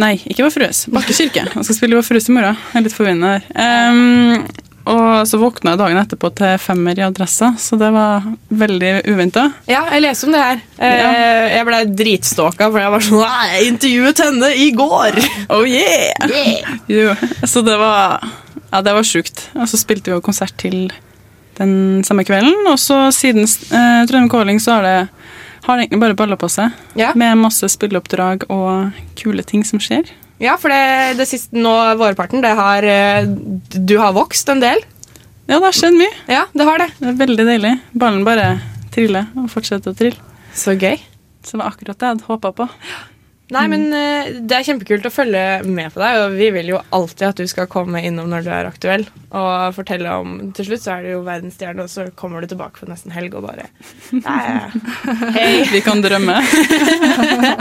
Nei, 0.00 0.14
ikke 0.28 0.44
Vår 0.44 0.52
Frues. 0.52 0.84
Bakke 0.92 1.16
kirke. 1.16 1.46
Jeg 1.48 1.66
skal 1.68 1.78
spille 1.78 1.96
Vår 1.98 2.04
Frues 2.06 2.28
i 2.28 2.36
morgen. 2.36 2.56
Jeg 2.72 2.80
er 2.80 2.86
litt 2.86 2.96
forvirrende 2.96 3.34
der. 3.36 3.46
Um, 3.56 4.46
og 4.86 5.26
så 5.26 5.38
våkna 5.40 5.72
jeg 5.72 5.80
dagen 5.80 5.98
etterpå 5.98 6.28
til 6.38 6.52
femmer 6.62 6.98
i 7.00 7.02
Adressa, 7.02 7.48
så 7.58 7.74
det 7.80 7.88
var 7.94 8.26
veldig 8.54 8.92
uventa. 9.10 9.48
Ja, 9.66 9.80
jeg 9.90 10.04
leste 10.04 10.28
om 10.28 10.36
det 10.36 10.42
her. 10.44 10.60
Ja. 10.78 11.08
Jeg 11.56 11.66
ble 11.66 11.80
dritstalka, 11.98 12.68
for 12.70 12.78
jeg 12.84 12.92
var 12.94 13.06
sånn 13.06 13.24
«Nei, 13.24 13.48
Jeg 13.56 13.72
intervjuet 13.72 14.22
henne 14.22 14.52
i 14.62 14.68
går! 14.78 15.18
Oh 15.56 15.66
yeah! 15.66 16.38
Jo, 16.92 17.16
så 17.42 17.64
det 17.66 17.74
var 17.80 18.22
Ja, 18.70 18.84
det 18.84 18.94
var 18.94 19.06
sjukt. 19.06 19.48
Og 19.56 19.66
så 19.70 19.80
spilte 19.80 20.12
vi 20.12 20.14
jo 20.14 20.22
konsert 20.22 20.54
til 20.60 20.92
den 21.58 22.04
samme 22.06 22.22
kvelden, 22.28 22.54
og 22.68 22.78
så 22.78 23.08
siden 23.16 23.42
eh, 23.42 24.02
Trondheim 24.06 24.30
Calling 24.30 24.60
så 24.62 24.76
har 24.76 24.86
det 24.86 24.98
har 25.66 25.80
egentlig 25.82 26.00
bare 26.02 26.16
balla 26.18 26.36
på 26.38 26.48
seg. 26.52 26.74
Med 27.18 27.38
masse 27.40 27.68
spilleoppdrag 27.72 28.46
og 28.52 28.96
kule 29.18 29.44
ting 29.46 29.64
som 29.66 29.82
skjer. 29.82 30.08
Ja, 30.42 30.56
for 30.60 30.68
det, 30.72 31.16
det 31.18 31.26
siste 31.30 31.56
nå, 31.56 31.72
vårparten, 31.96 32.42
det 32.44 32.52
har 32.58 32.84
eh, 32.84 33.24
Du 33.72 33.96
har 34.02 34.12
vokst 34.16 34.48
en 34.52 34.60
del. 34.60 34.82
Ja, 35.46 35.56
det 35.60 35.64
har 35.64 35.76
skjedd 35.78 35.96
mye. 35.96 36.14
Ja, 36.28 36.44
Det 36.52 36.64
har 36.66 36.82
det. 36.82 36.88
Det 36.98 37.08
er 37.12 37.20
veldig 37.22 37.46
deilig. 37.48 37.74
Ballen 37.94 38.24
bare 38.26 38.48
triller 38.94 39.28
og 39.38 39.46
fortsetter 39.52 39.94
å 39.94 39.98
trille. 39.98 40.18
Så 40.56 40.74
gøy. 40.74 40.98
Så 41.46 41.54
det 41.54 41.60
var 41.62 41.70
akkurat 41.70 41.98
det 42.00 42.08
jeg 42.08 42.16
hadde 42.16 42.26
håpa 42.30 42.50
på. 42.56 42.66
Nei, 43.54 43.66
men 43.70 43.84
eh, 43.94 44.28
Det 44.42 44.56
er 44.56 44.64
kjempekult 44.66 45.04
å 45.06 45.12
følge 45.14 45.42
med 45.70 45.92
på 45.94 46.00
deg, 46.02 46.18
og 46.24 46.34
vi 46.34 46.48
vil 46.54 46.72
jo 46.72 46.80
alltid 46.96 47.28
at 47.28 47.38
du 47.38 47.46
skal 47.46 47.68
komme 47.70 48.02
innom 48.02 48.26
når 48.32 48.46
du 48.46 48.50
er 48.50 48.66
aktuell. 48.66 49.04
Og 49.36 49.74
fortelle 49.76 50.10
om 50.18 50.32
Til 50.56 50.66
slutt 50.68 50.82
så 50.82 50.96
er 50.96 51.04
du 51.06 51.12
jo 51.12 51.20
verdensstjerne, 51.26 51.84
og 51.86 51.92
så 51.92 52.08
kommer 52.18 52.42
du 52.42 52.50
tilbake 52.50 52.82
på 52.82 52.88
nesten 52.90 53.14
helg 53.14 53.36
og 53.38 53.46
bare 53.46 53.68
Nei, 54.16 54.40
hei. 55.36 55.50
Vi 55.70 55.82
kan 55.84 56.02
drømme. 56.02 56.40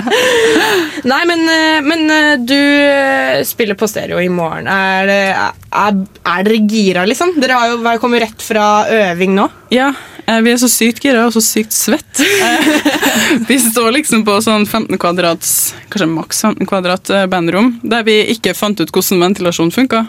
Nei, 1.11 1.21
men, 1.29 1.45
eh, 1.53 1.79
men 1.85 2.03
eh, 2.15 2.33
du 2.41 3.45
spiller 3.45 3.77
på 3.77 3.89
stereo 3.89 4.21
i 4.21 4.31
morgen. 4.31 4.69
Er, 4.71 5.11
er, 5.11 6.01
er 6.25 6.49
dere 6.49 6.59
gira, 6.65 7.05
liksom? 7.05 7.35
Dere 7.41 7.61
har 7.61 7.75
jo 7.75 8.01
kommet 8.01 8.25
rett 8.25 8.45
fra 8.45 8.85
øving 8.89 9.35
nå. 9.37 9.49
Ja, 9.73 9.91
Vi 10.25 10.51
er 10.51 10.57
så 10.57 10.69
sykt 10.71 11.03
gira 11.05 11.27
og 11.27 11.33
så 11.35 11.41
sykt 11.43 11.75
svett. 11.75 12.21
Eh, 12.21 12.69
Vi 13.49 13.57
står 13.61 13.91
liksom 13.99 14.23
på 14.25 14.39
sånn 14.41 14.65
15 14.65 14.97
kvadrats, 15.01 15.51
kanskje 15.93 16.07
maks 16.09 16.41
15 16.47 16.69
kvadrat 16.69 17.11
eh, 17.13 17.27
bandrom, 17.29 17.75
der 17.85 18.05
vi 18.07 18.17
ikke 18.33 18.55
fant 18.57 18.81
ut 18.81 18.89
hvordan 18.89 19.21
ventilasjon 19.27 19.73
funka 19.75 20.01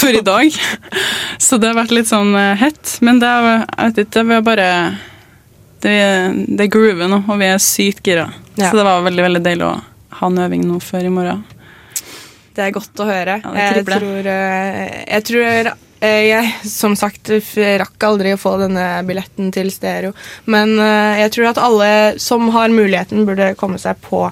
før 0.00 0.18
i 0.18 0.24
dag. 0.26 0.58
Så 1.46 1.60
det 1.62 1.70
har 1.70 1.78
vært 1.78 1.94
litt 1.94 2.10
sånn 2.10 2.34
eh, 2.38 2.54
hett. 2.58 2.96
Men 3.06 3.22
det 3.22 3.30
er, 3.30 3.50
jeg 3.62 3.94
vet 3.94 4.04
ikke, 4.08 4.26
vi 4.30 4.38
er 4.38 4.46
bare 4.50 4.68
Det, 5.84 5.96
det 6.48 6.64
er 6.64 6.72
groove 6.72 7.08
nå, 7.10 7.22
og 7.28 7.38
vi 7.40 7.50
er 7.52 7.62
sykt 7.62 8.06
gira. 8.08 8.30
Ja. 8.56 8.70
Så 8.70 8.78
det 8.78 8.86
var 8.86 9.06
veldig 9.06 9.28
veldig 9.28 9.42
deilig 9.44 9.68
å 9.68 9.74
ha 10.18 10.30
en 10.30 10.44
øving 10.46 10.66
nå 10.66 10.78
før 10.82 11.06
i 11.06 11.12
morgen. 11.12 11.42
Det 12.54 12.62
er 12.62 12.74
godt 12.74 13.00
å 13.02 13.06
høre. 13.08 13.40
Ja, 13.42 13.54
jeg, 13.74 13.86
tror, 13.88 14.28
eh, 14.30 14.82
jeg 15.08 15.26
tror 15.26 15.48
eh, 15.50 15.70
jeg, 16.00 16.50
som 16.68 16.96
sagt, 16.98 17.30
rakk 17.80 18.02
aldri 18.08 18.34
å 18.34 18.40
få 18.40 18.56
denne 18.60 19.02
billetten 19.08 19.52
til 19.54 19.70
stereo. 19.72 20.12
Men 20.50 20.74
eh, 20.78 21.20
jeg 21.22 21.32
tror 21.36 21.50
at 21.52 21.60
alle 21.62 21.90
som 22.20 22.48
har 22.54 22.68
muligheten, 22.74 23.24
burde 23.28 23.52
komme 23.60 23.78
seg 23.80 24.00
på 24.04 24.26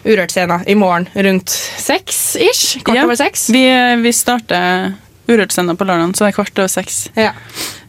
Urørt-scena 0.00 0.62
i 0.66 0.74
morgen 0.80 1.06
rundt 1.14 1.52
seks 1.52 2.36
ish. 2.40 2.78
Kvart 2.84 2.96
Ja. 2.96 3.04
over 3.04 3.16
seks. 3.20 3.48
Vi, 3.52 3.62
vi 4.00 4.12
starter 4.16 4.94
Urørt-scenen 5.28 5.76
på 5.76 5.84
lørdag, 5.84 6.16
så 6.16 6.24
det 6.24 6.32
er 6.32 6.36
kvart 6.40 6.58
over 6.58 6.68
seks. 6.72 7.02
Ja. 7.14 7.32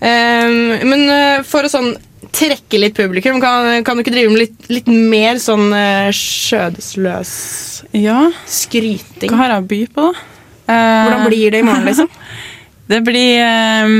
Um, 0.01 0.75
men 0.91 1.05
eh, 1.09 1.43
for 1.47 1.63
å 1.65 1.71
sånn 1.71 1.93
trekke 2.31 2.77
litt 2.79 2.95
publikum, 2.95 3.39
kan, 3.41 3.83
kan 3.83 3.97
du 3.97 4.03
ikke 4.03 4.13
drive 4.13 4.29
med 4.31 4.43
litt, 4.43 4.67
litt 4.71 4.87
mer 4.91 5.39
sånn 5.41 5.71
skjødesløs 6.15 7.31
Ja. 7.97 8.27
skryting? 8.47 9.31
Hva 9.31 9.39
har 9.41 9.55
jeg 9.55 9.63
å 9.63 9.67
by 9.71 9.79
på, 9.95 10.05
da? 10.11 10.27
Eh, 10.71 11.01
Hvordan 11.07 11.25
blir 11.27 11.51
det 11.51 11.59
i 11.63 11.65
morgen, 11.67 11.87
liksom? 11.89 12.09
Det 12.91 12.99
blir 13.07 13.39
eh, 13.39 13.91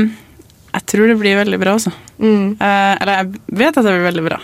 Jeg 0.72 0.86
tror 0.90 1.08
det 1.12 1.18
blir 1.20 1.38
veldig 1.40 1.60
bra, 1.60 1.76
altså. 1.78 1.92
Mm. 2.18 2.56
Eh, 2.60 2.90
eller 3.00 3.14
jeg 3.18 3.30
vet 3.62 3.78
at 3.78 3.86
det 3.86 3.94
blir 3.94 4.08
veldig 4.08 4.24
bra. 4.26 4.40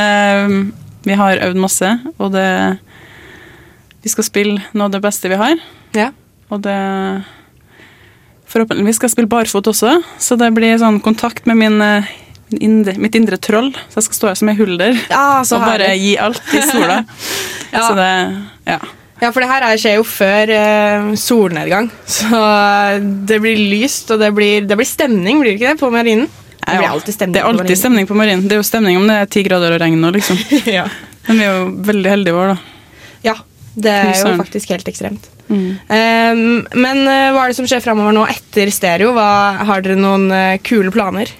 Eh, 0.00 0.54
vi 1.04 1.16
har 1.16 1.42
øvd 1.48 1.60
masse, 1.60 1.90
og 2.18 2.32
det 2.36 2.48
Vi 4.00 4.08
skal 4.12 4.24
spille 4.24 4.62
noe 4.72 4.88
av 4.88 4.94
det 4.96 5.02
beste 5.04 5.28
vi 5.28 5.38
har. 5.40 5.60
Ja. 5.96 6.10
Og 6.50 6.62
det 6.64 6.78
Forhåpentligvis 8.50 8.96
skal 8.98 9.06
jeg 9.06 9.12
spille 9.14 9.30
barfot 9.30 9.68
også, 9.70 9.92
så 10.18 10.36
det 10.40 10.48
blir 10.56 10.74
sånn 10.80 10.96
kontakt 11.04 11.44
med 11.46 11.60
min, 11.60 11.76
indre, 12.58 12.96
mitt 12.98 13.14
indre 13.14 13.36
troll. 13.38 13.68
Så 13.86 14.00
jeg 14.00 14.08
skal 14.08 14.18
stå 14.18 14.30
her 14.32 14.38
som 14.40 14.50
ei 14.50 14.56
hulder 14.58 14.96
Ja, 15.06 15.38
og 15.38 15.62
bare 15.62 15.92
gi 15.94 16.16
alt 16.18 16.42
i 16.56 16.64
sola. 16.66 17.04
Ja. 17.70 17.84
Så 17.86 17.92
det 17.94 18.08
Ja. 18.66 18.80
Ja, 19.20 19.30
for 19.32 19.44
det 19.44 19.50
her 19.50 19.66
er- 19.66 19.80
skjer 19.80 19.98
jo 19.98 20.04
før 20.08 20.52
eh, 20.56 21.10
solnedgang. 21.20 21.90
Så 22.08 22.30
eh, 22.32 23.00
det 23.28 23.40
blir 23.44 23.58
lyst, 23.72 24.10
og 24.10 24.22
det 24.22 24.32
blir, 24.36 24.64
det 24.66 24.78
blir 24.80 24.88
stemning, 24.88 25.42
blir 25.42 25.52
det 25.52 25.60
ikke 25.60 25.74
det, 25.74 25.80
på 25.82 25.92
marinen? 25.92 26.28
Det 26.60 26.78
blir 26.78 26.88
alltid 26.90 27.14
stemning 27.16 27.34
Det 27.34 27.40
er 27.40 27.48
alltid 27.48 27.74
på 27.74 27.80
stemning 27.82 28.06
på 28.08 28.16
marinen. 28.16 28.46
Det 28.48 28.56
er 28.56 28.60
jo 28.60 28.66
stemning 28.68 28.96
om 29.00 29.06
det 29.08 29.16
er 29.20 29.30
ti 29.32 29.42
grader 29.46 29.74
og 29.76 29.80
regn 29.82 30.00
nå, 30.00 30.12
liksom. 30.16 30.40
ja. 30.78 30.86
Men 31.28 31.40
vi 31.40 31.46
er 31.46 31.54
jo 31.58 31.68
veldig 31.90 32.10
heldige 32.14 32.34
i 32.34 32.40
år, 32.40 32.52
da. 32.54 32.56
ja, 33.28 33.36
det 33.74 33.92
er 33.92 34.12
jo 34.18 34.34
faktisk 34.40 34.72
helt 34.74 34.88
ekstremt. 34.90 35.28
Um, 35.50 36.62
men 36.78 37.00
uh, 37.08 37.30
hva 37.34 37.42
er 37.42 37.50
det 37.50 37.58
som 37.58 37.66
skjer 37.66 37.82
framover 37.82 38.14
nå 38.14 38.22
etter 38.30 38.70
stereo? 38.72 39.10
Hva, 39.16 39.30
har 39.66 39.82
dere 39.82 39.98
noen 39.98 40.28
uh, 40.30 40.58
kule 40.62 40.92
planer? 40.94 41.32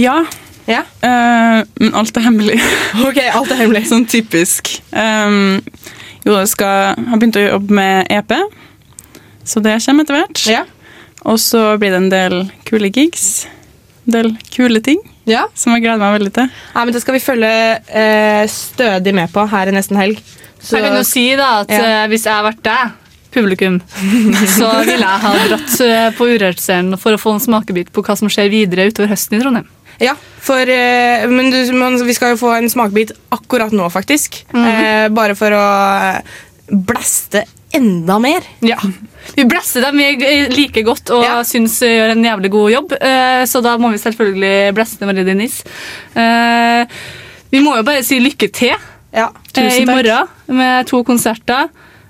Ja. 0.00 0.22
Ja? 0.66 0.84
Uh, 1.04 1.60
men 1.80 1.92
alt 1.98 2.16
er 2.16 2.24
hemmelig. 2.26 2.58
ok, 3.08 3.20
alt 3.28 3.52
er 3.52 3.60
hemmelig. 3.60 3.84
sånn 3.92 4.06
typisk. 4.08 4.72
Um, 4.94 5.60
jo, 6.24 6.36
jeg 6.38 6.48
skal, 6.52 6.94
har 7.08 7.18
begynt 7.20 7.38
å 7.40 7.46
jobbe 7.48 7.70
med 7.78 8.06
EP, 8.10 8.32
så 9.44 9.62
det 9.64 9.78
kommer 9.84 10.04
etter 10.06 10.18
hvert. 10.20 10.42
Ja. 10.50 10.62
Og 11.26 11.38
så 11.38 11.76
blir 11.78 11.90
det 11.94 12.00
en 12.02 12.10
del 12.12 12.36
kule 12.66 12.90
gigs. 12.94 13.46
En 14.06 14.12
del 14.16 14.30
kule 14.50 14.80
ting 14.82 14.98
Ja. 15.30 15.44
som 15.54 15.72
jeg 15.74 15.84
gleder 15.84 15.98
meg 16.02 16.16
veldig 16.20 16.32
til. 16.34 16.48
Ja, 16.74 16.84
men 16.84 16.92
Det 16.94 17.02
skal 17.02 17.14
vi 17.14 17.20
følge 17.22 17.50
eh, 17.88 18.46
stødig 18.50 19.14
med 19.14 19.30
på 19.32 19.44
her 19.48 19.68
i 19.70 19.74
nesten 19.76 19.96
helg. 19.96 20.18
Så- 20.60 20.76
Jeg 20.78 20.84
kan 20.88 20.96
jo 20.96 21.02
si 21.04 21.36
da 21.36 21.60
at 21.60 21.70
Ja. 21.70 21.78
eh, 22.04 22.08
hvis 22.08 22.24
jeg 22.24 22.32
har 22.34 22.42
vært 22.52 22.62
deg, 22.62 22.90
publikum, 23.32 23.80
så 24.58 24.84
ville 24.84 24.98
jeg 25.06 25.20
ha 25.22 25.32
dratt 25.48 25.80
eh, 25.80 26.10
på 26.18 26.26
Urørt-scenen 26.26 26.98
for 26.98 27.12
å 27.14 27.20
få 27.22 27.32
en 27.34 27.40
smakebit 27.40 27.90
på 27.92 28.02
hva 28.04 28.16
som 28.18 28.28
skjer 28.28 28.50
videre 28.50 28.90
utover 28.90 29.08
høsten 29.08 29.38
i 29.38 29.42
Trondheim. 29.42 29.68
Ja, 30.02 30.16
for, 30.42 30.58
eh, 30.66 31.24
men 31.30 31.50
du, 31.54 31.58
man, 31.78 31.96
vi 32.06 32.14
skal 32.16 32.34
jo 32.34 32.40
få 32.40 32.52
en 32.58 32.70
smakebit 32.72 33.12
akkurat 33.34 33.72
nå, 33.74 33.86
faktisk. 33.94 34.42
Mhm. 34.52 34.68
eh, 34.68 35.08
bare 35.14 35.36
for 35.38 35.54
å 35.54 35.64
eh, 36.16 36.38
blaste 36.72 37.44
enda 37.72 38.18
mer. 38.20 38.44
Ja. 38.60 38.76
Vi 39.36 39.44
blaster 39.48 39.80
dem 39.86 39.96
like 40.52 40.82
godt 40.84 41.08
og 41.14 41.24
syns 41.48 41.78
gjør 41.80 42.12
en 42.12 42.24
jævlig 42.26 42.50
god 42.52 42.70
jobb, 42.74 42.92
eh, 43.00 43.44
så 43.48 43.62
da 43.64 43.76
må 43.80 43.92
vi 43.94 44.00
selvfølgelig 44.02 44.74
bleste 44.76 45.08
Marie 45.08 45.24
Denise. 45.24 45.62
Eh, 46.14 46.84
Vi 47.52 47.60
må 47.60 47.74
jo 47.76 47.82
bare 47.84 48.02
si 48.04 48.16
lykke 48.20 48.48
til 48.52 48.72
Ja, 49.12 49.26
eh, 49.56 49.78
i 49.82 49.84
morgen 49.84 50.28
med 50.48 50.86
to 50.88 51.02
konserter. 51.04 51.68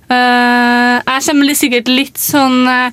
Eh, 0.09 1.03
Jeg 1.07 1.23
kommer 1.27 1.55
sikkert 1.59 1.89
litt 1.91 2.19
sånn 2.19 2.61
eh, 2.71 2.91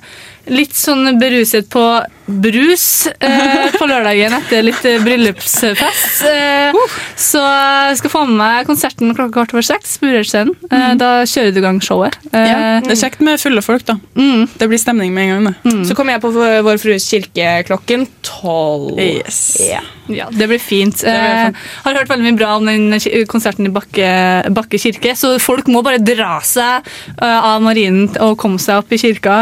Litt 0.50 0.74
sånn 0.74 1.14
beruset 1.20 1.68
på 1.70 1.84
brus 2.30 3.08
eh, 3.18 3.72
på 3.74 3.86
lørdagen 3.90 4.34
etter 4.36 4.62
litt 4.62 4.84
eh, 4.86 5.00
bryllupsfest. 5.02 6.20
Eh, 6.30 6.76
Så 7.18 7.40
jeg 7.42 7.98
skal 7.98 8.12
få 8.12 8.22
med 8.28 8.36
meg 8.38 8.68
konserten 8.68 9.10
klokka 9.16 9.34
kvart 9.40 9.54
over 9.56 9.66
seks 9.66 9.96
på 9.98 10.06
Urørt-scenen. 10.10 10.54
Eh, 10.70 10.92
Da 11.00 11.10
kjører 11.26 11.54
du 11.54 11.58
i 11.58 11.64
gang 11.64 11.80
showet. 11.82 12.14
Eh, 12.32 12.46
Ja, 12.50 12.58
det 12.86 12.94
er 12.94 13.00
kjekt 13.02 13.22
med 13.26 13.40
fulle 13.42 13.62
folk, 13.66 13.84
da. 13.88 13.96
Det 14.14 14.68
blir 14.70 14.78
stemning 14.78 15.14
med 15.14 15.26
en 15.30 15.44
gang. 15.48 15.54
Mm. 15.64 15.82
Så 15.88 15.96
kommer 15.98 16.14
jeg 16.16 16.22
på 16.22 16.30
Vår 16.34 16.78
Frues 16.82 17.06
kirke 17.10 17.48
klokken 17.66 18.06
tolv. 18.26 18.98
Yes. 19.00 19.56
Yeah. 19.60 19.82
Ja, 20.10 20.26
det 20.34 20.48
blir 20.50 20.58
fint. 20.62 21.02
blir 21.02 21.06
Eh, 21.06 21.50
har 21.84 21.94
hørt 21.98 22.08
veldig 22.10 22.26
mye 22.26 22.38
bra 22.38 22.56
om 22.58 22.66
den 22.66 22.90
konserten 23.30 23.66
i 23.68 23.70
Bakke, 23.74 24.08
Bakke 24.54 24.78
kirke, 24.82 25.12
så 25.18 25.36
folk 25.42 25.68
må 25.70 25.82
bare 25.86 26.00
dra 26.02 26.40
seg 26.46 26.86
eh, 27.14 27.38
av 27.46 27.62
marinen 27.62 28.08
og 28.22 28.36
komme 28.42 28.58
seg 28.62 28.80
opp 28.82 28.90
i 28.94 28.98
kirka. 28.98 29.36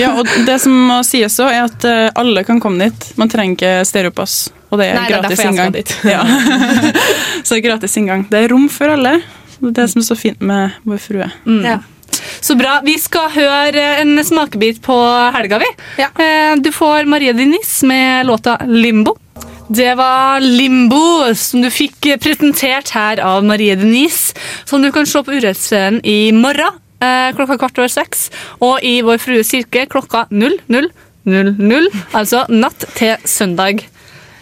Ja, 0.00 0.14
og 0.18 0.26
det 0.46 0.58
som 0.62 0.74
må 0.88 1.00
sies 1.06 1.32
også, 1.32 1.48
er 1.50 1.66
at 1.66 1.84
eh, 1.88 2.08
alle 2.20 2.44
kan 2.46 2.60
komme 2.62 2.88
dit. 2.90 3.06
Man 3.20 3.30
trenger 3.32 3.56
ikke 3.56 3.72
stereopass, 3.88 4.50
og 4.70 4.80
det 4.80 4.90
er 4.90 4.98
Nei, 4.98 5.06
det 5.08 5.16
er 5.16 5.22
gratis 5.22 5.30
jeg 5.30 5.38
skal 5.38 5.52
inngang. 5.52 5.72
dit. 5.72 5.94
Ja. 6.14 6.22
så 7.44 7.54
det 7.54 7.60
er 7.60 7.64
gratis 7.68 7.96
inngang. 8.00 8.26
Det 8.30 8.42
er 8.44 8.52
rom 8.54 8.68
for 8.72 8.92
alle. 8.96 9.18
Det 9.60 9.72
er 9.72 9.78
det 9.82 9.88
som 9.92 10.02
er 10.02 10.08
så 10.08 10.18
fint 10.18 10.40
med 10.40 10.76
Vår 10.88 11.00
Frue. 11.02 11.30
Ja. 11.64 11.78
Så 12.40 12.56
bra. 12.56 12.78
Vi 12.84 12.96
skal 12.98 13.28
høre 13.34 13.82
en 14.00 14.16
smakebit 14.24 14.80
på 14.82 14.96
helga, 15.36 15.60
vi. 15.60 15.68
Ja. 16.00 16.08
Du 16.56 16.70
får 16.72 17.04
Maria 17.10 17.34
Denise 17.36 17.86
med 17.86 18.26
låta 18.26 18.56
'Limbo'. 18.64 19.18
Det 19.70 19.94
var 19.94 20.40
Limbo, 20.40 21.34
som 21.34 21.62
du 21.62 21.68
fikk 21.70 22.08
presentert 22.18 22.90
her 22.90 23.20
av 23.22 23.44
Marie 23.46 23.76
Denise. 23.78 24.34
Som 24.64 24.82
du 24.82 24.90
kan 24.90 25.06
se 25.06 25.22
på 25.22 25.36
Urørt-scenen 25.36 26.00
i 26.02 26.32
morgen 26.34 26.80
eh, 27.00 27.30
klokka 27.36 27.58
kvart 27.58 27.78
over 27.82 27.88
seks. 27.92 28.28
Og 28.60 28.78
i 28.86 29.00
Vår 29.06 29.18
Frues 29.22 29.50
kirke 29.50 29.86
klokka 29.90 30.26
00.00. 30.30 31.88
Altså 32.16 32.44
natt 32.48 32.84
til 32.96 33.16
søndag. 33.28 33.82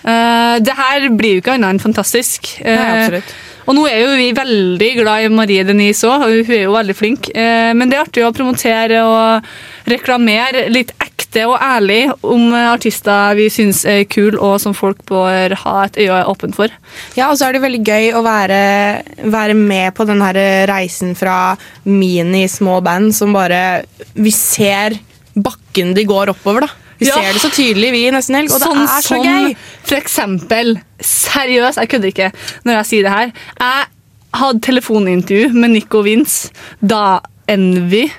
Eh, 0.09 0.57
det 0.63 0.75
her 0.79 1.09
blir 1.19 1.37
jo 1.39 1.43
ikke 1.43 1.57
annet 1.59 1.75
enn 1.77 1.83
fantastisk. 1.83 2.53
Nei, 2.65 2.73
Eh, 2.75 3.05
absolutt. 3.05 3.35
og 3.69 3.75
nå 3.77 3.87
er 3.91 3.99
jo 4.01 4.13
vi 4.17 4.29
veldig 4.33 4.91
glad 5.03 5.25
i 5.25 5.29
Marie 5.29 5.65
Denise 5.65 6.05
òg, 6.09 6.23
hun 6.23 6.53
er 6.55 6.63
jo 6.65 6.73
veldig 6.73 6.97
flink. 6.97 7.29
Eh, 7.35 7.73
Men 7.75 7.89
det 7.91 7.99
er 7.99 8.05
artig 8.07 8.25
å 8.25 8.33
promotere 8.33 9.03
og 9.05 9.43
reklamere 9.91 10.69
litt 10.71 10.93
ekte 11.29 11.45
og 11.49 11.59
ærlig 11.61 12.09
om 12.25 12.53
eh, 12.55 12.71
artister 12.73 13.35
vi 13.37 13.49
syns 13.53 13.83
er 13.89 14.05
kule, 14.09 14.39
og 14.41 14.59
som 14.61 14.75
folk 14.75 14.99
bør 15.09 15.55
ha 15.65 15.85
et 15.85 15.97
øye 16.01 16.25
åpent 16.29 16.57
for. 16.57 16.69
Ja, 17.17 17.29
og 17.31 17.37
så 17.39 17.49
er 17.49 17.53
det 17.57 17.63
veldig 17.63 17.83
gøy 17.85 18.13
å 18.17 18.23
være, 18.25 19.03
være 19.29 19.55
med 19.55 19.95
på 19.95 20.07
den 20.09 20.21
her 20.25 20.39
reisen 20.71 21.15
fra 21.19 21.57
mini-små 21.85 22.81
band 22.85 23.13
som 23.15 23.33
bare 23.37 23.85
Vi 24.15 24.31
ser 24.35 24.97
bakken 25.39 25.93
de 25.95 26.05
går 26.09 26.33
oppover, 26.33 26.61
da. 26.67 26.69
Vi 26.99 27.07
Ja. 27.07 27.15
ser 27.15 27.33
det 27.33 27.41
så 27.41 27.51
tydelig, 27.55 27.93
vi, 27.93 28.11
nesten 28.11 28.35
helg, 28.35 28.51
og 28.51 28.59
det 28.59 28.67
Sånn 28.67 28.83
er 28.83 29.03
så 29.03 29.15
sånn, 29.15 29.25
gøy. 29.29 29.57
For 29.87 29.97
eksempel, 30.01 30.81
seriøst, 30.99 31.79
jeg 31.79 31.89
kødder 31.93 32.09
ikke 32.11 32.33
når 32.65 32.75
jeg 32.81 32.87
sier 32.87 33.03
det 33.07 33.13
her. 33.13 33.33
Jeg 33.61 33.87
hadde 34.35 34.61
telefonintervju 34.67 35.53
med 35.55 35.71
Nico 35.77 36.03
Vince 36.03 36.51
da 36.83 37.21
Envy 37.49 38.11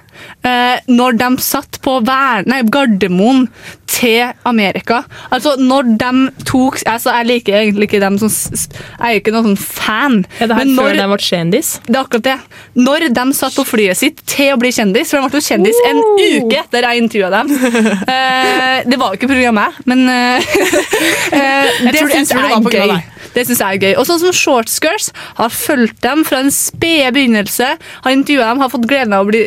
eh, 0.43 0.79
Når 0.87 1.17
de 1.17 1.29
satt 1.41 1.79
på 1.81 1.99
Vær- 2.05 2.45
nei, 2.47 2.61
Gardermoen 2.63 3.47
til 3.89 4.31
Amerika. 4.45 5.03
Altså, 5.31 5.55
når 5.57 5.97
de 5.97 6.09
tok 6.45 6.77
altså, 6.85 7.09
Jeg 7.17 7.25
liker 7.25 7.53
egentlig 7.57 7.87
ikke 7.89 7.99
dem 8.03 8.17
som 8.21 8.29
Jeg 8.29 8.99
er 9.01 9.13
jo 9.15 9.19
ikke 9.23 9.33
noen 9.33 9.47
sånn 9.49 9.57
fan. 9.57 10.17
Er 10.39 10.47
det 10.47 10.55
her 10.57 10.65
men 10.65 10.75
før 10.77 10.93
når- 10.93 10.97
de 11.01 11.07
ble 11.07 11.17
kjendis? 11.29 11.69
det 11.85 11.95
er 11.95 12.03
akkurat 12.03 12.23
det. 12.23 12.37
Når 12.75 13.07
de 13.13 13.33
satt 13.33 13.55
på 13.55 13.65
flyet 13.65 13.97
sitt 13.97 14.21
til 14.25 14.53
å 14.53 14.59
bli 14.59 14.69
kjendis, 14.71 15.09
for 15.09 15.19
de 15.21 15.29
ble 15.29 15.39
jo 15.41 15.47
kjendis 15.49 15.79
en 15.89 15.97
uke 15.99 16.59
etter 16.63 16.81
jeg 16.87 17.03
intervjua 17.03 17.29
dem. 17.31 17.49
Eh, 18.09 18.83
det 18.89 18.97
var 18.99 19.13
jo 19.13 19.17
ikke 19.19 19.27
pga. 19.31 19.51
meg, 19.53 19.73
men 19.85 20.07
eh, 20.09 20.37
eh, 21.33 21.69
det 21.83 21.95
tror 21.95 22.07
det- 22.07 22.15
jeg 22.15 22.27
jeg 22.27 22.27
det 22.27 22.49
var 22.49 22.61
på 22.61 22.73
er 22.73 22.87
gøy. 22.87 23.03
Det 23.35 23.45
synes 23.45 23.59
jeg 23.61 23.77
er 23.77 23.83
gøy. 23.83 23.93
Og 23.99 24.07
sånn 24.09 24.21
som 24.21 24.35
Shortskirts 24.35 25.11
har 25.39 25.53
fulgt 25.53 26.01
dem 26.05 26.23
fra 26.27 26.41
en 26.43 26.51
spede 26.53 27.11
begynnelse, 27.15 27.75
har 28.05 28.15
intervjua 28.15 28.49
dem, 28.51 28.63
har 28.63 28.73
fått 28.73 28.87
gleden 28.89 29.15
av 29.15 29.27
å 29.27 29.29
bli 29.29 29.43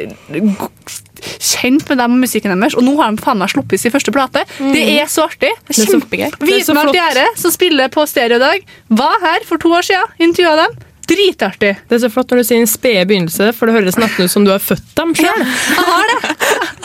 kjent 1.22 1.87
med 1.89 2.01
dem 2.03 2.16
og 2.16 2.22
musikken 2.24 2.55
deres, 2.55 2.74
og 2.78 2.83
nå 2.87 2.97
har 2.99 3.12
de 3.14 3.22
faen 3.22 3.39
meg 3.39 3.53
sluppet 3.53 3.83
sin 3.83 3.93
første 3.95 4.14
plate. 4.14 4.45
Det 4.59 4.87
er 4.97 5.11
så 5.11 5.28
artig. 5.28 5.53
Det 5.68 5.76
kjempegøy. 5.78 6.30
Vitenart. 6.43 6.95
Gjerde, 6.97 7.26
som 7.39 7.55
spiller 7.55 7.93
på 7.93 8.07
stereo 8.11 8.41
i 8.41 8.43
dag, 8.43 8.64
var 8.91 9.20
her 9.22 9.47
for 9.49 9.62
to 9.62 9.70
år 9.72 9.87
siden. 9.87 10.16
Intervjua 10.30 10.57
dem. 10.64 10.80
Dritartig. 11.09 11.73
Det 11.89 11.97
er 11.97 12.03
så 12.05 12.11
flott 12.13 12.31
når 12.31 12.43
du 12.43 12.47
sier 12.47 12.63
en 12.63 12.71
spede 12.71 13.03
begynnelse, 13.11 13.51
for 13.57 13.69
det 13.69 13.77
høres 13.77 13.99
nesten 14.01 14.29
ut 14.29 14.33
som 14.33 14.47
du 14.47 14.53
har 14.55 14.63
født 14.63 14.93
dem 14.99 15.15
sjøl. 15.19 15.43
Jeg 15.43 15.87
har 15.89 16.13
det! 16.13 16.19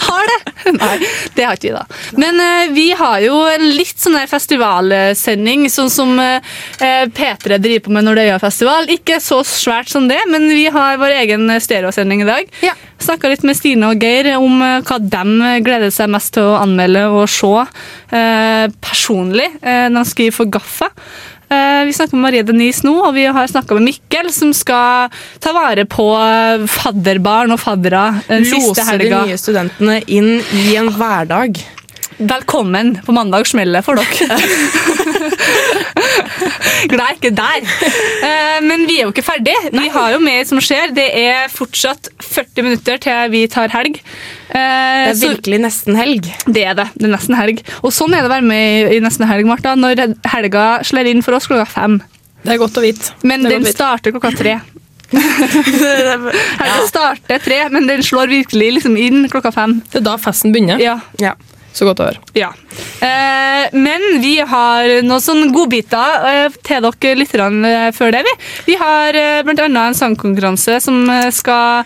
Har 0.08 0.30
det! 0.32 0.38
Nei, 0.78 0.96
det 1.36 1.46
har 1.46 1.58
ikke 1.58 1.70
vi, 1.70 1.76
da. 1.76 2.00
Men 2.20 2.42
uh, 2.42 2.74
vi 2.76 2.88
har 2.98 3.22
jo 3.24 3.38
en 3.48 3.66
litt 3.78 4.00
sånn 4.02 4.18
der 4.18 4.28
festivalsending, 4.32 5.68
sånn 5.72 5.92
som 5.94 6.18
uh, 6.20 6.58
P3 6.80 7.60
driver 7.62 7.86
på 7.86 7.94
med 7.96 8.08
når 8.08 8.20
det 8.20 8.26
er 8.32 8.44
festival. 8.44 8.90
Ikke 8.92 9.22
så 9.24 9.42
svært 9.48 9.92
som 9.92 10.10
det, 10.10 10.20
men 10.32 10.50
vi 10.50 10.66
har 10.74 11.00
vår 11.02 11.16
egen 11.22 11.50
stereosending 11.64 12.26
i 12.26 12.30
dag. 12.30 12.52
Ja. 12.66 12.76
Snakka 13.04 13.30
litt 13.30 13.46
med 13.46 13.58
Stine 13.60 13.92
og 13.94 14.02
Geir 14.02 14.34
om 14.40 14.62
uh, 14.64 14.80
hva 14.82 14.98
de 14.98 15.54
gleder 15.66 15.94
seg 15.94 16.10
mest 16.12 16.34
til 16.36 16.50
å 16.50 16.58
anmelde 16.60 17.06
og 17.14 17.28
se 17.32 17.54
eh, 18.16 18.68
personlig 18.84 19.48
eh, 19.62 19.88
når 19.92 20.04
de 20.04 20.12
skriver 20.12 20.36
for 20.36 20.52
Gaffa. 20.58 20.90
Eh, 21.50 21.86
Vi 21.88 21.94
snakker 21.96 22.18
med 22.18 22.26
Marie 22.28 22.44
Denise 22.44 22.84
nå, 22.84 22.94
og 23.08 23.14
vi 23.16 23.24
har 23.26 23.48
snakka 23.48 23.78
med 23.78 23.86
Mikkel, 23.88 24.32
som 24.36 24.52
skal 24.56 25.08
ta 25.40 25.54
vare 25.56 25.86
på 25.88 26.08
eh, 26.20 26.66
fadderbarn 26.68 27.56
og 27.56 27.62
faddere 27.64 28.22
den 28.28 28.44
siste 28.48 28.84
Lose 28.84 28.98
de 29.00 29.12
nye 29.30 29.40
studentene 29.40 30.02
inn 30.12 30.34
i 30.60 30.76
en 30.76 30.92
hverdag. 30.92 31.62
Velkommen 32.18 32.96
på 33.06 33.14
mandag 33.14 33.46
smeller 33.48 33.84
for 33.86 34.00
dere. 34.00 34.38
Glad 36.90 37.12
jeg 37.12 37.18
ikke 37.18 37.30
er 37.30 37.36
der. 37.38 37.68
Eh, 38.26 38.60
Men 38.66 38.86
vi 38.90 38.96
er 39.00 39.04
jo 39.06 39.12
ikke 39.12 39.24
ferdig. 39.26 39.54
Vi 39.74 39.90
har 39.94 40.14
jo 40.16 40.20
mer 40.24 40.42
som 40.50 40.58
skjer. 40.64 40.94
Det 40.98 41.06
er 41.22 41.52
fortsatt 41.54 42.10
40 42.24 42.66
minutter 42.66 42.98
til 43.04 43.30
vi 43.34 43.44
tar 43.54 43.70
helg. 43.74 44.00
Det 44.50 44.64
er 44.64 45.14
virkelig 45.20 45.60
nesten 45.68 45.98
helg. 46.00 46.26
Det 46.48 46.64
er 46.72 46.78
det. 46.80 46.88
Det 46.98 47.06
er 47.06 47.14
nesten 47.14 47.38
helg. 47.38 47.62
Og 47.84 47.94
sånn 47.94 48.16
er 48.18 48.24
det 48.26 48.32
å 48.32 48.34
være 48.34 48.48
med 48.50 48.96
i- 48.96 49.02
nesten 49.04 49.28
helg, 49.30 49.46
Martha, 49.50 49.76
når 49.78 50.02
helga 50.34 50.66
slår 50.88 51.12
inn 51.12 51.22
for 51.26 51.38
oss 51.38 51.46
klokka 51.50 51.68
fem. 51.70 52.00
Det 52.44 52.56
er 52.56 52.62
godt 52.64 52.78
å 52.80 52.86
vite. 52.86 53.14
Men 53.28 53.44
den 53.46 53.66
starter 53.70 54.16
klokka 54.16 54.32
tre. 54.38 54.58
Helga 55.14 56.82
starter 56.90 57.40
tre, 57.40 57.62
men 57.72 57.86
den 57.88 58.02
slår 58.04 58.28
virkelig 58.28 58.74
liksom 58.80 58.98
inn 59.00 59.30
klokka 59.32 59.54
fem. 59.56 59.78
Det 59.94 60.02
er 60.02 60.06
da 60.10 60.18
festen 60.20 60.52
begynner. 60.56 60.82
Ja. 60.84 60.98
Ja. 61.22 61.36
Så 61.78 61.86
godt 61.86 62.02
å 62.02 62.08
høre. 62.08 62.22
Ja. 62.34 62.50
Eh, 63.06 63.68
men 63.78 64.06
vi 64.24 64.38
har 64.42 64.88
noen 65.06 65.22
sånne 65.22 65.52
godbiter 65.54 66.26
eh, 66.32 66.58
til 66.66 66.88
dere 66.88 67.20
litt 67.20 67.36
grann, 67.36 67.60
eh, 67.68 67.92
før 67.94 68.16
det. 68.16 68.24
Vi, 68.26 68.34
vi 68.72 68.80
har 68.82 69.18
eh, 69.18 69.44
annet 69.46 69.78
en 69.84 70.00
sangkonkurranse 70.02 70.80
som 70.82 71.04
eh, 71.14 71.30
skal 71.36 71.86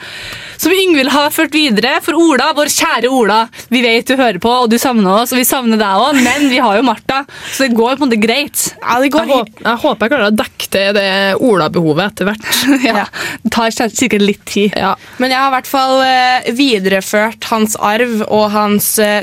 som 0.61 0.73
Yngvild 0.75 1.09
har 1.09 1.31
ført 1.33 1.55
videre 1.57 1.95
for 2.05 2.13
Ola, 2.21 2.51
vår 2.53 2.69
kjære 2.69 3.09
Ola. 3.09 3.39
Vi 3.73 3.79
vet 3.81 4.05
du 4.05 4.13
hører 4.13 4.37
på, 4.41 4.51
og 4.63 4.69
du 4.69 4.77
savner 4.81 5.23
oss, 5.23 5.31
og 5.33 5.39
vi 5.39 5.45
savner 5.47 5.79
deg 5.81 6.03
òg, 6.03 6.19
men 6.21 6.45
vi 6.51 6.59
har 6.61 6.77
jo 6.77 6.83
Martha, 6.85 7.23
så 7.49 7.65
det 7.65 7.73
går 7.79 7.95
på 7.95 8.05
en 8.05 8.11
måte 8.11 8.19
greit. 8.21 8.67
Jeg, 8.77 9.09
håper, 9.15 9.49
jeg 9.57 9.81
håper 9.81 10.05
jeg 10.05 10.13
klarer 10.13 10.27
å 10.27 10.35
dekke 10.37 10.69
til 10.75 10.93
det 10.99 11.07
Ola-behovet 11.41 12.11
etter 12.11 12.29
hvert. 12.29 12.45
ja. 12.91 13.07
Det 13.41 13.53
tar 13.55 13.73
sikkert 13.73 14.25
litt 14.27 14.43
tid. 14.45 14.77
Men 15.17 15.33
jeg 15.33 15.39
har 15.39 15.49
i 15.49 15.55
hvert 15.55 15.71
fall 15.71 15.95
eh, 16.05 16.51
videreført 16.53 17.49
hans 17.49 17.73
arv 17.81 18.21
og 18.27 18.45
hans 18.53 18.91
eh, 19.01 19.17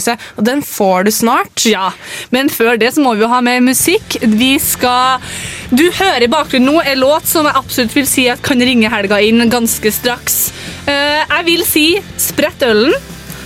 sangkonkurranse, 0.00 0.36
og 0.38 0.44
den 0.46 0.62
får 0.62 1.04
du 1.04 1.10
snart. 1.14 1.64
Ja, 1.68 1.90
men 2.32 2.48
før 2.48 2.78
det 2.80 2.92
så 2.94 3.00
må 3.04 3.14
vi 3.16 3.22
jo 3.24 3.28
ha 3.28 3.40
mer 3.40 3.60
musikk. 3.60 4.16
Vi 4.22 4.58
skal 4.58 5.20
Du 5.70 5.84
hører 5.90 6.22
i 6.24 6.26
bakgrunnen 6.30 6.66
nå 6.74 6.80
en 6.82 6.98
låt 6.98 7.26
som 7.30 7.46
jeg 7.46 7.54
absolutt 7.54 7.94
vil 7.94 8.06
si 8.06 8.24
at 8.28 8.42
kan 8.42 8.58
ringe 8.58 8.88
helga 8.90 9.20
inn 9.22 9.44
ganske 9.50 9.92
straks. 9.92 10.52
Eh, 10.86 11.22
jeg 11.30 11.44
vil 11.46 11.64
si 11.64 11.84
sprett 12.18 12.62
ølen. 12.66 12.92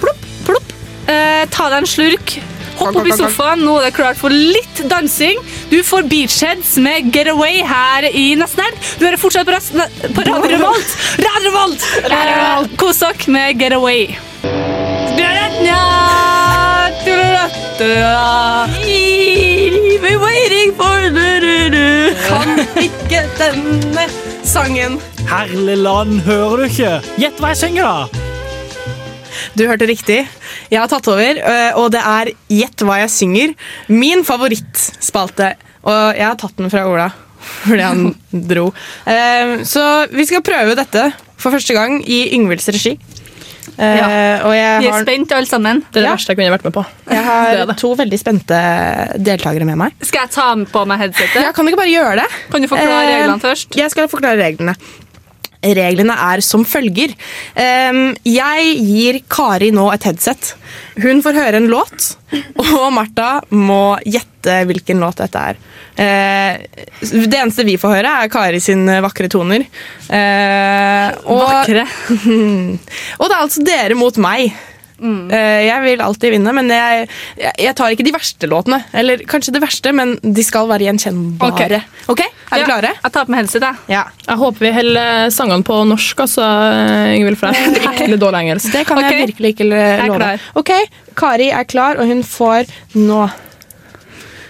Plopp, 0.00 0.24
plopp. 0.46 0.72
Eh, 1.06 1.44
ta 1.52 1.68
deg 1.68 1.82
en 1.82 1.86
slurk. 1.90 2.38
Hopp 2.78 2.96
opp 2.96 3.06
i 3.06 3.12
sofaen. 3.14 3.60
Nå 3.62 3.76
er 3.78 3.84
det 3.90 3.94
klart 3.94 4.16
for 4.18 4.30
litt 4.34 4.80
dansing. 4.90 5.36
Du 5.70 5.76
får 5.86 6.08
Beachheads 6.10 6.76
med 6.82 7.12
Get 7.14 7.28
Away 7.30 7.60
her 7.62 8.08
i 8.10 8.34
nesten 8.40 8.64
helg. 8.64 8.80
Du 8.98 9.04
hører 9.06 9.20
fortsatt 9.20 9.46
på, 9.46 9.52
ras- 9.54 9.70
på 10.16 10.24
Radio 10.26 10.56
Revolt. 10.56 10.96
Radio 11.20 11.50
Revolt! 11.52 11.86
Eh, 12.08 12.76
Kos 12.80 12.98
dere 13.04 13.30
med 13.36 13.60
Get 13.60 13.72
Away. 13.76 14.16
We're 20.04 20.20
waiting 20.20 20.70
for 20.78 21.08
du-du-du. 21.10 22.14
Kan 22.28 22.60
ikke 22.78 23.22
denne 23.40 24.04
sangen. 24.46 25.00
Herlig 25.26 25.74
land, 25.82 26.20
hører 26.26 26.56
du 26.62 26.64
ikke? 26.68 26.92
Gjett 27.18 27.40
hva 27.42 27.50
jeg 27.50 27.58
synger, 27.64 27.82
da! 27.88 28.06
Du 29.58 29.64
hørte 29.66 29.88
riktig. 29.90 30.20
Jeg 30.70 30.78
har 30.80 30.88
tatt 30.90 31.08
over, 31.10 31.40
øh, 31.40 31.72
og 31.82 31.90
det 31.94 32.02
er 32.06 32.30
Gjett 32.52 32.84
hva 32.86 33.00
jeg 33.02 33.10
synger. 33.14 33.54
Min 33.90 34.22
favorittspalte. 34.26 35.54
Og 35.84 36.14
jeg 36.18 36.26
har 36.28 36.38
tatt 36.40 36.54
den 36.60 36.70
fra 36.72 36.86
Ola 36.90 37.10
fordi 37.44 37.82
han 37.84 38.06
dro. 38.50 38.70
Eh, 39.04 39.58
Så 39.68 39.82
vi 40.14 40.24
skal 40.24 40.40
prøve 40.46 40.72
dette 40.78 41.10
for 41.36 41.52
første 41.52 41.74
gang 41.76 41.98
i 42.08 42.22
Yngvilds 42.38 42.70
regi. 42.72 42.94
Eh, 43.78 43.96
Ja. 43.96 44.08
Og 44.46 44.52
jeg 44.54 44.80
Vi 44.82 44.86
er 44.86 44.92
har, 44.92 45.02
spent 45.02 45.32
alle 45.32 45.46
sammen. 45.46 45.80
Det 45.80 45.96
er 45.96 46.00
det 46.00 46.02
Ja. 46.08 46.14
verste 46.16 46.28
jeg 46.28 46.36
kunne 46.38 46.52
vært 46.58 46.64
med 46.64 46.72
på. 46.74 46.84
jeg 47.10 47.24
har 47.30 47.56
Det 47.56 47.68
det. 47.68 47.76
to 47.78 47.94
veldig 47.96 48.18
spente 48.20 48.58
deltakere 49.18 49.64
med 49.64 49.76
meg. 49.78 49.92
Skal 50.02 50.20
jeg 50.26 50.30
ta 50.30 50.54
på 50.54 50.86
meg 50.86 50.98
headsetet? 51.00 51.42
Ja, 51.42 51.52
kan 51.52 51.64
du 51.64 51.72
ikke 51.72 51.82
bare 51.84 51.94
gjøre 51.94 52.16
det? 52.22 52.28
Kan 52.50 52.60
du 52.62 52.68
forklare 52.68 53.08
Eh, 53.08 53.14
reglene 53.22 53.40
først? 53.40 53.74
Jeg 53.76 53.90
skal 53.90 54.08
forklare 54.08 54.38
reglene. 54.38 54.76
Reglene 55.64 56.12
er 56.12 56.42
som 56.44 56.62
følger. 56.68 57.14
Ehm, 57.56 58.14
jeg 58.22 58.76
gir 58.84 59.20
Kari 59.30 59.70
nå 59.72 59.86
et 59.94 60.02
headset. 60.04 60.52
Hun 61.00 61.22
får 61.24 61.32
høre 61.38 61.54
en 61.56 61.68
låt, 61.72 62.16
og 62.58 62.92
Martha 62.92 63.40
må 63.50 63.96
gjette 64.04 64.58
hvilken 64.68 65.00
låt 65.00 65.16
dette 65.22 65.40
er. 65.40 65.56
Eh, 65.94 66.60
det 67.00 67.38
eneste 67.38 67.66
vi 67.66 67.78
får 67.78 67.98
høre, 67.98 68.12
er 68.24 68.30
Kari 68.32 68.60
sine 68.62 69.00
vakre 69.04 69.30
toner. 69.30 69.66
Eh, 70.08 71.08
og, 71.24 71.42
Vakre. 71.44 71.86
og 73.20 73.26
det 73.28 73.34
er 73.34 73.40
altså 73.40 73.66
dere 73.66 73.98
mot 73.98 74.18
meg. 74.22 74.54
Eh, 75.04 75.60
jeg 75.66 75.82
vil 75.84 76.02
alltid 76.04 76.32
vinne, 76.36 76.52
men 76.54 76.70
jeg, 76.70 77.06
jeg, 77.36 77.52
jeg 77.66 77.76
tar 77.76 77.94
ikke 77.94 78.06
de 78.06 78.14
verste 78.14 78.48
låtene. 78.50 78.80
Eller 78.96 79.24
kanskje 79.28 79.54
det 79.56 79.62
verste, 79.64 79.92
men 79.96 80.16
de 80.22 80.44
skal 80.46 80.68
være 80.70 80.88
gjenkjennbare. 80.88 81.82
Ok, 82.12 82.22
Er 82.24 82.58
vi 82.58 82.62
Ja, 82.62 82.68
klare? 82.68 82.92
Jeg 83.02 83.14
tar 83.14 83.26
på 83.26 83.34
meg 83.34 83.42
headsetet. 83.42 83.86
Ja. 83.90 84.04
Jeg 84.26 84.40
håper 84.40 84.66
vi 84.66 84.74
holder 84.78 85.30
sangene 85.34 85.66
på 85.66 85.80
norsk, 85.90 86.24
altså, 86.26 86.50
Ingvild, 87.14 87.38
for 87.40 87.50
jeg 87.50 87.70
er 87.70 87.80
fryktelig 87.88 88.20
dårlig 88.22 88.44
engelsk. 88.44 88.70
Det 88.74 88.84
kan 88.88 89.00
okay. 89.00 89.10
jeg 89.10 89.32
virkelig 89.32 89.54
ikke 89.56 89.70
Jeg 89.70 89.96
er 89.96 90.06
love. 90.06 90.20
klar. 90.20 90.46
Ok, 90.62 90.74
Kari 91.18 91.50
er 91.50 91.66
klar, 91.68 91.98
og 91.98 92.10
hun 92.10 92.22
får 92.26 92.70
nå 92.94 93.24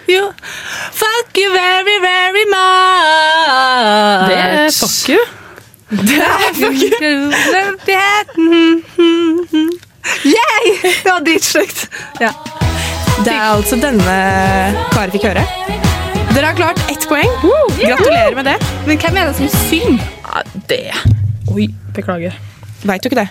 You 0.09 0.33
fuck 0.93 1.37
you 1.39 1.51
very, 1.53 1.97
very 2.01 2.45
much. 2.53 4.29
Det 4.29 4.39
er 4.39 4.71
fuck 4.71 5.09
you. 5.09 5.21
Det 5.91 6.19
er 6.21 6.55
fuck 6.55 6.81
you. 7.03 7.31
Yeah! 10.25 10.65
Var 11.05 11.21
dritstygt. 11.25 11.89
Ja. 12.21 12.31
Det 13.25 13.33
er 13.33 13.41
altså 13.55 13.77
denne 13.81 14.17
Kari 14.93 15.11
fikk 15.15 15.25
høre. 15.31 15.45
Dere 16.35 16.51
har 16.51 16.57
klart 16.59 16.81
ett 16.93 17.07
poeng. 17.09 17.31
Gratulerer 17.79 18.35
med 18.37 18.45
det. 18.51 18.57
Men 18.87 19.01
hvem 19.01 19.17
er 19.17 19.31
det 19.31 19.37
som 19.39 19.49
synger? 19.69 20.05
Ja, 20.27 20.43
det 20.69 20.83
Oi, 21.55 21.69
beklager. 21.97 22.37
Veit 22.85 23.05
du 23.05 23.09
ikke 23.09 23.23
det? 23.23 23.29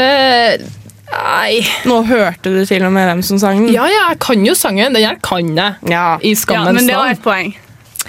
Eh, 0.00 0.66
nei 1.12 1.60
Nå 1.88 2.02
hørte 2.06 2.52
du 2.54 2.60
til 2.68 2.84
og 2.86 2.92
med 2.94 3.08
hvem 3.08 3.22
som 3.26 3.38
sang 3.42 3.64
den. 3.64 3.72
Ja, 3.74 3.86
ja, 3.90 4.04
jeg 4.12 4.20
kan 4.22 4.44
jo 4.46 4.54
sangen. 4.54 4.94
Den 4.94 5.04
her 5.04 5.18
kan 5.24 5.50
jeg. 5.56 5.74
Ja. 5.90 6.18
I 6.22 6.34
Ja, 6.34 6.64
men 6.72 6.86
det 6.86 6.96
var 6.96 7.10
et 7.10 7.22
poeng. 7.24 7.54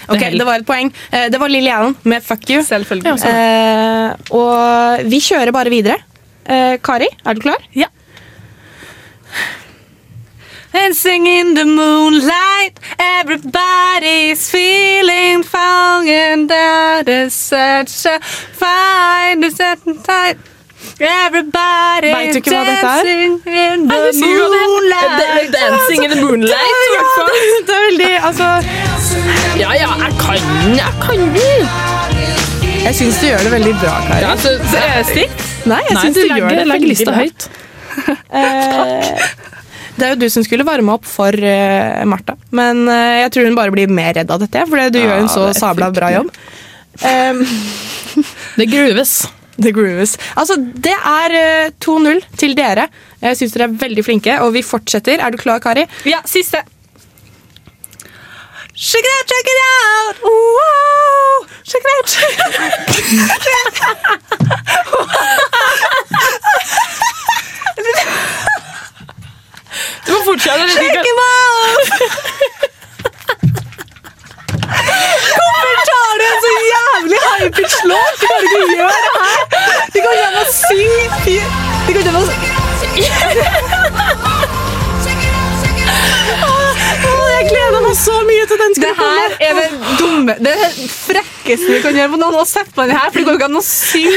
Ok, 0.08 0.20
Det 0.38 0.46
var 0.46 0.56
et 0.62 0.66
poeng. 0.66 0.92
Eh, 1.12 1.30
Det 1.30 1.40
var 1.40 1.48
Lilly 1.50 1.70
Allen 1.70 1.96
med 2.04 2.22
'Fuck 2.24 2.50
You'. 2.50 2.64
Selvfølgelig. 2.64 3.24
Eh, 3.26 4.16
og 4.32 5.00
vi 5.10 5.20
kjører 5.20 5.52
bare 5.52 5.70
videre. 5.70 5.98
Eh, 6.46 6.78
Kari, 6.84 7.08
er 7.26 7.34
du 7.34 7.42
klar? 7.42 7.58
Ja. 7.76 7.86
Dancing 10.74 11.28
in 11.28 11.54
the 11.56 11.66
moonlight, 11.66 12.80
everybody's 12.98 14.50
feeling 14.50 15.44
fine, 15.44 16.08
and 16.10 16.50
that 16.50 17.10
is 17.10 17.34
such 17.34 18.06
a 18.06 18.20
fine 18.56 19.42
tight. 20.04 20.38
Everybody 21.02 22.12
Vet 22.14 22.34
du 22.36 22.40
ikke 22.42 22.54
hva 22.54 22.62
dette 22.68 22.90
er? 22.90 23.08
dancing 23.08 23.34
in 23.58 23.88
the 23.90 24.60
moonlight. 24.62 25.52
Dancing 25.56 26.04
in 26.06 26.12
the 26.14 26.20
moonlight, 26.22 26.82
i 26.86 26.92
hvert 26.96 27.12
fall. 27.18 27.32
Det 27.68 27.76
er 27.78 27.86
veldig, 27.88 28.12
altså 28.30 28.50
Ja, 29.62 29.72
ja, 29.78 29.90
jeg 30.06 30.14
kan 30.22 30.76
Jeg 30.78 30.94
kan 31.02 31.26
den. 31.38 31.72
Jeg 32.82 32.96
syns 32.98 33.20
du 33.22 33.28
gjør 33.28 33.44
det 33.46 33.52
veldig 33.54 33.74
bra, 33.82 33.96
Kari. 34.08 34.22
Ja, 34.24 34.32
altså, 34.36 34.56
Så 34.72 35.14
det? 35.14 35.28
Nei, 35.70 35.82
jeg 35.86 35.94
Nei, 35.98 36.04
syns 36.06 36.16
du 36.16 36.22
legger, 36.22 36.38
gjør 36.38 36.50
det 36.50 36.56
legger, 36.58 36.72
veldig 36.74 36.90
lista 36.90 37.12
bra. 37.12 37.18
høyt. 37.22 37.42
Takk. 38.32 39.28
det 39.98 40.08
er 40.08 40.14
jo 40.16 40.20
du 40.24 40.28
som 40.34 40.46
skulle 40.48 40.66
varme 40.66 40.96
opp 40.96 41.06
for 41.06 41.36
eh, 41.36 42.02
Martha, 42.10 42.34
men 42.58 42.88
eh, 42.90 43.20
jeg 43.22 43.34
tror 43.36 43.50
hun 43.50 43.58
bare 43.60 43.76
blir 43.76 43.92
mer 43.92 44.16
redd 44.18 44.34
av 44.34 44.42
dette, 44.42 44.64
for 44.70 44.90
du 44.90 44.98
gjør 44.98 45.20
en 45.20 45.30
så 45.30 45.46
det 45.50 45.54
er 45.54 45.60
sabla 45.62 45.92
bra 45.94 46.10
jobb. 46.16 46.34
Um, 47.06 47.46
Det 48.58 48.68
gruves. 48.72 49.14
Det 49.62 49.74
grooves. 49.76 50.18
Altså, 50.40 50.56
det 50.58 50.94
er 50.96 51.30
eh, 51.38 51.72
2-0 51.86 52.22
til 52.40 52.56
dere. 52.58 52.88
Jeg 53.22 53.38
syns 53.38 53.54
dere 53.56 53.68
er 53.70 53.80
veldig 53.82 54.06
flinke, 54.08 54.38
og 54.42 54.54
vi 54.56 54.62
fortsetter. 54.66 55.22
Er 55.22 55.30
du 55.34 55.38
klar, 55.42 55.60
Kari? 55.64 55.84
Ja, 56.10 56.20
siste. 56.26 56.64
Check 58.82 59.06
it 59.06 59.12
out, 59.14 59.26
check 59.30 59.48
it 59.52 59.60
out! 59.70 60.16
Wow! 60.26 61.46
Check 61.70 61.84
it 61.86 61.92
out! 61.96 62.10
Du 70.06 70.12
må 70.14 70.20
fortsette. 70.26 70.66
Check 70.74 70.96
him 71.06 71.20
out! 71.22 71.90
Hvorfor 75.38 75.76
tar 75.90 76.12
du 76.20 76.26
en 76.28 76.40
så 76.46 76.51
jævlig 76.72 77.20
high-pitch 77.28 77.78
låt? 77.90 78.14
De 78.22 78.26
kan 78.30 78.38
ikke 78.46 78.60
gjøre 78.76 78.98
det 79.06 79.14
her! 79.24 79.40
De 79.94 79.98
kan 80.02 80.10
ikke 80.12 80.24
gjøre 80.24 80.44
synge 80.62 81.04
Du 81.86 81.92
kan 81.94 82.00
ikke 82.00 82.10
gjøre 82.10 82.52
jeg 87.42 87.50
gleder 87.50 87.84
meg 87.84 87.96
så 87.98 88.16
mye 88.28 88.48
til 88.50 88.60
den 88.62 88.76
Det 88.82 88.92
her 88.98 89.36
er 89.48 89.58
det 89.58 89.68
dumme 90.00 90.36
Det 90.38 90.52
er 90.54 90.62
det 90.62 90.90
frekkeste 90.92 91.72
du 91.72 91.80
kan 91.84 91.98
gjøre 91.98 92.12
på 92.14 92.20
noen 92.22 92.38
å 92.38 92.44
sette 92.48 92.74
på 92.76 92.86
den 92.86 92.94
her. 92.96 93.10
For 93.10 93.18
det 93.20 93.26
går 93.28 93.38
ikke 93.40 93.48
an 93.50 93.58
å 93.58 93.64
synge 93.66 94.12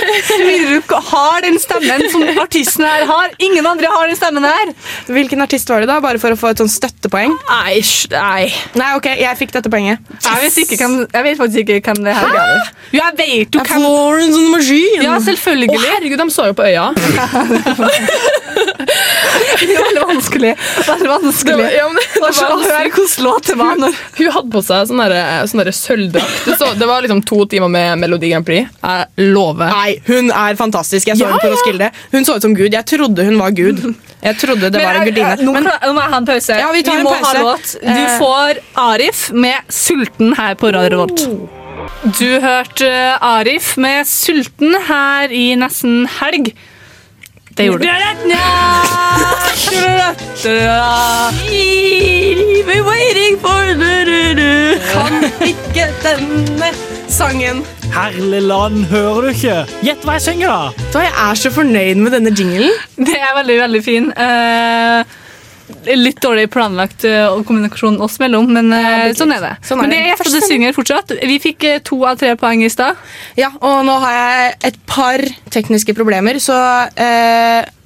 du 0.64 0.94
har 1.08 1.38
den 1.44 1.56
stemmen 1.62 2.04
som 2.12 2.22
artisten 2.42 2.84
her 2.86 3.04
har. 3.08 3.32
Ingen 3.42 3.66
andre 3.66 3.88
har 3.90 4.10
den 4.10 4.18
stemmen 4.18 4.44
her. 4.46 4.72
Hvilken 5.08 5.42
artist 5.44 5.70
var 5.70 5.82
det, 5.82 5.88
da? 5.90 5.96
Bare 6.04 6.20
for 6.22 6.34
å 6.34 6.38
få 6.38 6.52
et 6.52 6.60
sånn 6.62 6.70
støttepoeng? 6.70 7.34
Nei, 7.48 7.80
nei. 8.12 8.44
Nei, 8.78 8.90
ok, 8.98 9.08
jeg 9.22 9.40
fikk 9.40 9.54
dette 9.56 9.72
poenget. 9.72 10.04
Jeg 10.24 10.42
vet, 10.44 10.60
ikke 10.64 10.78
hvem, 10.82 10.96
jeg 11.06 11.26
vet 11.28 11.40
faktisk 11.40 11.74
ikke 11.74 11.94
hvem 11.94 12.04
det 12.06 12.16
her 12.18 12.38
er. 12.44 12.70
Jo, 12.92 13.00
jeg 13.00 13.18
vet 13.22 13.58
jo 13.58 13.64
hvem 13.64 13.84
Florence 13.86 14.38
and 14.38 14.46
the 14.46 14.52
Machine! 14.54 15.02
Ja, 15.06 15.16
selvfølgelig. 15.28 15.70
Å, 15.72 15.82
herregud, 15.88 16.24
de 16.24 16.28
så 16.34 16.48
jo 16.50 16.58
på 16.60 16.68
øya. 16.68 16.86
Det 19.60 19.74
var 19.74 19.84
veldig 19.84 20.02
vanskelig. 20.08 20.52
Veldig 20.86 21.08
vanskelig. 21.08 21.56
Det 21.56 21.64
var- 21.64 21.76
ja, 21.78 21.88
men 21.88 22.02
det 22.14 22.20
var 22.22 22.32
slags- 22.32 22.66
hør 22.70 22.88
hvordan 22.94 23.24
låt 23.24 23.46
det 23.50 23.56
var. 23.60 23.74
Når... 23.84 23.94
Hun 24.18 24.30
hadde 24.36 24.50
på 24.54 24.62
seg 24.64 24.88
sånn 24.90 25.02
der, 25.04 25.46
sånn 25.50 25.72
sølvdrakt. 25.72 26.44
Det, 26.44 26.70
det 26.80 26.86
var 26.90 27.02
liksom 27.06 27.22
to 27.24 27.44
timer 27.46 27.68
med 27.72 27.98
Melodi 28.02 28.30
Grand 28.32 28.46
Prix. 28.46 28.68
Jeg 28.82 29.30
lover. 29.34 29.70
Nei, 29.70 29.96
hun 30.06 30.30
er 30.30 30.54
fantastisk. 30.60 31.06
Jeg 31.08 31.16
så 31.18 31.24
Ja, 31.26 31.32
henne 31.32 31.40
på. 31.44 31.52
Roskilde. 31.54 31.90
Hun 32.12 32.24
så 32.28 32.36
ut 32.36 32.42
som 32.42 32.54
Gud. 32.54 32.72
Jeg 32.72 32.84
trodde 32.86 33.24
hun 33.24 33.38
var 33.38 33.50
Gud. 33.56 33.82
Jeg 34.24 34.38
trodde 34.40 34.70
det 34.72 34.80
var 34.82 34.94
en 35.00 35.04
gudinne. 35.08 35.36
Nå, 35.44 35.52
Men 35.52 35.64
nå 35.68 35.92
må 35.92 36.00
jeg 36.04 36.10
ha 36.14 36.16
en 36.22 36.26
pause. 36.26 36.54
Ja, 36.60 36.70
vi 36.72 36.82
tar 36.82 36.98
en 37.00 37.04
må 37.04 37.12
pause. 37.12 37.36
ha 37.36 37.42
låt. 37.42 37.74
Du 37.82 37.88
Eh. 38.04 38.18
får 38.20 38.62
Arif 38.76 39.30
med 39.32 39.54
'Sulten' 39.68 40.36
her 40.36 40.54
på 40.54 40.72
Radio 40.72 40.90
Revolt. 40.96 41.26
Du 42.18 42.40
hørte 42.40 43.18
Arif 43.20 43.76
med 43.76 44.06
'Sulten' 44.06 44.76
her 44.88 45.28
i 45.32 45.54
nesten 45.56 46.06
helg. 46.20 46.52
Det 47.56 47.64
gjorde 47.64 47.84
du. 47.84 47.88
We're 52.66 52.82
waiting 52.82 53.38
for 53.38 53.74
du-du-du. 53.78 54.80
Kan 54.90 55.24
ikke 55.46 55.86
denne 56.02 56.70
sangen. 57.08 57.62
Herlig 57.94 58.42
land, 58.42 58.84
hører 58.90 59.20
du 59.20 59.28
ikke? 59.30 59.58
Gjett 59.86 60.02
hva 60.02 60.16
jeg 60.18 60.24
synger, 60.24 60.50
da! 60.50 60.88
Så 60.90 61.04
jeg 61.04 61.12
er 61.28 61.38
så 61.38 61.52
fornøyd 61.54 62.00
med 62.02 62.16
denne 62.16 62.32
jinglen. 62.34 62.74
Det 62.98 63.14
er 63.20 63.36
veldig, 63.38 63.58
veldig 63.60 63.82
fin. 63.86 64.10
Eh, 64.10 65.14
litt 65.96 66.20
dårlig 66.22 66.48
planlagt 66.52 67.06
uh, 67.08 67.40
kommunikasjon 67.46 68.00
oss 68.04 68.18
mellom, 68.22 68.50
men 68.56 68.72
eh, 68.76 69.12
sånn 69.16 69.32
er 69.34 69.42
det. 69.44 69.52
Sånn 69.64 69.80
er 69.80 69.86
men 69.86 69.94
det 69.94 70.00
er 70.02 70.10
gjester 70.12 70.36
det 70.36 70.42
synger 70.48 70.76
fortsatt. 70.76 71.14
Vi 71.24 71.38
fikk 71.42 71.66
uh, 71.68 71.78
to 71.84 72.00
av 72.08 72.20
tre 72.20 72.34
poeng 72.40 72.64
i 72.64 72.70
stad. 72.72 73.00
Ja, 73.40 73.52
og 73.60 73.84
nå 73.88 73.96
har 74.04 74.18
jeg 74.18 74.52
et 74.70 74.78
par 74.90 75.24
tekniske 75.54 75.96
problemer, 75.96 76.40
så 76.42 76.58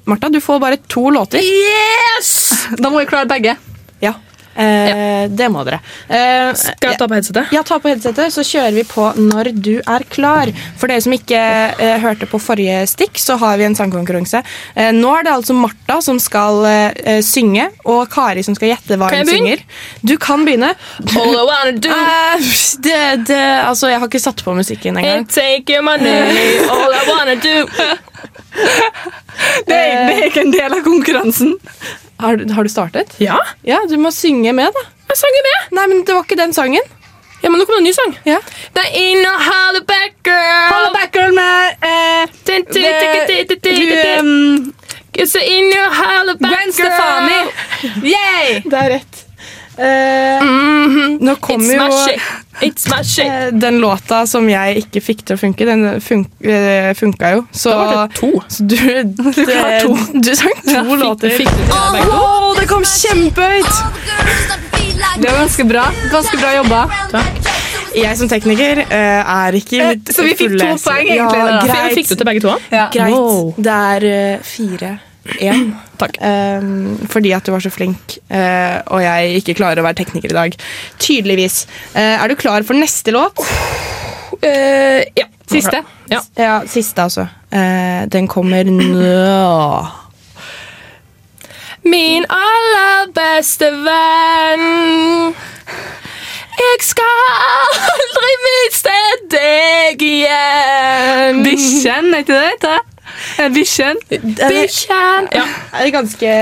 Martha, 0.09 0.31
du 0.33 0.41
får 0.41 0.61
bare 0.62 0.79
to 0.89 1.11
låter. 1.12 1.45
Yes! 1.45 2.31
Da 2.79 2.89
må 2.89 3.03
vi 3.03 3.11
klare 3.11 3.29
begge. 3.29 3.59
Ja. 4.59 4.95
Eh, 5.25 5.29
Det 5.31 5.47
må 5.53 5.63
dere. 5.67 5.79
Eh, 6.09 6.53
Skal 6.59 6.91
jeg 6.91 6.99
ta 6.99 7.07
på 7.07 7.15
headsetet? 7.15 7.53
Ja, 7.55 7.63
ta 7.63 7.79
på 7.79 7.89
headsetet, 7.93 8.33
så 8.35 8.43
kjører 8.43 8.75
vi 8.75 8.83
på 8.89 9.05
når 9.17 9.53
du 9.55 9.75
er 9.81 10.05
klar. 10.11 10.51
For 10.81 10.91
dere 10.91 11.01
som 11.05 11.15
ikke 11.15 11.39
eh, 11.79 11.99
hørte 12.03 12.27
på 12.27 12.41
forrige 12.43 12.81
stikk, 12.91 13.21
så 13.23 13.37
har 13.39 13.57
vi 13.61 13.65
en 13.69 13.77
sangkonkurranse. 13.79 14.43
Nå 14.99 15.13
er 15.19 15.23
det 15.29 15.33
altså 15.37 15.55
Martha 15.55 16.01
som 16.03 16.19
skal 16.23 16.67
synge, 17.25 17.69
og 17.87 18.09
Kari 18.13 18.43
som 18.47 18.57
skal 18.59 18.73
gjette 18.73 18.99
hva 18.99 19.09
hun 19.13 19.27
synger. 19.31 19.63
Du 20.03 20.17
kan 20.19 20.45
begynne. 20.47 20.73
All 21.15 21.35
I 21.39 21.45
wanna 21.47 21.73
do 21.79 21.95
det, 22.87 22.99
det, 23.29 23.43
altså, 23.65 23.89
jeg 23.93 24.01
har 24.03 24.09
ikke 24.11 24.21
satt 24.23 24.43
på 24.45 24.55
musikken 24.57 24.97
engang. 24.99 25.23
ain't 25.25 25.33
take 25.35 25.71
your 25.73 25.83
money. 25.83 26.11
All 26.69 26.93
I 26.93 27.05
wanna 27.11 27.37
do 27.37 27.67
Det 29.69 29.75
er, 29.77 30.07
det 30.09 30.15
er 30.19 30.25
ikke 30.29 30.43
en 30.47 30.53
del 30.55 30.75
av 30.77 30.83
konkurransen. 30.85 31.55
Har, 32.19 32.37
du- 32.41 32.53
har 32.55 32.67
du 32.67 32.71
startet? 32.73 33.13
Ja, 33.23 33.39
Ja, 33.67 33.79
du 33.89 33.97
må 34.01 34.11
synge 34.15 34.53
med, 34.53 34.73
da. 34.75 34.83
jeg 35.13 35.17
sang 35.21 35.37
jo 35.39 35.43
med. 35.49 35.69
Nei, 35.79 35.87
men 35.93 36.05
det 36.05 36.15
var 36.17 36.25
ikke 36.27 36.39
den 36.41 36.53
sangen. 36.57 36.83
Ja, 37.43 37.51
men 37.53 37.61
nå 37.61 37.67
kommer 37.69 37.79
det 37.79 37.85
en 37.85 37.91
ny 37.91 37.93
sang. 37.95 38.17
Ja. 38.27 38.39
Det 38.75 38.85
in 38.99 39.23
no 39.23 39.31
hollaback 39.47 40.17
girl. 40.27 40.73
Hollaback 40.73 41.13
girl 41.15 41.33
med 41.37 41.87
eh, 41.87 42.27
um, 44.21 44.75
in 45.47 45.71
your 45.71 45.91
hollaback 45.95 46.51
Gwen 46.53 46.73
Stefani. 46.73 47.39
Yay! 48.15 48.61
Det 48.67 48.79
er 48.83 48.91
rett. 48.97 49.25
Eh, 49.79 50.43
Nå 51.23 51.35
kommer 51.41 51.75
jo. 51.79 51.87
It's 52.63 52.89
my 52.91 53.03
shit. 53.05 53.25
eh, 53.27 53.49
den 53.53 53.79
låta 53.81 54.27
som 54.27 54.49
jeg 54.51 54.83
ikke 54.83 55.01
fikk 55.05 55.25
til 55.29 55.37
å 55.37 55.41
funke, 55.41 55.67
den 55.69 56.01
fun 56.03 56.25
eh, 56.43 56.91
funka 56.99 57.31
jo. 57.37 57.45
Så, 57.53 57.71
Da 57.71 57.77
var 57.79 58.09
det 58.09 58.17
to. 58.19 58.31
så 58.49 58.65
du, 58.67 58.77
du, 59.19 59.31
klarte 59.33 59.81
to. 59.85 59.97
du 60.27 60.33
sang 60.37 60.59
to 60.67 60.97
låter. 61.03 61.37
Fikk 61.39 61.53
du 61.53 61.63
til 61.63 61.93
begge 61.95 62.09
to? 62.11 62.19
Å, 62.19 62.55
det 62.59 62.67
kom 62.71 62.85
kjempehøyt! 62.85 63.73
Det 65.19 65.31
var 65.31 65.39
ganske 65.45 65.65
bra. 65.65 65.85
Ganske 66.13 66.39
bra 66.41 66.55
jobba. 66.59 66.83
Jeg 67.99 68.17
som 68.21 68.29
tekniker 68.31 68.83
eh, 68.85 69.35
er 69.35 69.57
ikke 69.59 69.79
Eh, 69.83 69.93
mitt 69.97 70.11
så 70.15 70.23
vi 70.27 70.35
fikk 70.37 70.59
to 70.59 70.67
fulle 70.67 70.75
poeng, 70.85 71.07
ja, 71.09 71.15
egentlig, 71.15 71.45
da. 71.49 71.61
Greit. 71.67 71.95
Fikk 71.99 72.09
du 72.11 72.15
til 72.21 72.29
begge 72.29 72.43
to? 72.45 72.57
Ja. 72.75 72.89
greit. 72.93 73.15
Wow. 73.15 73.55
Det 73.57 73.77
er 73.95 74.07
eh, 74.13 74.43
fire. 74.45 74.91
Én. 75.39 75.72
Takk. 76.01 76.18
Um, 76.22 76.99
fordi 77.11 77.33
at 77.37 77.47
du 77.47 77.53
var 77.55 77.62
så 77.64 77.72
flink, 77.74 78.18
uh, 78.33 78.79
og 78.95 79.03
jeg 79.05 79.41
ikke 79.43 79.59
klarer 79.61 79.83
å 79.83 79.87
være 79.87 80.01
tekniker 80.03 80.33
i 80.33 80.39
dag. 80.39 80.61
Tydeligvis. 81.03 81.64
Uh, 81.95 82.16
er 82.16 82.29
du 82.31 82.39
klar 82.39 82.66
for 82.66 82.79
neste 82.79 83.14
låt? 83.14 83.43
Uh, 84.39 85.03
ja. 85.18 85.29
Siste. 85.49 85.83
Ja. 86.11 86.20
Ja, 86.37 86.62
siste, 86.68 87.03
altså. 87.03 87.26
Eh, 87.51 88.09
den 88.09 88.29
kommer 88.29 88.64
nå. 88.64 89.89
Min 91.83 92.26
aller 92.29 93.09
beste 93.16 93.70
venn. 93.70 95.35
Jeg 96.59 96.85
skal 96.85 97.33
aldri 97.49 98.33
miste 98.45 98.97
deg 99.33 100.05
igjen. 100.05 101.43
Bikkjen, 101.47 102.12
er 102.12 102.24
ikke 102.26 102.41
det? 102.43 102.55
det? 102.66 102.98
Eh, 103.39 103.49
Bikkjen. 103.55 103.97
Bikkjen. 104.11 105.29
Ja. 105.35 105.45
Er 105.79 105.91
ganske 105.95 106.33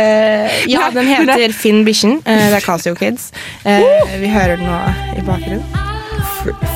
Ja, 0.71 0.91
den 0.95 1.07
heter 1.11 1.53
Finn 1.57 1.85
Bikkjen. 1.87 2.19
Eh, 2.25 2.47
det 2.51 2.61
er 2.61 2.67
Casio 2.67 2.95
Kids. 2.99 3.31
Eh, 3.65 3.83
vi 4.21 4.29
hører 4.33 4.57
den 4.57 4.67
nå 4.69 4.81
i 5.19 5.25
bakgrunnen. 5.27 5.65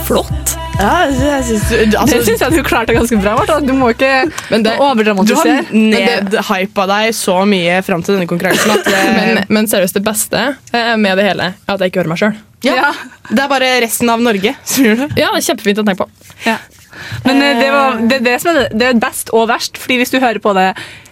Flott. 0.07 0.57
Ja, 0.81 1.05
jeg 1.13 1.45
synes 1.45 1.67
du, 1.69 1.77
det 1.93 1.99
altså, 2.01 2.21
syns 2.25 2.41
jeg 2.41 2.55
du 2.57 2.63
klarte 2.65 2.95
ganske 2.97 3.19
bra. 3.21 3.35
Martha. 3.37 3.59
Du 3.61 3.73
må 3.77 3.91
ikke 3.93 4.31
Men 4.51 4.63
det- 4.65 4.73
du 4.73 4.83
har 4.83 4.95
overdramatisere. 4.95 5.67
nedhypa 5.71 6.87
deg 6.89 7.13
så 7.15 7.37
mye 7.47 7.83
fram 7.85 8.03
til 8.03 8.17
denne 8.17 8.27
konkurransen 8.31 8.73
at 8.73 8.87
eh, 8.95 9.11
Men, 9.17 9.45
men 9.49 9.67
seriøst, 9.71 9.95
det 9.95 10.05
beste 10.07 10.57
eh, 10.73 10.97
med 10.97 11.19
det 11.21 11.27
hele 11.29 11.51
er 11.53 11.75
at 11.75 11.81
jeg 11.85 11.93
ikke 11.93 12.01
hører 12.03 12.15
meg 12.15 12.19
sjøl. 12.25 12.39
Ja. 12.67 12.93
Det 13.31 13.39
er 13.45 13.49
bare 13.49 13.69
resten 13.85 14.11
av 14.13 14.21
Norge 14.23 14.55
som 14.65 14.85
gjør 14.85 14.97
det. 15.05 15.09
Ja, 15.21 15.31
det 15.35 15.41
er 15.43 15.47
kjempefint 15.51 15.81
å 15.83 15.85
tenke 15.87 16.05
på. 16.05 16.35
Ja. 16.47 16.57
Men 17.25 17.39
eh, 17.43 17.61
det, 17.61 17.69
var, 17.73 18.01
det, 18.11 18.17
er 18.21 18.25
det, 18.27 18.35
som 18.43 18.51
er, 18.53 18.59
det- 18.65 18.79
det 18.81 18.89
er 18.91 18.99
best 19.01 19.31
og 19.33 19.47
verst, 19.49 19.79
Fordi 19.81 19.97
hvis 20.03 20.11
du 20.13 20.19
hører 20.21 20.41
på 20.43 20.53
det 20.59 20.67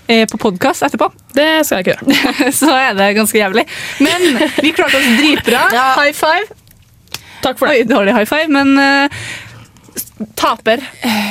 eh, 0.09 0.24
på 0.28 0.40
podkast 0.42 0.82
etterpå, 0.88 1.09
Det 1.34 1.46
skal 1.64 1.80
jeg 1.80 1.86
ikke 1.86 1.96
gjøre. 1.96 2.53
så 2.61 2.70
er 2.76 2.96
det 2.99 3.11
ganske 3.16 3.38
jævlig. 3.38 3.64
Men 4.05 4.26
vi 4.61 4.72
klarte 4.76 4.99
oss 5.01 5.09
dritbra. 5.20 5.62
Ja. 5.72 5.86
High 6.01 6.12
five. 6.16 6.49
Takk 7.44 7.59
for 7.61 7.70
det. 7.70 7.84
Oi, 7.84 7.86
dårlig 7.86 8.16
high 8.16 8.26
five, 8.28 8.49
men 8.51 8.74
eh, 8.82 9.22
taper. 10.39 10.83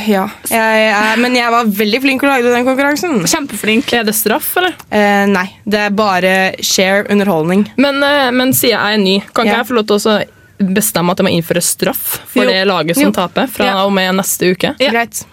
Ja, 0.07 0.29
jeg, 0.49 0.77
jeg, 0.87 1.19
Men 1.19 1.35
jeg 1.35 1.51
var 1.51 1.65
veldig 1.65 1.99
flink 2.01 2.21
til 2.23 2.29
å 2.29 2.33
lage 2.37 2.53
den 2.53 2.65
konkurransen. 2.67 3.19
Kjempeflink. 3.27 3.91
Er 3.97 4.05
det 4.07 4.15
straff, 4.15 4.53
eller? 4.61 4.75
Eh, 4.89 5.25
nei, 5.27 5.45
det 5.67 5.81
er 5.87 5.95
bare 5.97 6.33
share 6.63 7.03
underholdning. 7.11 7.65
Men, 7.77 7.99
eh, 8.03 8.29
men 8.31 8.53
siden 8.55 8.77
jeg 8.77 8.93
er 8.99 9.03
ny, 9.03 9.19
kan 9.33 9.45
ikke 9.45 9.53
Ja. 9.53 9.61
jeg 9.63 9.67
få 9.71 9.75
lov 9.81 9.87
til 9.87 9.95
å 9.99 10.73
bestemme 10.73 11.11
at 11.11 11.19
jeg 11.21 11.27
må 11.27 11.33
innføre 11.37 11.61
straff 11.61 12.05
for 12.31 12.43
Jo. 12.43 12.49
det 12.49 12.63
laget 12.67 12.95
som 12.95 13.03
Jo. 13.09 13.11
taper 13.11 13.47
fra 13.47 13.65
Ja. 13.65 13.85
og 13.85 13.91
med 13.93 14.15
neste 14.15 14.53
uke? 14.55 14.75
Ja. 14.79 14.91
Greit. 14.91 15.25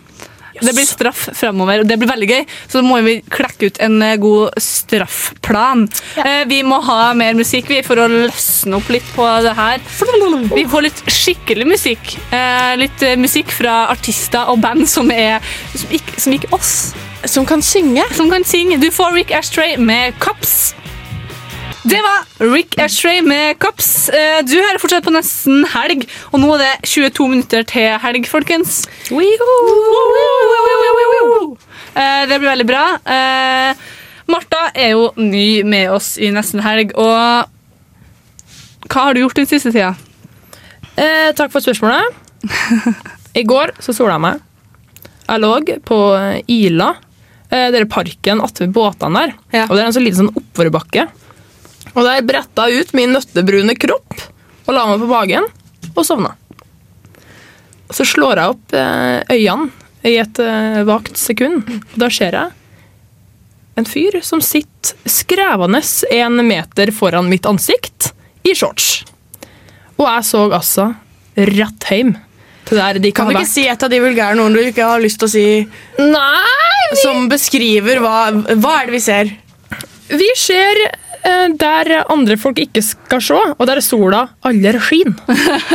Det 0.60 0.74
blir 0.74 0.86
straff 0.86 1.28
fremover, 1.34 1.82
og 1.82 1.88
det 1.88 1.98
blir 1.98 2.10
veldig 2.10 2.28
gøy. 2.30 2.44
Så 2.70 2.82
må 2.84 3.00
vi 3.04 3.16
klekke 3.32 3.70
ut 3.70 3.80
en 3.84 3.98
eh, 4.04 4.16
god 4.22 4.58
straffplan. 4.62 5.86
Eh, 6.22 6.44
vi 6.50 6.60
må 6.66 6.80
ha 6.86 7.12
mer 7.18 7.34
musikk 7.38 7.72
vi, 7.72 7.80
for 7.86 8.00
å 8.00 8.08
løsne 8.10 8.78
opp 8.78 8.92
litt 8.94 9.08
på 9.16 9.26
det 9.44 9.54
her. 9.58 9.82
Vi 10.54 10.66
får 10.70 10.86
litt 10.86 11.02
skikkelig 11.10 11.68
musikk. 11.74 12.14
Eh, 12.34 12.74
litt 12.80 13.06
musikk 13.20 13.52
fra 13.54 13.84
artister 13.92 14.52
og 14.52 14.62
band 14.64 14.86
som 14.90 15.10
er 15.14 15.42
som 15.74 15.98
ikke, 15.98 16.20
som 16.20 16.38
ikke 16.38 16.54
oss. 16.54 16.74
Som 17.24 17.46
kan 17.48 17.62
synge. 17.64 18.04
Som 18.14 18.30
kan 18.30 18.44
synge. 18.44 18.78
Du 18.82 18.90
får 18.92 19.14
Rick 19.16 19.34
Ashtray 19.34 19.78
med 19.80 20.18
Cups. 20.20 20.74
Det 21.84 22.00
var 22.00 22.48
Rick 22.54 22.78
Ashtray 22.78 23.22
med 23.22 23.58
Cups. 23.58 24.08
Eh, 24.08 24.40
Du 24.46 24.54
hører 24.56 24.78
fortsatt 24.80 25.04
på 25.04 25.12
Nesten 25.12 25.66
helg, 25.68 26.06
og 26.32 26.40
nå 26.40 26.54
er 26.56 26.62
det 26.62 26.88
22 26.88 27.26
minutter 27.28 27.64
til 27.68 27.98
helg, 28.00 28.24
folkens. 28.30 28.86
Eh, 31.94 32.22
Det 32.28 32.38
blir 32.40 32.48
veldig 32.48 32.66
bra. 32.66 32.84
Eh, 33.04 33.74
Martha 34.32 34.70
er 34.74 34.94
jo 34.94 35.10
ny 35.20 35.62
med 35.62 35.90
oss 35.92 36.14
i 36.16 36.30
Nesten 36.32 36.62
helg, 36.64 36.94
og 36.96 37.50
hva 38.88 39.02
har 39.04 39.14
du 39.14 39.20
gjort 39.20 39.36
den 39.36 39.46
siste 39.50 39.70
tida? 39.74 39.92
Eh, 40.96 41.32
takk 41.36 41.52
for 41.52 41.60
spørsmålet. 41.60 42.14
I 43.40 43.42
går 43.44 43.74
så 43.84 43.92
sola 43.92 44.16
jeg 44.16 44.24
meg. 44.24 44.40
Jeg 45.28 45.40
lå 45.40 45.52
på 45.84 46.00
Ila, 46.48 46.94
eh, 47.50 47.68
er 47.68 47.84
parken 47.84 48.40
attmed 48.40 48.72
båtene 48.72 49.20
der. 49.26 49.36
Og 49.68 49.76
det 49.76 49.82
er 49.82 49.86
en 49.90 49.92
så 49.92 50.00
liten 50.00 50.24
sånn 50.24 50.32
oppoverbakke. 50.40 51.08
Og 51.92 52.00
der 52.06 52.24
bretta 52.26 52.68
jeg 52.70 52.86
ut 52.86 52.96
min 52.96 53.12
nøttebrune 53.14 53.76
kropp 53.78 54.16
og 54.64 54.72
la 54.72 54.86
meg 54.88 55.02
på 55.02 55.10
magen 55.10 55.46
og 55.92 56.02
sovna. 56.06 56.32
Så 57.92 58.06
slår 58.08 58.40
jeg 58.40 58.54
opp 58.54 58.74
eh, 58.74 59.20
øynene 59.36 59.70
i 60.04 60.16
et 60.20 60.40
eh, 60.42 60.82
vagt 60.88 61.20
sekund. 61.20 61.68
Og 61.68 61.98
da 62.00 62.10
ser 62.12 62.36
jeg 62.36 62.52
en 63.78 63.88
fyr 63.88 64.20
som 64.24 64.42
sitter 64.44 64.94
skrevende 65.10 65.80
en 66.14 66.40
meter 66.46 66.92
foran 66.94 67.28
mitt 67.30 67.46
ansikt 67.48 68.12
i 68.44 68.54
shorts. 68.56 69.04
Og 69.98 70.06
jeg 70.08 70.26
så 70.28 70.44
altså 70.48 70.90
rett 71.34 71.88
hjem 71.90 72.14
til 72.64 72.80
der 72.80 72.98
de 73.02 73.12
Kan 73.12 73.28
kan 73.28 73.34
du 73.36 73.40
ikke 73.42 73.52
si 73.52 73.66
et 73.68 73.82
av 73.84 73.92
de 73.92 74.00
vulgære 74.00 74.38
ordene 74.38 74.60
du 74.60 74.70
ikke 74.70 74.88
har 74.88 75.02
lyst 75.02 75.20
til 75.20 75.28
å 75.28 75.32
si? 75.34 75.46
Nei! 76.00 77.00
Som 77.00 77.28
beskriver 77.32 77.98
hva 78.04 78.30
Hva 78.32 78.74
er 78.80 78.88
det 78.88 78.94
vi 78.94 79.02
ser? 79.02 79.32
Vi 80.12 80.28
ser 80.38 80.80
der 81.58 81.90
andre 82.12 82.36
folk 82.36 82.58
ikke 82.60 82.82
skal 82.84 83.22
se, 83.24 83.38
og 83.56 83.66
der 83.68 83.80
sola 83.84 84.26
aller 84.44 84.78
skinner. 84.82 85.16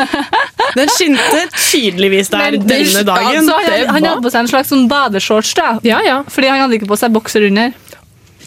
Den 0.78 0.92
skinte 0.94 1.40
tydeligvis 1.56 2.30
der 2.30 2.52
Men 2.52 2.68
denne 2.70 3.02
dagen. 3.08 3.40
Altså, 3.40 3.56
han, 3.66 3.88
han 3.96 4.06
hadde 4.06 4.22
på 4.22 4.30
seg 4.30 4.44
en 4.44 4.52
slags 4.52 4.70
sånn 4.70 4.86
badeshorts, 4.92 5.56
da. 5.58 5.72
Ja, 5.88 6.04
ja. 6.06 6.20
Fordi 6.30 6.52
han 6.52 6.62
hadde 6.62 6.78
ikke 6.78 6.92
på 6.92 7.00
seg 7.00 7.16
bokser 7.16 7.48
under. 7.48 7.74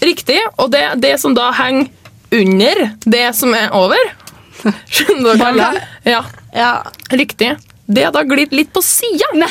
Riktig. 0.03 0.39
Og 0.63 0.71
det, 0.71 0.85
det 1.03 1.17
som 1.23 1.35
da 1.35 1.51
henger 1.59 1.91
under 2.33 2.85
det 3.05 3.27
som 3.37 3.53
er 3.59 3.75
over 3.77 4.01
Skjønner 4.95 5.35
dere? 5.35 5.43
Balla? 5.43 6.23
Ja. 6.55 6.71
Riktig. 7.11 7.51
Det 7.91 8.07
har 8.07 8.15
da 8.15 8.23
glidd 8.25 8.55
litt 8.55 8.71
på 8.73 8.83
sida. 8.87 9.51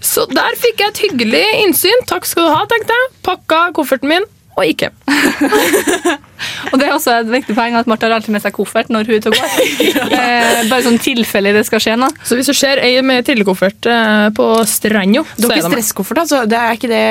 Så 0.00 0.24
der 0.32 0.56
fikk 0.56 0.80
jeg 0.80 0.94
et 0.94 1.02
hyggelig 1.04 1.46
innsyn. 1.66 2.06
Takk 2.08 2.24
skal 2.24 2.48
du 2.48 2.54
ha, 2.56 2.64
tenkte 2.70 2.96
jeg. 2.96 3.10
Pakka 3.26 3.66
kofferten 3.76 4.08
min 4.16 4.24
og 4.60 4.68
ikke. 4.68 4.90
Og 6.70 6.78
det 6.80 6.86
er 6.86 6.94
også 6.94 7.14
et 7.20 7.30
viktig 7.30 7.54
poeng 7.56 7.76
at 7.78 7.88
Martha 7.90 8.08
har 8.08 8.16
alltid 8.18 8.34
med 8.34 8.44
seg 8.44 8.54
koffert 8.56 8.90
når 8.92 9.08
hun 9.08 9.16
er 9.16 9.20
ute 9.20 9.32
og 9.32 9.36
går. 9.36 9.58
eh, 10.20 10.62
bare 10.70 10.84
sånn 10.86 11.00
tilfelle 11.02 11.52
det 11.56 11.64
skal 11.68 11.82
skje 11.82 11.98
noe. 12.00 12.14
Så 12.26 12.38
hvis 12.38 12.50
du 12.50 12.54
ser 12.56 12.80
ei 12.84 12.94
med 13.06 13.26
trillekoffert 13.26 13.88
eh, 13.90 14.28
på 14.36 14.48
stranda 14.68 15.24
Du 15.36 15.48
har 15.48 15.58
ikke 15.58 15.74
stresskoffert, 15.74 16.24
altså? 16.24 16.44
Det 16.48 16.58
er 16.58 16.78
ikke 16.78 16.90
det 16.90 17.04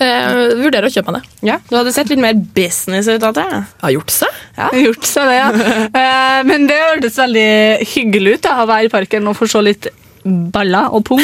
eh, 0.00 0.56
Vurderer 0.60 0.88
å 0.88 0.92
kjøpe 0.92 1.14
meg 1.16 1.26
det. 1.26 1.50
Ja, 1.50 1.58
Du 1.68 1.76
hadde 1.78 1.94
sett 1.96 2.12
litt 2.12 2.22
mer 2.22 2.38
business 2.56 3.10
ut 3.10 3.26
av 3.26 3.36
det. 3.36 3.46
Har 3.84 3.94
gjort 3.96 4.14
seg. 4.14 4.40
Ja. 4.56 4.70
Gjort 4.86 5.08
seg 5.08 5.30
det, 5.32 5.38
ja. 5.40 5.50
Eh, 6.00 6.40
men 6.48 6.68
det 6.70 6.78
hørtes 6.80 7.18
veldig 7.20 7.50
hyggelig 7.94 8.38
ut 8.38 8.46
da, 8.46 8.60
å 8.62 8.68
være 8.70 8.88
i 8.88 8.92
parken 8.92 9.28
og 9.30 9.36
få 9.38 9.48
se 9.50 9.62
litt 9.64 9.90
baller 10.24 10.92
og 10.94 11.04
pung. 11.08 11.22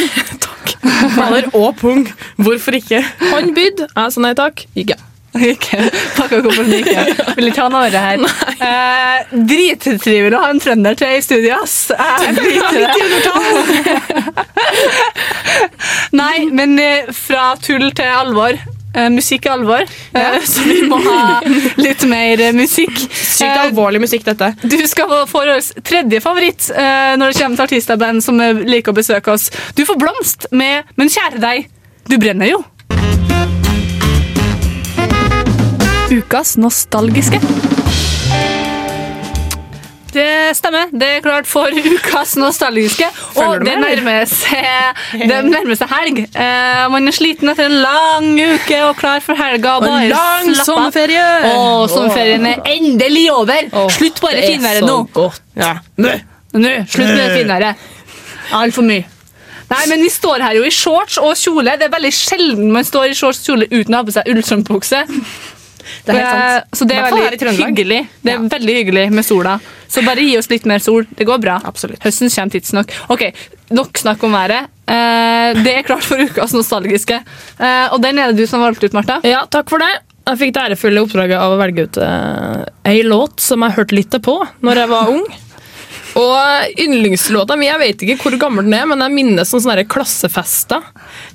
Baller 1.17 1.49
og 1.57 1.77
pung. 1.81 2.07
Hvorfor 2.41 2.77
ikke? 2.81 3.03
Han 3.33 3.53
bydde, 3.57 3.91
jeg 3.93 4.17
sa 4.17 4.25
nei 4.25 4.35
takk. 4.39 4.67
Gikk 4.77 4.97
jeg. 4.97 5.05
Ikke. 5.41 5.91
Pakka 6.17 6.41
ikke. 6.41 7.05
Vil 7.37 7.51
ikke 7.51 7.63
ha 7.63 7.69
noe 7.73 7.87
av 7.87 7.93
det 7.95 8.05
her. 8.07 8.19
Eh, 8.67 9.19
Drittrivelig 9.47 10.33
å 10.35 10.41
ha 10.41 10.49
en 10.51 10.61
trønder 10.63 10.97
til 10.97 11.19
i 11.19 11.21
studio, 11.23 11.59
ass. 11.61 11.91
Det. 11.93 12.89
Nei, 16.17 16.47
men 16.57 16.79
eh, 16.81 17.13
fra 17.15 17.51
tull 17.61 17.91
til 17.97 18.09
alvor. 18.09 18.57
Eh, 18.97 19.11
musikk 19.13 19.45
er 19.47 19.53
alvor, 19.59 19.85
eh, 20.17 20.39
så 20.51 20.65
vi 20.65 20.79
må 20.89 20.97
ha 21.05 21.41
litt 21.77 22.07
mer 22.09 22.41
eh, 22.49 22.55
musikk. 22.57 22.97
Sykt 23.13 23.67
alvorlig 23.67 24.01
musikk, 24.07 24.25
dette. 24.31 24.55
Du 24.65 24.79
skal 24.89 25.11
få 25.11 25.19
få 25.29 25.45
vår 25.45 25.61
tredje 25.85 26.23
favoritt 26.25 26.71
eh, 26.73 27.13
når 27.21 27.35
det 27.35 27.43
kommer 27.43 27.61
til 27.61 27.67
artister 27.69 27.99
og 27.99 28.05
band 28.07 28.25
som 28.25 28.41
eh, 28.41 28.65
liker 28.65 28.95
å 28.95 28.97
besøke 28.97 29.35
oss. 29.37 29.51
Du 29.77 29.85
får 29.89 30.01
blomst 30.01 30.49
med 30.57 30.89
'Men 30.97 31.13
kjære 31.13 31.43
deg, 31.45 31.69
du 32.09 32.17
brenner 32.23 32.49
jo'. 32.55 32.65
Ukas 36.11 36.57
nostalgiske. 36.57 37.41
Det 40.15 40.57
stemmer. 40.57 40.87
Det 40.93 41.09
er 41.17 41.21
klart 41.21 41.49
for 41.51 41.67
ukas 41.75 42.37
nostalgiske. 42.39 43.09
Og 43.43 43.65
det 43.67 43.75
nærmer 43.83 44.23
seg, 44.31 45.01
det 45.19 45.41
nærmer 45.51 45.77
seg 45.77 45.91
helg. 45.91 46.21
Uh, 46.31 46.85
man 46.95 47.11
er 47.11 47.17
sliten 47.17 47.51
etter 47.51 47.67
en 47.67 47.75
lang 47.83 48.29
uke 48.39 48.79
og 48.87 48.95
klar 49.01 49.19
for 49.25 49.37
helga. 49.37 49.75
Og 49.81 49.89
en 49.89 49.91
bare 49.97 50.13
lang 50.13 50.53
slapp 50.55 50.71
sommerferie. 50.71 51.27
Og 51.51 51.91
sommerferien 51.91 52.47
er 52.53 52.63
endelig 52.77 53.27
over! 53.35 53.67
Slutt 53.99 54.23
bare 54.23 54.39
det 54.39 54.55
finværet 54.55 54.87
nå. 54.87 55.03
godt. 55.13 55.43
Ja. 55.59 55.75
Nå, 55.99 56.15
slutt 56.55 57.03
med 57.03 57.21
det 57.25 57.29
finværet. 57.41 57.85
Altfor 58.55 58.87
mye. 58.87 59.05
Nei, 59.67 59.83
men 59.91 60.03
Vi 60.07 60.09
står 60.15 60.43
her 60.47 60.55
jo 60.55 60.63
i 60.63 60.71
shorts 60.71 61.19
og 61.19 61.35
kjole. 61.35 61.75
Det 61.75 61.89
er 61.89 61.93
veldig 61.93 62.15
sjelden 62.15 62.71
man 62.73 62.87
står 62.87 63.11
i 63.11 63.19
shorts 63.19 63.43
og 63.43 63.51
kjole 63.51 63.67
uten 63.73 63.97
å 63.97 64.01
ha 64.01 64.07
på 64.07 64.15
seg 64.15 64.31
ullstrømpebukse. 64.31 65.03
Det 66.07 66.15
er 66.15 66.21
helt 66.21 66.31
sant. 66.31 66.79
Så 66.81 66.89
det 66.89 66.97
er 66.99 67.11
veldig 67.11 67.57
hyggelig. 67.61 68.01
Det 68.23 68.35
er 68.35 68.49
veldig 68.57 68.79
hyggelig 68.81 69.07
med 69.15 69.27
sola. 69.27 69.59
Så 69.89 70.03
bare 70.07 70.25
gi 70.27 70.35
oss 70.39 70.51
litt 70.51 70.67
mer 70.67 70.83
sol. 70.83 71.07
Det 71.17 71.27
går 71.29 71.39
bra. 71.43 71.61
Høsten 71.65 72.33
kommer 72.33 72.57
tidsnok. 72.57 72.93
Ok, 73.15 73.29
Nok 73.75 73.99
snakk 73.99 74.23
om 74.23 74.35
været. 74.37 74.69
Eh, 74.87 75.63
det 75.65 75.73
er 75.75 75.87
klart 75.87 76.05
for 76.07 76.21
ukas 76.23 76.53
nostalgiske. 76.55 77.17
Eh, 77.59 77.87
og 77.91 77.99
den 78.03 78.21
er 78.23 78.31
det 78.31 78.45
du 78.45 78.47
som 78.47 78.63
valgte 78.63 78.87
ut, 78.87 78.95
Martha. 78.95 79.19
Ja, 79.27 79.43
takk 79.51 79.73
for 79.73 79.83
det. 79.83 79.91
Jeg 80.27 80.39
fikk 80.41 80.55
det 80.55 80.63
ærefulle 80.69 81.03
oppdraget 81.03 81.39
av 81.39 81.55
å 81.55 81.59
velge 81.59 81.87
ut 81.87 81.99
eh, 82.03 82.63
ei 82.91 83.03
låt 83.07 83.43
som 83.43 83.63
jeg 83.63 83.77
hørte 83.77 83.95
litt 83.95 84.15
på 84.23 84.37
når 84.67 84.83
jeg 84.83 84.91
var 84.91 85.11
ung. 85.13 85.27
Og 86.17 86.79
yndlingslåta 86.81 87.57
mi, 87.61 87.67
jeg 87.69 87.81
vet 87.83 88.03
ikke 88.07 88.17
hvor 88.23 88.37
gammel 88.41 88.65
den 88.65 88.77
er, 88.79 88.87
men 88.89 89.03
jeg 89.05 89.13
minnes 89.13 89.51
sånn 89.53 89.61
sånne 89.67 89.85
klassefester. 89.91 90.85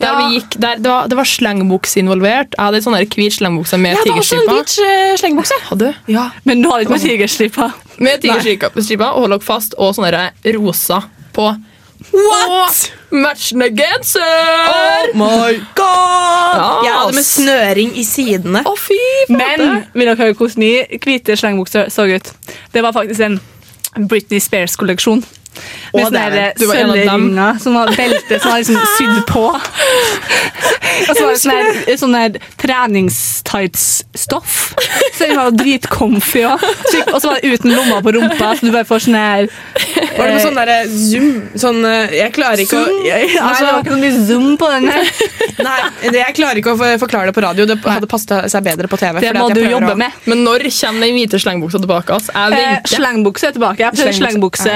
Der 0.02 0.08
Ja. 0.08 0.16
vi 0.18 0.40
gikk, 0.40 0.58
der, 0.58 0.80
det, 0.82 0.90
var, 0.90 1.08
det 1.12 1.18
var 1.20 1.30
slengbukse 1.30 2.02
involvert. 2.02 2.56
Jeg 2.58 2.66
hadde 2.66 2.82
en 2.82 2.88
sånn 2.88 2.98
hvit 2.98 3.36
slengbukse 3.38 3.78
med 3.78 3.98
eh, 4.02 5.16
slengebukse. 5.22 5.60
Hadde 5.70 5.92
du? 5.92 6.16
Men 6.46 6.64
du 6.64 6.70
hadde 6.72 6.88
ikke 6.88 6.98
med 6.98 7.06
tigerstripa. 7.06 7.72
Med 8.02 8.24
tigerstripa, 8.26 9.12
og 9.14 9.28
holdt 9.28 9.46
fast, 9.46 9.78
og 9.78 9.94
sånne 9.96 10.12
der 10.16 10.58
rosa 10.58 11.04
på. 11.36 11.52
What?! 12.12 12.90
Og 13.12 13.18
matchende 13.22 13.68
genser! 13.78 14.22
Oh 14.72 15.18
my 15.20 15.54
god! 15.78 16.58
Ja, 16.58 16.70
Jeg 16.88 16.94
hadde 16.98 17.16
med 17.20 17.28
snøring 17.28 17.94
i 18.00 18.04
sidene. 18.08 18.64
Å, 18.66 18.74
fy 18.80 18.98
Men 19.30 19.84
vil 19.94 20.08
dere 20.10 20.18
høre 20.18 20.34
hvordan 20.40 20.98
hvite 21.06 21.38
slengbukser 21.38 21.92
så 21.94 22.08
ut? 22.10 22.32
Det 22.74 22.82
var 22.84 22.96
faktisk 22.98 23.22
en 23.28 23.38
Britney 23.98 24.40
Spears-kolleksjon. 24.40 25.24
Med 25.92 26.06
sånne 26.06 26.22
er 26.32 26.54
sølvringer 26.56 27.58
som 27.60 27.76
var 27.76 27.92
belte 27.98 28.38
som 28.40 28.54
var 28.54 28.62
liksom 28.62 28.80
sydd 28.98 29.24
på. 29.28 29.46
Og 31.10 31.16
så 31.16 31.22
var 31.26 31.32
det 31.32 31.42
sånn 31.42 31.58
her- 31.58 31.98
sånn 32.02 32.16
her 32.18 32.30
treningstights-stoff. 32.62 34.54
Så 35.18 35.22
den 35.28 35.36
var 35.38 35.52
dritcomfy 35.56 36.42
òg. 36.48 36.60
Og 37.14 37.22
så 37.22 37.28
var 37.32 37.36
det 37.42 37.48
uten 37.56 37.70
lomma 37.76 37.98
på 38.04 38.12
rumpa, 38.16 38.48
så 38.58 38.62
du 38.68 38.72
bare 38.74 38.86
får 38.88 39.00
sånn 39.08 39.18
her 39.18 39.44
Var 40.18 40.26
det 40.28 40.34
med 40.36 40.44
sånn 40.44 40.58
derre 40.60 40.78
zoom? 40.90 41.30
Sånn 41.62 41.80
eh, 41.88 42.12
Jeg 42.20 42.32
klarer 42.36 42.60
ikke 42.64 42.78
å 42.80 42.82
Zoom? 42.88 43.06
jeg, 43.06 43.22
Nei, 43.32 43.42
altså, 43.42 43.64
det 43.66 43.72
var 43.72 43.80
ikke 43.84 43.96
så 43.96 44.02
mye 44.02 44.16
zoom 44.28 44.50
på 44.62 44.68
den 44.72 44.86
her. 44.92 45.04
Nei, 45.68 45.80
det, 46.10 46.20
jeg 46.22 46.34
klarer 46.40 46.58
ikke 46.62 46.74
å 46.76 46.78
forklare 47.02 47.26
det 47.32 47.36
på 47.38 47.44
radio. 47.46 47.64
Det 47.70 47.78
hadde 47.86 48.08
passet 48.12 48.32
seg 48.52 48.62
bedre 48.66 48.88
på 48.92 48.98
TV. 49.02 49.16
Det 49.24 49.32
må 49.38 49.46
du 49.54 49.62
jobbe 49.64 49.94
å- 49.94 49.98
med. 50.00 50.12
Men 50.32 50.38
når 50.48 50.60
kommer 50.72 51.02
den 51.08 51.16
hvite 51.18 51.38
slengbuksa 51.42 51.78
tilbake? 51.84 52.10
Altså? 52.18 52.32
Jeg 52.36 52.50
Eh, 52.62 52.78
slengbukse 52.96 53.46
er 53.50 53.54
tilbake. 53.56 53.80
Jeg 53.82 53.92
prøvde 53.96 54.14
Slengbukse 54.22 54.74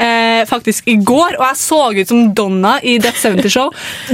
eh, 0.00 0.42
faktisk 0.48 0.82
i 0.90 0.96
går, 1.06 1.32
og 1.38 1.44
jeg 1.46 1.56
så 1.60 1.80
ut 2.00 2.08
som 2.10 2.20
Donna 2.34 2.72
i 2.82 2.96
Death 3.02 3.20
70 3.22 3.48
Show. 3.52 3.68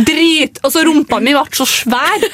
Drit! 0.07 0.55
Og 0.65 0.71
så 0.75 0.79
rumpa 0.87 1.17
mi 1.23 1.33
ble 1.47 1.61
så 1.61 1.67
svær 1.69 2.29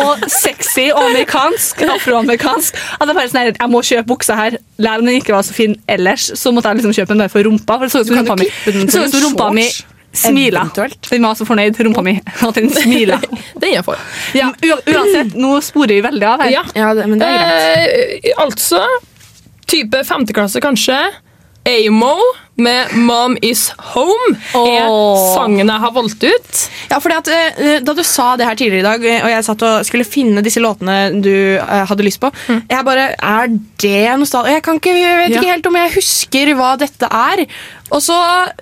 og 0.00 0.26
sexy 0.32 0.88
og 0.90 1.02
amerikansk. 1.06 1.84
Afroamerikansk. 1.94 2.78
At 2.98 3.08
jeg 3.08 3.18
bare 3.18 3.32
sånn 3.32 3.42
her, 3.42 3.54
jeg 3.54 3.72
må 3.72 3.82
kjøpe 3.84 4.08
buksa 4.14 4.38
her. 4.38 4.60
Selv 4.78 5.04
om 5.04 5.08
den 5.10 5.20
ikke 5.20 5.36
var 5.36 5.46
så 5.46 5.56
fin 5.56 5.76
ellers, 5.90 6.30
så 6.38 6.52
måtte 6.54 6.72
jeg 6.72 6.82
liksom 6.82 6.96
kjøpe 6.98 7.14
den 7.14 7.24
bare 7.24 7.32
for 7.32 7.48
rumpa. 7.48 7.80
For 7.80 7.88
det 7.88 7.94
så 7.94 8.04
ut 8.04 8.12
som 8.12 8.22
rumpa 8.22 8.38
mi, 8.40 8.50
så 8.88 9.04
ut 9.04 9.14
som 9.14 9.28
rumpa 9.28 9.50
mi 9.56 9.68
shorts. 10.14 10.28
Smila. 10.28 10.70
Den 11.10 11.22
var 11.22 11.34
så 11.34 11.44
fornøyd, 11.44 11.80
rumpa 11.86 12.02
mi, 12.02 12.20
at 12.22 12.54
den 12.54 12.70
smila. 12.70 13.18
den 13.62 13.74
er 13.74 13.82
for. 13.82 13.98
Ja, 14.34 14.52
uansett, 14.62 15.34
nå 15.34 15.56
sporer 15.64 15.96
vi 15.96 16.04
veldig 16.04 16.28
av 16.28 16.44
her. 16.44 16.54
Ja, 16.54 16.92
men 17.02 17.18
det 17.18 17.26
er 17.26 17.40
greit. 17.40 18.28
Eh, 18.30 18.38
altså 18.44 18.84
type 19.66 20.04
femteklasse, 20.06 20.62
kanskje. 20.62 21.00
Amo 21.66 22.14
med 22.56 22.88
'Mom 22.94 23.36
Is 23.42 23.72
Home' 23.94 24.36
er 24.54 24.86
sangen 25.34 25.66
jeg 25.66 25.80
har 25.82 25.90
valgt 25.92 26.22
ut. 26.24 26.60
Ja, 26.90 26.98
fordi 27.02 27.16
at 27.16 27.28
eh, 27.58 27.80
Da 27.82 27.92
du 27.94 28.02
sa 28.06 28.36
det 28.36 28.46
her 28.46 28.54
tidligere 28.54 28.78
i 28.78 28.86
dag, 28.86 29.04
eh, 29.04 29.24
og 29.24 29.30
jeg 29.32 29.44
satt 29.44 29.62
og 29.66 29.84
skulle 29.86 30.04
finne 30.06 30.42
disse 30.44 30.60
låtene 30.62 31.20
du 31.22 31.56
eh, 31.58 31.84
hadde 31.88 32.04
lyst 32.06 32.20
på 32.22 32.30
Jeg 32.70 32.84
bare, 32.84 33.08
Er 33.18 33.48
det 33.82 34.18
nostalgi? 34.20 34.52
Jeg, 34.54 34.62
kan 34.62 34.74
ikke, 34.78 34.94
jeg 34.94 35.16
vet 35.18 35.30
Ja. 35.34 35.40
ikke 35.40 35.50
helt 35.52 35.66
om 35.66 35.76
jeg 35.76 35.94
husker 35.96 36.54
hva 36.54 36.76
dette 36.78 37.06
er. 37.10 37.46
Og 37.90 38.00
så 38.02 38.18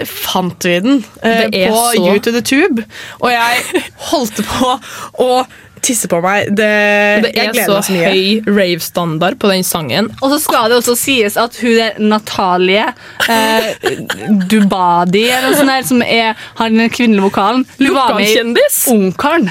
fant 0.07 0.64
vi 0.64 0.78
den 0.80 1.05
eh, 1.22 1.45
er 1.53 1.68
på 1.70 1.82
så- 1.93 2.07
You 2.07 2.18
to 2.18 2.30
the 2.32 2.40
Tube, 2.43 2.84
og 3.20 3.30
jeg 3.30 3.84
holdt 4.11 4.40
på 4.47 4.80
å 5.20 5.45
tisse 5.83 6.09
på 6.11 6.20
meg. 6.24 6.53
Det, 6.57 6.68
Det 7.26 7.33
er 7.43 7.53
så 7.66 7.80
så 7.83 7.97
høy 7.97 8.43
rave-standard 8.47 9.39
på 9.43 9.51
den 9.53 9.64
sangen. 9.66 10.11
Og 10.20 10.35
så 10.35 10.39
skal 10.43 10.70
det 10.70 10.78
også 10.80 10.97
sies 10.99 11.37
at 11.41 11.59
hun 11.62 11.76
der 11.78 11.99
Natalie 12.03 12.87
eh, 13.28 13.68
Dubadi, 14.51 15.26
eller 15.28 15.51
noe 15.51 15.59
sånt 15.59 15.72
der, 15.74 15.89
som 15.89 16.03
er 16.07 16.39
har 16.59 16.72
den 16.72 16.89
kvinnelige 16.93 17.26
vokalen 17.26 17.66
Hun 17.78 17.95
var 17.95 18.14
med 18.18 18.30
i 18.30 18.66
Ungkaren. 18.93 19.51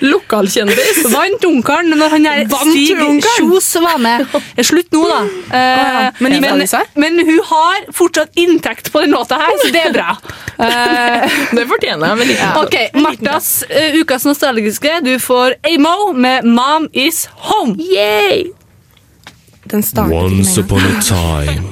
Lokalkjendis. 0.00 1.04
Vant 1.12 1.44
Ungkaren 1.48 1.92
når 1.96 2.14
han 2.16 2.26
der 2.26 2.42
Stig? 2.50 3.22
Kjos 3.36 3.68
var 3.80 3.98
med. 4.02 4.26
Slutt 4.64 4.92
nå, 4.92 5.04
da. 5.08 5.20
Eh, 5.56 6.10
Men 6.20 6.36
ja. 6.36 6.40
men, 6.40 6.58
men, 6.58 6.68
men 6.94 7.22
hun 7.26 7.40
har 7.50 7.86
fortsatt 7.96 8.36
inntekt 8.36 8.92
på 8.92 9.00
den 9.04 9.14
låta 9.16 9.38
her, 9.40 9.54
så 9.62 9.70
det 9.72 9.84
er 9.88 9.94
bra. 9.96 10.16
Eh, 10.58 11.38
Det 11.56 11.66
fortjener 11.68 12.16
jeg. 12.22 12.36
Ja. 12.36 12.52
Ok, 12.62 12.76
Martas 13.00 13.64
uh, 13.70 13.96
ukas 14.00 14.24
nostalgiske. 14.28 15.00
Du 15.04 15.18
får 15.22 15.56
Amo 15.72 16.12
med 16.12 16.44
'Mom 16.44 16.88
Is 16.92 17.28
Home'. 17.48 17.76
Yay! 17.80 18.50
Den 19.64 19.82
starter 19.82 20.14
Once 20.14 20.60
upon 20.60 20.78
a 20.78 21.00
time, 21.02 21.68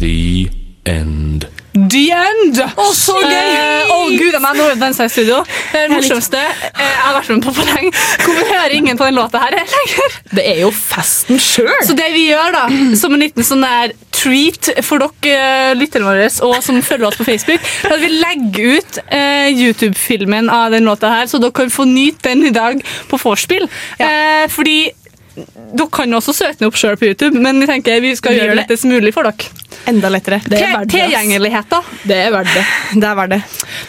the 0.00 0.48
end. 0.84 1.46
The 1.86 2.04
End! 2.10 2.58
Å, 2.58 2.86
så 2.96 3.14
gøy! 3.22 3.92
Å, 3.92 3.98
gud, 4.10 4.34
jeg 4.34 4.42
nå 4.42 4.66
dansa 4.80 5.06
i 5.06 5.12
studio. 5.12 5.42
Det 5.70 5.82
er 5.82 5.86
det 5.86 5.94
morsomste 5.94 6.40
eh, 6.40 6.82
jeg 6.82 7.04
har 7.04 7.14
vært 7.18 7.30
med 7.34 7.44
på 7.44 7.54
for 7.54 7.70
lenge. 7.70 7.92
Hvorfor 8.24 8.50
hører 8.50 8.74
ingen 8.78 8.98
på 8.98 9.06
den 9.06 9.18
låta 9.18 9.42
her 9.44 9.54
lenger? 9.60 10.18
Det 10.32 10.44
er 10.54 10.62
jo 10.64 10.72
festen 10.74 11.38
sjøl! 11.42 11.70
Så 11.86 11.96
det 11.98 12.10
vi 12.16 12.28
gjør, 12.30 12.54
da, 12.56 12.66
som 12.98 13.14
en 13.14 13.22
liten 13.22 13.46
sånn 13.46 13.62
der 13.66 13.94
treat 14.18 14.70
for 14.82 15.02
dere 15.22 15.34
eh, 15.70 15.76
lytterne 15.78 16.08
våre, 16.08 16.28
og 16.46 16.56
som 16.64 16.80
følger 16.82 17.08
oss 17.08 17.18
på 17.20 17.26
Facebook, 17.28 17.68
er 17.86 17.94
at 17.94 18.02
vi 18.02 18.10
legger 18.16 18.78
ut 18.78 19.00
eh, 19.14 19.50
YouTube-filmen 19.52 20.50
av 20.52 20.74
den 20.74 20.88
låta 20.88 21.12
her, 21.12 21.30
så 21.30 21.40
dere 21.42 21.54
kan 21.54 21.70
få 21.72 21.86
nyte 21.88 22.32
den 22.32 22.48
i 22.48 22.54
dag 22.54 22.82
på 23.10 23.20
vorspiel. 23.22 23.68
Eh, 24.02 24.48
fordi 24.50 24.80
dere 25.72 25.88
kan 25.92 26.18
også 26.18 26.34
søke 26.36 26.58
den 26.60 26.68
opp 26.70 26.78
sjøl 26.78 26.98
på 27.00 27.10
YouTube, 27.10 27.38
men 27.38 27.60
vi 27.62 27.68
tenker 27.70 28.00
vi 28.04 28.14
skal 28.18 28.34
Vi 28.34 28.40
gjøre 28.40 28.54
det 28.54 28.62
lettest 28.62 28.88
mulig 28.88 29.12
for 29.16 29.28
dere. 29.28 29.66
Enda 29.88 30.10
lettere. 30.12 30.40
Det 30.44 30.58
er 30.60 30.74
verdt 30.74 30.92
det. 30.92 31.00
Tilgjengelighet, 31.00 31.70
da. 31.70 31.80
Det 32.10 32.18
er 32.26 32.32
verdt 32.34 32.54
det. 32.54 32.64
Det 33.00 33.08
er 33.08 33.18
verdt 33.20 33.34
det. 33.34 33.40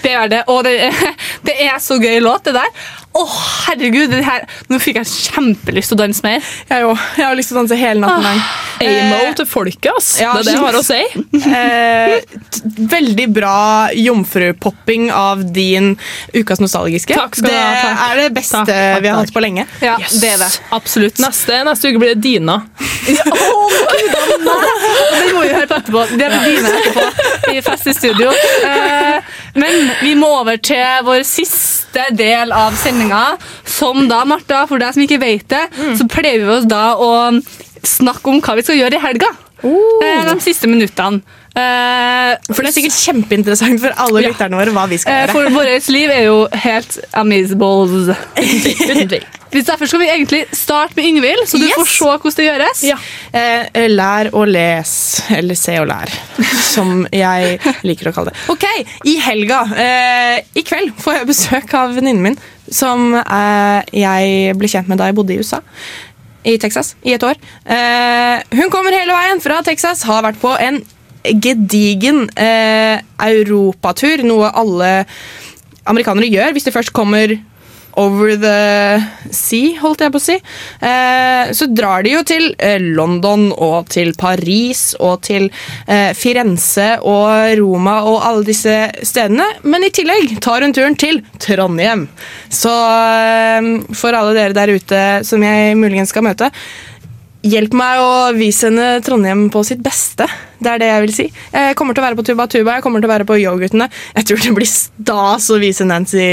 Det 0.03 0.13
er 0.15 0.31
det, 0.31 0.41
og 0.47 0.63
det, 0.67 0.75
det 1.49 1.55
er 1.65 1.79
så 1.83 1.99
gøy 1.99 2.19
låt, 2.23 2.45
det 2.47 2.55
der. 2.55 2.71
Å, 3.17 3.23
herregud, 3.65 4.11
det 4.13 4.19
her, 4.23 4.43
nå 4.69 4.77
fikk 4.79 4.99
jeg 5.01 5.07
kjempelyst 5.09 5.89
til 5.91 5.97
å 5.97 5.99
danse 6.03 6.21
mer. 6.23 6.43
Jeg 6.69 6.85
òg. 6.85 6.97
Jeg 7.17 7.25
har 7.25 7.35
lyst 7.39 7.49
til 7.49 7.57
å 7.57 7.59
danse 7.63 7.75
hele 7.79 7.99
natten 8.03 8.21
lang. 8.27 8.41
Amo 8.79 9.33
til 9.35 9.47
folket, 9.49 9.89
ass. 9.97 10.11
ja, 10.21 10.29
det 10.37 10.39
er 10.39 10.45
det 10.45 10.53
jeg 10.53 10.61
har 10.63 10.77
å 10.77 10.83
si. 10.85 11.01
Eh, 11.59 12.21
veldig 12.91 13.25
bra 13.33 13.89
jomfrupopping 13.95 15.09
av 15.15 15.41
din 15.55 15.93
ukas 16.35 16.59
nostalgiske. 16.61 17.15
Takk 17.17 17.35
skal 17.39 17.49
det 17.49 17.55
du 17.55 17.59
ha, 17.59 17.73
takk. 17.81 17.99
er 18.05 18.21
det 18.21 18.27
beste 18.37 18.59
Takk, 18.61 18.69
takk, 18.69 19.01
vi 19.03 19.09
har 19.11 19.17
hatt 19.23 19.33
på 19.35 19.43
lenge. 19.43 19.65
Ja, 19.83 19.95
Yes. 19.99 20.15
det 20.21 20.29
er 20.35 20.39
det. 20.43 20.49
Absolutt. 20.75 21.19
Neste, 21.23 21.59
neste 21.67 21.89
uke 21.91 21.99
blir 22.03 22.13
det 22.15 22.21
Dina. 22.23 22.59
Den 23.89 25.33
må 25.35 25.41
vi 25.43 25.51
høre 25.53 25.67
på 25.67 25.77
etterpå. 25.79 26.03
Det 26.19 26.29
på 26.31 26.39
dine 26.45 26.71
etterpå 26.79 27.53
i 27.55 27.61
Fest 27.65 27.87
i 27.89 27.93
studio. 27.97 28.31
Eh, 28.69 29.29
men 29.55 29.91
vi 30.03 30.13
må 30.19 30.29
over 30.41 30.59
til 30.61 31.05
vår 31.07 31.23
siste 31.27 32.09
del 32.17 32.53
av 32.55 32.75
sendinga. 32.77 33.23
Som 33.69 34.07
da, 34.11 34.23
Martha, 34.29 34.65
for 34.69 34.81
deg 34.81 34.95
som 34.95 35.05
ikke 35.05 35.21
vet 35.21 35.47
det, 35.51 35.65
så 35.97 36.07
pleier 36.09 36.43
vi 36.43 36.55
oss 36.59 36.69
da 36.69 36.93
å 36.99 37.11
snakke 37.85 38.31
om 38.31 38.41
hva 38.43 38.57
vi 38.59 38.65
skal 38.65 38.79
gjøre 38.79 38.99
i 38.99 39.03
helga. 39.03 39.31
Oh. 39.63 39.99
de 39.99 40.35
siste 40.43 40.69
minuttene. 40.71 41.23
Eh, 41.57 42.35
For 42.53 42.61
det 42.61 42.69
er 42.69 42.75
sikkert 42.77 42.97
kjempeinteressant 42.99 43.81
for 43.81 43.95
alle 44.05 44.21
lytterne 44.27 44.59
våre 44.59 44.73
hva 44.75 44.83
vi 44.91 44.99
skal 45.01 45.13
Eh, 45.13 45.23
gjøre. 45.25 45.33
For 45.33 45.49
vårt 45.57 45.89
liv 45.95 46.09
er 46.13 46.23
jo 46.27 46.37
helt 46.65 46.99
amazable. 47.17 48.15
Hvis 49.49 49.65
Derfor 49.65 49.89
skal 49.89 49.99
vi 50.03 50.09
egentlig 50.13 50.43
starte 50.53 50.93
med 50.95 51.07
Ingvild, 51.09 51.47
så 51.49 51.57
du 51.57 51.63
Yes. 51.65 51.73
får 51.79 51.87
se 51.89 52.05
hvordan 52.05 52.35
det 52.37 52.45
gjøres. 52.45 52.83
Eh, 53.33 53.87
lær 53.89 54.29
og 54.37 54.45
les, 54.47 54.91
eller 55.33 55.57
se 55.57 55.79
og 55.81 55.87
lær, 55.89 56.11
som 56.69 57.07
jeg 57.11 57.57
liker 57.81 58.11
å 58.11 58.13
kalle 58.13 58.29
det. 58.29 58.43
Ok, 58.53 58.67
I 59.09 59.15
helga, 59.25 59.63
eh, 59.73 60.43
i 60.53 60.61
kveld, 60.61 60.93
får 61.01 61.17
jeg 61.17 61.27
besøk 61.31 61.73
av 61.81 61.95
venninnen 61.97 62.21
min, 62.21 62.37
som 62.69 63.09
jeg 63.17 64.53
ble 64.61 64.67
kjent 64.69 64.87
med 64.87 65.01
da 65.01 65.09
jeg 65.09 65.17
bodde 65.17 65.33
i 65.33 65.39
USA. 65.41 65.63
I 66.45 66.53
Texas 66.61 66.93
i 67.03 67.17
et 67.17 67.23
år. 67.25 67.35
Eh, 67.65 68.43
hun 68.53 68.69
kommer 68.69 68.93
hele 68.95 69.17
veien 69.17 69.41
fra 69.41 69.63
Texas, 69.65 70.03
har 70.05 70.21
vært 70.29 70.37
på 70.39 70.53
en 70.61 70.83
gedigen 71.23 72.25
eh, 72.39 73.01
europatur, 73.29 74.23
noe 74.27 74.51
alle 74.55 74.91
amerikanere 75.89 76.29
gjør 76.29 76.55
hvis 76.55 76.67
de 76.67 76.75
først 76.75 76.93
kommer 76.95 77.37
over 77.99 78.35
the 78.39 79.31
sea, 79.35 79.75
holdt 79.81 80.03
jeg 80.03 80.13
på 80.13 80.19
å 80.19 80.23
si. 80.23 80.35
Eh, 80.85 81.51
så 81.55 81.67
drar 81.73 82.05
de 82.05 82.13
jo 82.13 82.23
til 82.27 82.49
eh, 82.55 82.79
London 82.79 83.49
og 83.51 83.89
til 83.91 84.13
Paris 84.19 84.93
og 84.99 85.23
til 85.27 85.49
eh, 85.87 86.11
Firenze 86.17 86.91
og 87.01 87.57
Roma 87.59 87.99
og 88.09 88.21
alle 88.25 88.47
disse 88.47 88.75
stedene. 89.03 89.47
Men 89.67 89.87
i 89.87 89.93
tillegg 89.95 90.37
tar 90.43 90.65
hun 90.65 90.75
turen 90.75 90.97
til 90.99 91.23
Trondheim. 91.41 92.07
Så 92.47 92.71
eh, 92.71 93.71
for 93.91 94.15
alle 94.15 94.37
dere 94.37 94.57
der 94.57 94.75
ute 94.77 95.03
som 95.27 95.43
jeg 95.43 95.75
muligens 95.79 96.13
skal 96.13 96.25
møte, 96.29 96.53
Hjelp 97.39 97.71
meg 97.77 98.01
å 98.03 98.15
vise 98.35 98.67
henne 98.67 98.99
Trondheim 98.99 99.45
på 99.53 99.61
sitt 99.63 99.79
beste. 99.83 100.25
Det 100.59 100.71
er 100.73 100.81
det 100.81 100.87
jeg 100.89 101.03
vil 101.05 101.13
si. 101.15 101.25
Jeg 101.53 101.75
kommer 101.79 101.95
til 101.95 102.03
å 102.03 102.07
være 102.09 102.17
på 102.19 102.25
Tuba 102.27 102.47
Tuba, 102.51 102.73
jeg 102.75 102.83
kommer 102.83 102.99
til 102.99 103.07
å 103.07 103.13
være 103.13 103.27
på 103.29 103.37
Yo-guttene. 103.39 103.87
Jeg 104.17 104.27
tror 104.27 104.41
det 104.43 104.51
blir 104.57 104.67
stas 104.67 105.47
å 105.47 105.59
vise 105.61 105.87
Nancy 105.87 106.25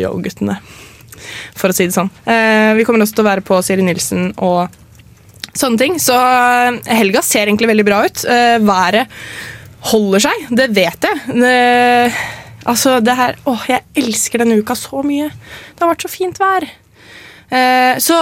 Yo-guttene, 0.00 0.56
for 1.60 1.68
å 1.68 1.76
si 1.76 1.84
det 1.90 1.96
sånn. 1.96 2.08
Eh, 2.24 2.70
vi 2.78 2.86
kommer 2.88 3.04
også 3.04 3.18
til 3.18 3.26
å 3.26 3.28
være 3.28 3.44
på 3.44 3.58
Siri 3.66 3.84
Nilsen 3.84 4.30
og 4.40 4.72
sånne 5.52 5.82
ting. 5.82 6.00
Så 6.00 6.16
eh, 6.16 6.80
helga 6.96 7.20
ser 7.20 7.44
egentlig 7.44 7.68
veldig 7.74 7.86
bra 7.90 8.00
ut. 8.08 8.24
Eh, 8.24 8.56
været 8.64 9.12
holder 9.90 10.26
seg, 10.30 10.48
det 10.56 10.70
vet 10.72 11.10
jeg. 11.10 11.22
Det, 11.44 11.60
altså, 12.64 12.96
det 13.04 13.18
her 13.20 13.36
Åh, 13.52 13.68
jeg 13.68 13.84
elsker 14.00 14.40
denne 14.40 14.56
uka 14.64 14.80
så 14.80 15.04
mye. 15.04 15.28
Det 15.28 15.84
har 15.84 15.92
vært 15.92 16.08
så 16.08 16.14
fint 16.14 16.40
vær. 16.40 16.70
Så 18.00 18.16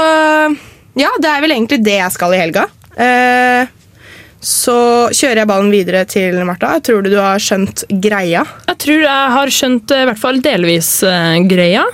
ja, 0.99 1.12
det 1.20 1.28
er 1.30 1.45
vel 1.45 1.55
egentlig 1.55 1.80
det 1.84 1.99
jeg 1.99 2.14
skal 2.14 2.34
i 2.36 2.40
helga. 2.43 2.66
Eh, 3.01 3.70
så 4.43 4.76
kjører 5.14 5.43
jeg 5.43 5.49
ballen 5.49 5.70
videre 5.70 6.03
til 6.11 6.40
Martha. 6.47 6.74
Tror 6.82 7.05
du 7.05 7.12
du 7.12 7.18
har 7.22 7.38
skjønt 7.43 7.84
greia? 8.03 8.43
Jeg 8.66 8.78
tror 8.82 9.05
jeg 9.05 9.34
har 9.36 9.53
skjønt 9.55 9.95
eh, 9.95 10.03
i 10.03 10.09
hvert 10.11 10.20
fall 10.20 10.40
delvis 10.43 10.90
uh, 11.07 11.38
greia. 11.47 11.84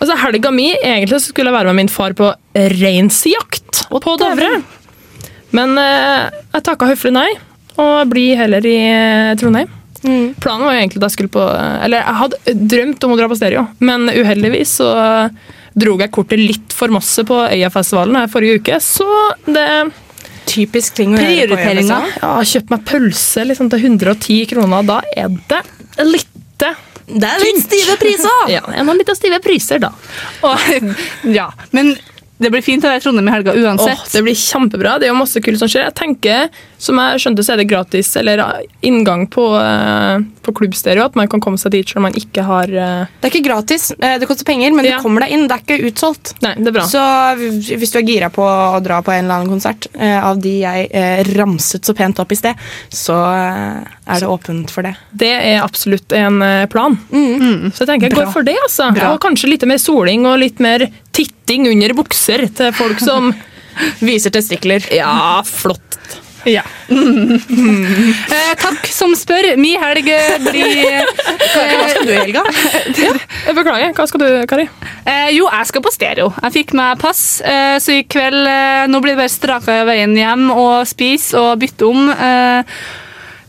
Altså 0.00 0.16
Helga 0.18 0.50
mi 0.54 0.70
egentlig 0.72 1.20
så 1.20 1.28
skulle 1.28 1.52
jeg 1.52 1.58
være 1.58 1.70
med 1.70 1.82
min 1.82 1.92
far 1.92 2.16
på 2.18 2.32
reinsjakt 2.56 3.84
på 3.92 4.16
Dovre. 4.18 4.54
Men 5.52 5.76
uh, 5.76 6.32
jeg 6.56 6.64
takka 6.64 6.88
høflig 6.88 7.12
nei, 7.12 7.28
og 7.76 8.08
blir 8.10 8.40
heller 8.40 8.66
i 8.66 8.78
uh, 8.88 9.36
Trondheim. 9.36 9.70
Planen 10.02 10.64
var 10.66 10.74
jo 10.74 10.80
egentlig 10.80 10.98
at 10.98 11.04
jeg 11.04 11.14
skulle 11.14 11.30
på 11.30 11.42
Eller 11.46 12.00
jeg 12.00 12.18
hadde 12.18 12.54
drømt 12.72 13.04
om 13.06 13.12
å 13.14 13.18
dra 13.20 13.28
på 13.30 13.36
stereo, 13.38 13.68
men 13.78 14.08
uheldigvis 14.10 14.72
så 14.80 14.88
dro 15.78 15.96
jeg 16.00 16.12
kortet 16.14 16.40
litt 16.40 16.74
for 16.76 16.92
masse 16.92 17.24
på 17.28 17.38
Øyafestivalen 17.48 18.18
her 18.20 18.30
forrige 18.32 18.60
uke, 18.62 18.80
så 18.82 19.08
det 19.48 19.68
Typisk 20.52 20.96
ting 20.98 21.12
å 21.14 21.20
gjøre 21.22 21.54
på. 21.54 21.60
Øyafestivalen. 21.62 22.14
Ja, 22.18 22.32
kjøp 22.50 22.72
meg 22.74 22.86
pølse 22.88 23.44
liksom, 23.46 23.68
til 23.72 23.84
110 23.86 24.48
kroner. 24.50 24.88
Da 24.88 24.98
er 25.14 25.30
det 25.30 25.60
litt 26.08 26.32
Det 26.62 27.28
er 27.28 27.44
litt 27.44 27.62
stive 27.62 27.94
priser! 28.00 28.42
Ja, 28.56 28.62
en 28.74 28.90
av 28.90 28.98
litt 28.98 29.12
stive 29.16 29.38
priser, 29.42 29.80
da. 29.82 29.92
Og, 30.46 30.90
ja, 31.38 31.48
men 31.70 31.94
det 32.42 32.50
blir 32.50 32.64
fint 32.64 32.82
å 32.82 32.90
være 32.90 33.00
i 33.00 33.04
Trondheim 33.04 33.30
i 33.30 33.34
helga 33.36 33.54
uansett. 33.54 34.02
Åh, 34.02 34.12
det 34.16 34.22
blir 34.26 34.38
kjempebra. 34.38 34.96
Det 34.98 35.08
er 35.08 35.12
jo 35.12 35.18
masse 35.20 35.42
kult 35.44 35.60
som 35.62 35.70
skjer. 35.70 35.86
Jeg 35.86 35.96
tenker, 35.98 36.62
som 36.82 36.98
jeg 36.98 37.20
skjønte, 37.22 37.44
så 37.46 37.54
er 37.54 37.60
det 37.62 37.68
gratis 37.70 38.08
eller 38.18 38.40
inngang 38.82 39.28
på, 39.30 39.44
eh, 39.54 40.24
på 40.42 40.54
klubbstereo. 40.58 41.04
At 41.06 41.18
man 41.18 41.28
kan 41.30 41.42
komme 41.44 41.60
seg 41.60 41.74
dit 41.76 41.86
selv 41.86 42.00
om 42.02 42.08
man 42.08 42.16
ikke 42.18 42.42
har 42.46 42.72
eh, 42.72 43.04
Det 43.20 43.28
er 43.28 43.30
ikke 43.30 43.44
gratis, 43.46 43.92
eh, 43.98 44.16
det 44.18 44.26
koster 44.26 44.48
penger, 44.48 44.74
men 44.74 44.88
du 44.88 44.90
kommer 45.02 45.22
deg 45.22 45.34
inn. 45.36 45.44
Det 45.46 45.58
er 45.58 45.62
ikke 45.62 45.90
utsolgt. 45.92 46.32
Nei, 46.42 46.56
det 46.58 46.72
er 46.72 46.76
bra. 46.80 46.86
Så 46.90 47.02
hvis 47.38 47.94
du 47.94 48.00
er 48.00 48.06
gira 48.08 48.30
på 48.34 48.42
å 48.42 48.80
dra 48.82 48.98
på 49.06 49.14
en 49.14 49.24
eller 49.24 49.42
annen 49.42 49.52
konsert 49.54 49.86
eh, 49.94 50.18
av 50.18 50.40
de 50.42 50.56
jeg 50.64 50.88
eh, 50.90 51.22
ramset 51.38 51.86
så 51.86 51.94
pent 51.98 52.18
opp 52.22 52.34
i 52.34 52.40
sted, 52.40 52.66
så 52.90 53.20
eh, 53.30 53.94
er 54.16 54.24
det 54.24 54.32
åpent 54.34 54.74
for 54.74 54.86
det. 54.86 54.96
Det 55.22 55.30
er 55.38 55.62
absolutt 55.62 56.12
en 56.18 56.42
eh, 56.42 56.66
plan. 56.72 56.98
Så 57.12 57.84
jeg 57.84 57.92
tenker 57.92 58.08
jeg 58.08 58.16
Bra. 58.16 58.26
går 58.26 58.34
for 58.34 58.48
det. 58.50 58.58
altså. 58.66 58.90
Bra. 58.98 59.14
Og 59.14 59.22
kanskje 59.22 59.52
litt 59.54 59.68
mer 59.70 59.78
soling 59.82 60.26
og 60.26 60.40
litt 60.42 60.58
mer 60.62 60.88
titting 61.14 61.70
under 61.70 61.94
bukser 62.02 62.48
til 62.50 62.74
folk 62.74 62.98
som 63.02 63.30
Viser 64.04 64.28
testikler. 64.34 64.84
Ja, 64.92 65.40
flott. 65.48 66.20
Ja. 66.48 66.64
Eh, 68.32 68.52
takk 68.60 68.86
som 68.92 69.12
spør. 69.16 69.46
Mi 69.60 69.72
helg 69.80 70.08
eh, 70.12 70.34
blir 70.42 71.04
Hva 71.52 71.88
skal 71.90 72.06
du 72.06 72.12
i 72.12 72.16
helga? 72.18 72.42
ja, 73.02 73.12
jeg 73.46 73.56
beklager. 73.56 73.92
Hva 73.96 74.06
skal 74.08 74.22
du, 74.22 74.26
Kari? 74.48 74.66
Eh, 75.08 75.30
jo, 75.36 75.46
jeg 75.50 75.68
skal 75.68 75.84
på 75.84 75.92
stereo. 75.92 76.30
Jeg 76.42 76.54
fikk 76.56 76.74
meg 76.78 77.00
pass, 77.02 77.22
eh, 77.44 77.76
så 77.82 77.96
i 77.96 78.04
kveld 78.08 78.48
eh, 78.48 78.84
Nå 78.90 79.00
blir 79.04 79.14
det 79.14 79.22
bare 79.22 79.32
straka 79.32 79.78
veien 79.88 80.14
hjem 80.16 80.48
og 80.54 80.88
spise 80.88 81.40
og 81.40 81.62
bytte 81.62 81.88
om. 81.88 82.10
Eh, 82.12 82.76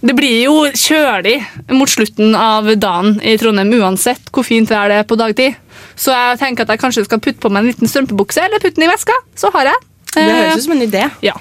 det 0.04 0.18
blir 0.18 0.42
jo 0.50 0.56
kjølig 0.76 1.38
mot 1.72 1.90
slutten 1.90 2.36
av 2.36 2.68
dagen 2.76 3.22
i 3.24 3.38
Trondheim 3.40 3.72
uansett 3.80 4.28
hvor 4.36 4.44
fint 4.48 4.68
vær 4.72 4.92
det 4.92 5.00
er 5.00 5.08
på 5.08 5.20
dagtid. 5.20 5.56
Så 5.96 6.12
jeg 6.12 6.42
tenker 6.42 6.66
at 6.66 6.74
jeg 6.74 6.82
kanskje 6.82 7.06
skal 7.08 7.22
putte 7.24 7.40
på 7.44 7.52
meg 7.54 7.64
en 7.64 7.72
liten 7.72 7.92
strømpebukse 7.92 8.44
eller 8.44 8.64
putte 8.64 8.80
den 8.82 8.90
i 8.90 8.92
veska. 8.92 9.16
Så 9.40 9.54
har 9.56 9.72
jeg. 9.72 9.90
Det 10.14 10.28
høres 10.28 10.60
ut 10.60 10.68
som 10.68 10.76
en 10.76 10.86
idé. 10.86 11.08
Ja. 11.24 11.38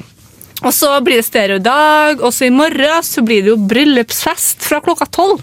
Og 0.62 0.70
så 0.74 0.90
blir 1.02 1.18
det 1.18 1.26
stereo 1.26 1.56
i 1.58 1.64
dag, 1.64 2.20
og 2.22 2.30
så 2.34 2.46
i 2.46 2.52
morgen 2.54 3.02
så 3.06 3.22
blir 3.26 3.42
det 3.42 3.50
jo 3.50 3.56
bryllupsfest 3.70 4.62
fra 4.62 4.78
klokka 4.84 5.08
tolv. 5.10 5.40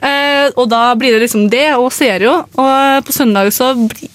Eh, 0.00 0.48
og 0.56 0.70
da 0.72 0.86
blir 0.98 1.12
det 1.12 1.26
liksom 1.26 1.48
det 1.52 1.68
og 1.76 1.90
stereo. 1.92 2.38
Og 2.56 3.04
på 3.04 3.12
søndag 3.14 3.50
så 3.52 3.74
bli, 3.76 4.08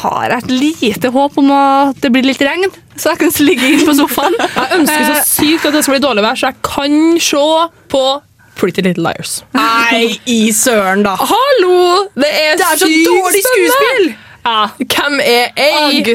har 0.00 0.32
jeg 0.32 0.38
et 0.46 0.54
lite 0.54 1.12
håp 1.12 1.36
om 1.42 1.52
at 1.52 2.00
det 2.00 2.12
blir 2.14 2.24
litt 2.24 2.40
regn, 2.46 2.64
så 2.96 3.12
jeg 3.12 3.20
kan 3.26 3.36
ligge 3.44 3.68
inne 3.74 3.84
på 3.88 3.96
sofaen. 3.98 4.36
Jeg 4.56 4.80
ønsker 4.80 5.06
så 5.10 5.20
sykt 5.28 5.68
at 5.68 5.76
det 5.76 5.84
skal 5.84 5.98
bli 5.98 6.02
dårlig 6.06 6.24
vær, 6.24 6.38
så 6.40 6.50
jeg 6.50 6.60
kan 6.64 6.96
se 7.20 7.44
på 7.92 8.02
Pretty 8.60 8.82
Little 8.84 9.04
Liars. 9.06 9.38
Nei, 9.56 10.18
i 10.28 10.50
søren, 10.52 11.04
da. 11.06 11.14
Hallo! 11.16 11.76
Det 12.16 12.28
er, 12.28 12.58
Det 12.60 12.66
er 12.66 12.80
så 12.82 12.88
dårlig 12.88 13.40
skuespill! 13.46 14.10
Ja. 14.44 14.58
Hvem 14.80 15.20
er 15.24 15.60
ei? 15.60 15.72
Agg. 16.00 16.12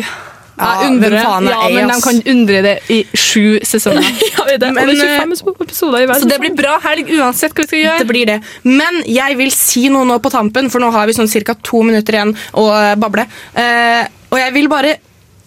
Jeg 0.56 0.90
undrer. 0.90 1.16
er 1.16 1.48
Ja, 1.52 1.64
men 1.74 1.92
de 1.92 1.98
kan 2.04 2.22
undre 2.34 2.62
det 2.66 2.76
i 2.94 3.02
sju 3.14 3.60
sesonger. 3.64 4.06
Ja, 4.36 4.46
det, 4.50 4.70
Men, 4.74 4.90
og 4.90 4.94
det 4.96 5.08
er 5.08 5.24
25 5.26 5.64
episoder 5.66 6.04
i 6.04 6.08
verden. 6.08 6.24
Så 6.24 6.30
det 6.30 6.40
blir 6.42 6.54
bra 6.58 6.78
helg 6.84 7.10
uansett 7.18 7.56
hva 7.56 7.66
vi 7.66 7.70
skal 7.70 7.82
gjøre. 7.82 8.04
Det 8.04 8.10
blir 8.10 8.30
det. 8.30 8.38
Men 8.68 9.02
jeg 9.10 9.40
vil 9.40 9.52
si 9.56 9.88
noe 9.94 10.08
nå 10.08 10.20
på 10.24 10.32
tampen, 10.34 10.70
for 10.74 10.84
nå 10.84 10.92
har 10.96 11.10
vi 11.10 11.18
sånn 11.18 11.32
ca. 11.32 11.58
to 11.66 11.84
minutter 11.88 12.18
igjen 12.18 12.36
å 12.56 12.70
eh, 12.76 12.94
bable. 13.00 13.28
Uh, 13.58 14.06
og 14.32 14.40
jeg 14.42 14.56
vil 14.56 14.72
bare 14.72 14.96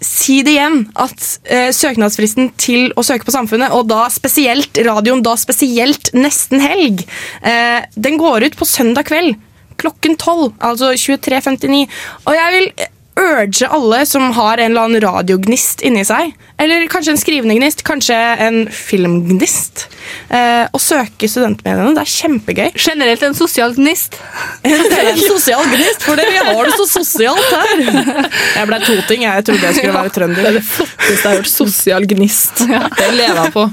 si 0.05 0.39
det 0.47 0.55
igjen, 0.55 0.85
at 0.95 1.25
eh, 1.51 1.71
søknadsfristen 1.75 2.53
til 2.61 2.93
å 2.95 3.03
søke 3.07 3.27
på 3.27 3.35
Samfunnet, 3.35 3.75
og 3.75 3.89
da 3.91 4.05
spesielt 4.15 4.79
radioen, 4.87 5.25
da 5.27 5.35
spesielt 5.41 6.13
nesten 6.15 6.63
helg, 6.63 7.03
eh, 7.43 7.83
den 7.99 8.19
går 8.21 8.47
ut 8.47 8.59
på 8.59 8.69
søndag 8.69 9.09
kveld 9.11 9.35
klokken 9.79 10.17
12, 10.19 10.53
altså 10.59 10.93
23.59. 10.99 11.85
Og 12.27 12.35
jeg 12.35 12.55
vil 12.57 12.71
urge 13.19 13.69
alle 13.69 14.07
som 14.07 14.31
har 14.33 14.59
en 14.59 14.71
eller 14.71 14.89
annen 14.89 15.03
radiognist 15.03 15.83
inni 15.87 16.05
seg, 16.07 16.33
eller 16.59 16.87
kanskje 16.91 17.15
en 17.15 17.21
skrivende 17.21 17.57
gnist, 17.59 17.85
kanskje 17.87 18.17
en 18.45 18.59
filmgnist, 18.75 19.87
eh, 20.35 20.65
å 20.75 20.81
søke 20.83 21.29
studentmediene. 21.31 21.95
Det 21.97 22.05
er 22.05 22.13
kjempegøy. 22.15 22.71
Generelt 22.75 23.23
en 23.29 23.37
sosial 23.39 23.77
gnist. 23.77 24.19
en 24.63 25.23
sosial 25.23 25.65
gnist, 25.73 26.07
for 26.07 26.19
vi 26.19 26.39
har 26.39 26.71
det 26.71 26.75
så 26.79 26.89
sosialt 26.99 27.53
her. 27.55 28.31
Jeg 28.59 28.71
ble 28.71 28.81
toting. 28.87 29.27
Jeg 29.29 29.47
trodde 29.49 29.71
jeg 29.71 29.79
skulle 29.79 29.99
være 29.99 30.33
Det 30.35 30.47
er 30.47 30.59
det 30.59 30.65
flotteste 30.67 31.15
jeg 31.15 31.29
har 31.29 31.43
hørt. 31.43 31.53
Sosial 31.53 32.09
gnist. 32.11 32.65
Det 32.65 33.13
lever 33.15 33.43
jeg 33.45 33.55
på. 33.55 33.69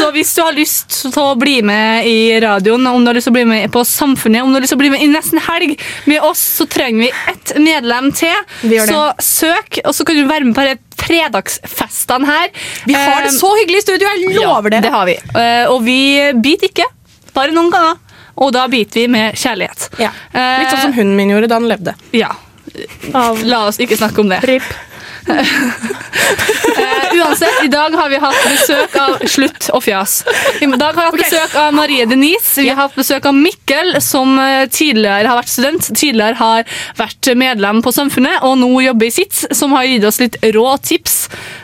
Så 0.00 0.10
hvis 0.16 0.32
du 0.36 0.42
har 0.42 0.56
lyst 0.56 0.96
til 1.04 1.20
å 1.22 1.34
bli 1.38 1.58
med 1.66 2.08
i 2.08 2.18
radioen, 2.42 2.86
om 2.90 3.04
du 3.04 3.10
har 3.12 3.18
lyst 3.18 3.28
til 3.28 3.34
å 3.34 3.38
bli 3.38 3.46
med 3.48 3.70
på 3.74 3.84
Samfunnet, 3.86 4.42
om 4.42 4.50
du 4.52 4.58
har 4.58 4.64
lyst 4.64 4.72
til 4.74 4.80
å 4.80 4.82
bli 4.82 4.92
med 4.94 5.04
i 5.04 5.08
Nesten 5.12 5.40
Helg 5.44 5.76
med 6.10 6.24
oss, 6.26 6.42
så 6.58 6.66
trenger 6.70 7.06
vi 7.06 7.10
ett 7.34 7.54
medlem 7.60 8.10
til. 8.16 8.36
Så 8.88 9.02
søk, 9.22 9.80
og 9.84 9.94
så 9.96 10.06
kan 10.08 10.18
du 10.18 10.24
være 10.30 10.48
med 10.48 10.56
på 10.56 10.66
dette 10.66 10.86
fredagsfestene 11.00 12.28
her. 12.28 12.50
Vi 12.86 12.94
har 12.96 13.24
det 13.24 13.32
så 13.34 13.48
hyggelig 13.56 13.80
i 13.80 13.86
studio, 13.86 14.10
jeg 14.10 14.34
lover 14.36 14.68
ja, 14.68 14.76
dere. 14.76 14.84
Det 14.84 14.92
har 14.94 15.08
vi. 15.08 15.16
Eh, 15.40 15.64
Og 15.72 15.80
vi 15.86 15.98
biter 16.44 16.68
ikke, 16.70 16.86
bare 17.36 17.54
noen 17.56 17.72
ganger. 17.72 17.98
Og 18.40 18.52
da 18.56 18.66
biter 18.72 19.02
vi 19.02 19.08
med 19.12 19.36
kjærlighet. 19.36 19.88
Ja. 20.00 20.12
Litt 20.32 20.70
sånn 20.70 20.86
som 20.86 20.94
hunden 20.96 21.16
min 21.18 21.32
gjorde 21.32 21.50
da 21.50 21.58
han 21.58 21.68
levde. 21.68 21.96
Ja. 22.16 22.30
La 23.44 23.64
oss 23.66 23.80
ikke 23.82 23.98
snakke 23.98 24.22
om 24.22 24.30
det. 24.32 24.40
Eh, 26.80 27.18
uansett, 27.18 27.64
i 27.64 27.68
dag 27.68 27.90
har 27.90 28.08
vi 28.08 28.18
hatt 28.22 28.36
besøk 28.46 28.94
av 29.00 29.24
Slutt 29.28 29.66
og 29.74 29.82
fjas. 29.84 30.20
I 30.62 30.68
dag 30.70 30.94
har 30.94 30.94
vi 30.94 31.06
hatt 31.08 31.18
besøk 31.18 31.56
av 31.58 31.74
Marie 31.74 32.06
Denise. 32.08 32.60
Vi 32.62 32.68
har 32.68 32.78
hatt 32.78 32.96
besøk 32.96 33.26
av 33.28 33.34
Mikkel, 33.36 33.96
som 34.04 34.38
eh, 34.38 34.64
tidligere 34.70 35.28
har 35.28 35.40
vært 35.40 35.52
student, 35.52 35.90
tidligere 35.98 36.38
har 36.40 36.78
vært 37.00 37.32
medlem 37.36 37.82
på 37.84 37.92
Samfunnet, 37.94 38.40
og 38.46 38.56
nå 38.62 38.70
jobber 38.86 39.10
i 39.10 39.14
SITS, 39.14 39.48
som 39.58 39.74
har 39.76 39.88
gitt 39.88 40.06
oss 40.08 40.20
litt 40.22 40.38
rå 40.54 40.66
tips. 40.86 41.18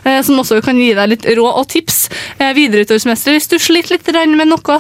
Uh, 0.07 0.21
Som 0.27 0.39
også 0.43 0.61
kan 0.65 0.79
gi 0.79 0.93
deg 0.95 1.11
litt 1.11 1.27
rå 1.39 1.47
og 1.47 1.67
tips 1.71 2.07
eh, 2.39 2.53
videreutdanningsmester 2.57 3.35
hvis 3.35 3.49
du 3.51 3.57
sliter 3.59 3.97
litt 3.97 4.11
med 4.37 4.51
noe 4.51 4.79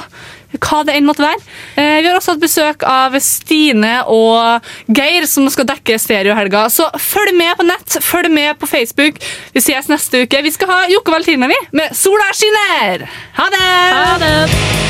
hva 0.62 0.82
det 0.86 0.96
enn 0.96 1.08
måtte 1.08 1.24
være. 1.24 1.42
Eh, 1.76 1.98
vi 2.02 2.08
har 2.08 2.18
også 2.18 2.34
hatt 2.34 2.42
besøk 2.42 2.86
av 2.88 3.16
Stine 3.22 3.94
og 4.12 4.66
Geir, 4.88 5.26
som 5.30 5.48
skal 5.52 5.68
dekke 5.70 5.98
stereohelga. 6.00 6.66
Så 6.72 6.88
følg 7.00 7.36
med 7.38 7.56
på 7.58 7.68
nett, 7.68 7.98
følg 8.04 8.32
med 8.32 8.56
på 8.60 8.70
Facebook. 8.70 9.20
Vi 9.54 9.64
ses 9.64 9.90
neste 9.92 10.24
uke. 10.24 10.42
Vi 10.46 10.54
skal 10.54 10.72
ha 10.72 10.80
Jokke 10.92 11.14
Valentina 11.14 11.50
vi, 11.50 11.60
med 11.76 11.96
Sola 11.96 12.30
skinner! 12.36 13.06
Ha 13.40 13.50
det! 13.52 13.66
Ha 13.96 14.18
det! 14.22 14.86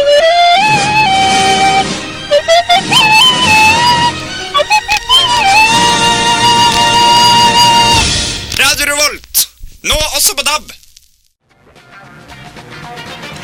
Radio 0.00 0.39
nå 9.84 9.96
også 10.16 10.34
på 10.36 10.44
DAB. 10.44 10.72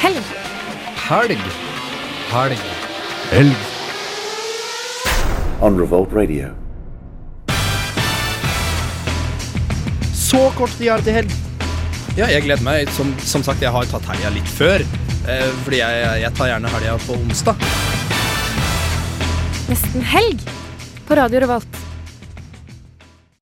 Helg. 0.03 0.21
Helg. 1.07 1.49
Helg. 2.33 2.67
Helg. 3.31 3.57
On 5.65 5.81
Revolt 5.81 6.13
Radio. 6.13 6.51
Så 10.13 10.51
kort 10.59 10.75
tid 10.77 10.91
er 10.93 11.05
til 11.07 11.17
helg. 11.17 11.33
Ja, 12.17 12.29
jeg 12.29 12.45
gleder 12.45 12.65
meg. 12.67 12.91
Som, 12.97 13.15
som 13.25 13.45
sagt, 13.47 13.63
jeg 13.65 13.73
har 13.73 13.89
tatt 13.89 14.05
helga 14.11 14.35
litt 14.37 14.51
før. 14.59 14.85
Eh, 15.27 15.49
fordi 15.65 15.81
jeg, 15.81 16.21
jeg 16.27 16.33
tar 16.37 16.53
gjerne 16.53 16.75
helga 16.77 16.99
på 17.07 17.17
onsdag. 17.17 17.67
Nesten 19.71 20.05
helg 20.13 20.45
på 21.09 21.17
Radio 21.19 21.41
Revolt. 21.47 21.81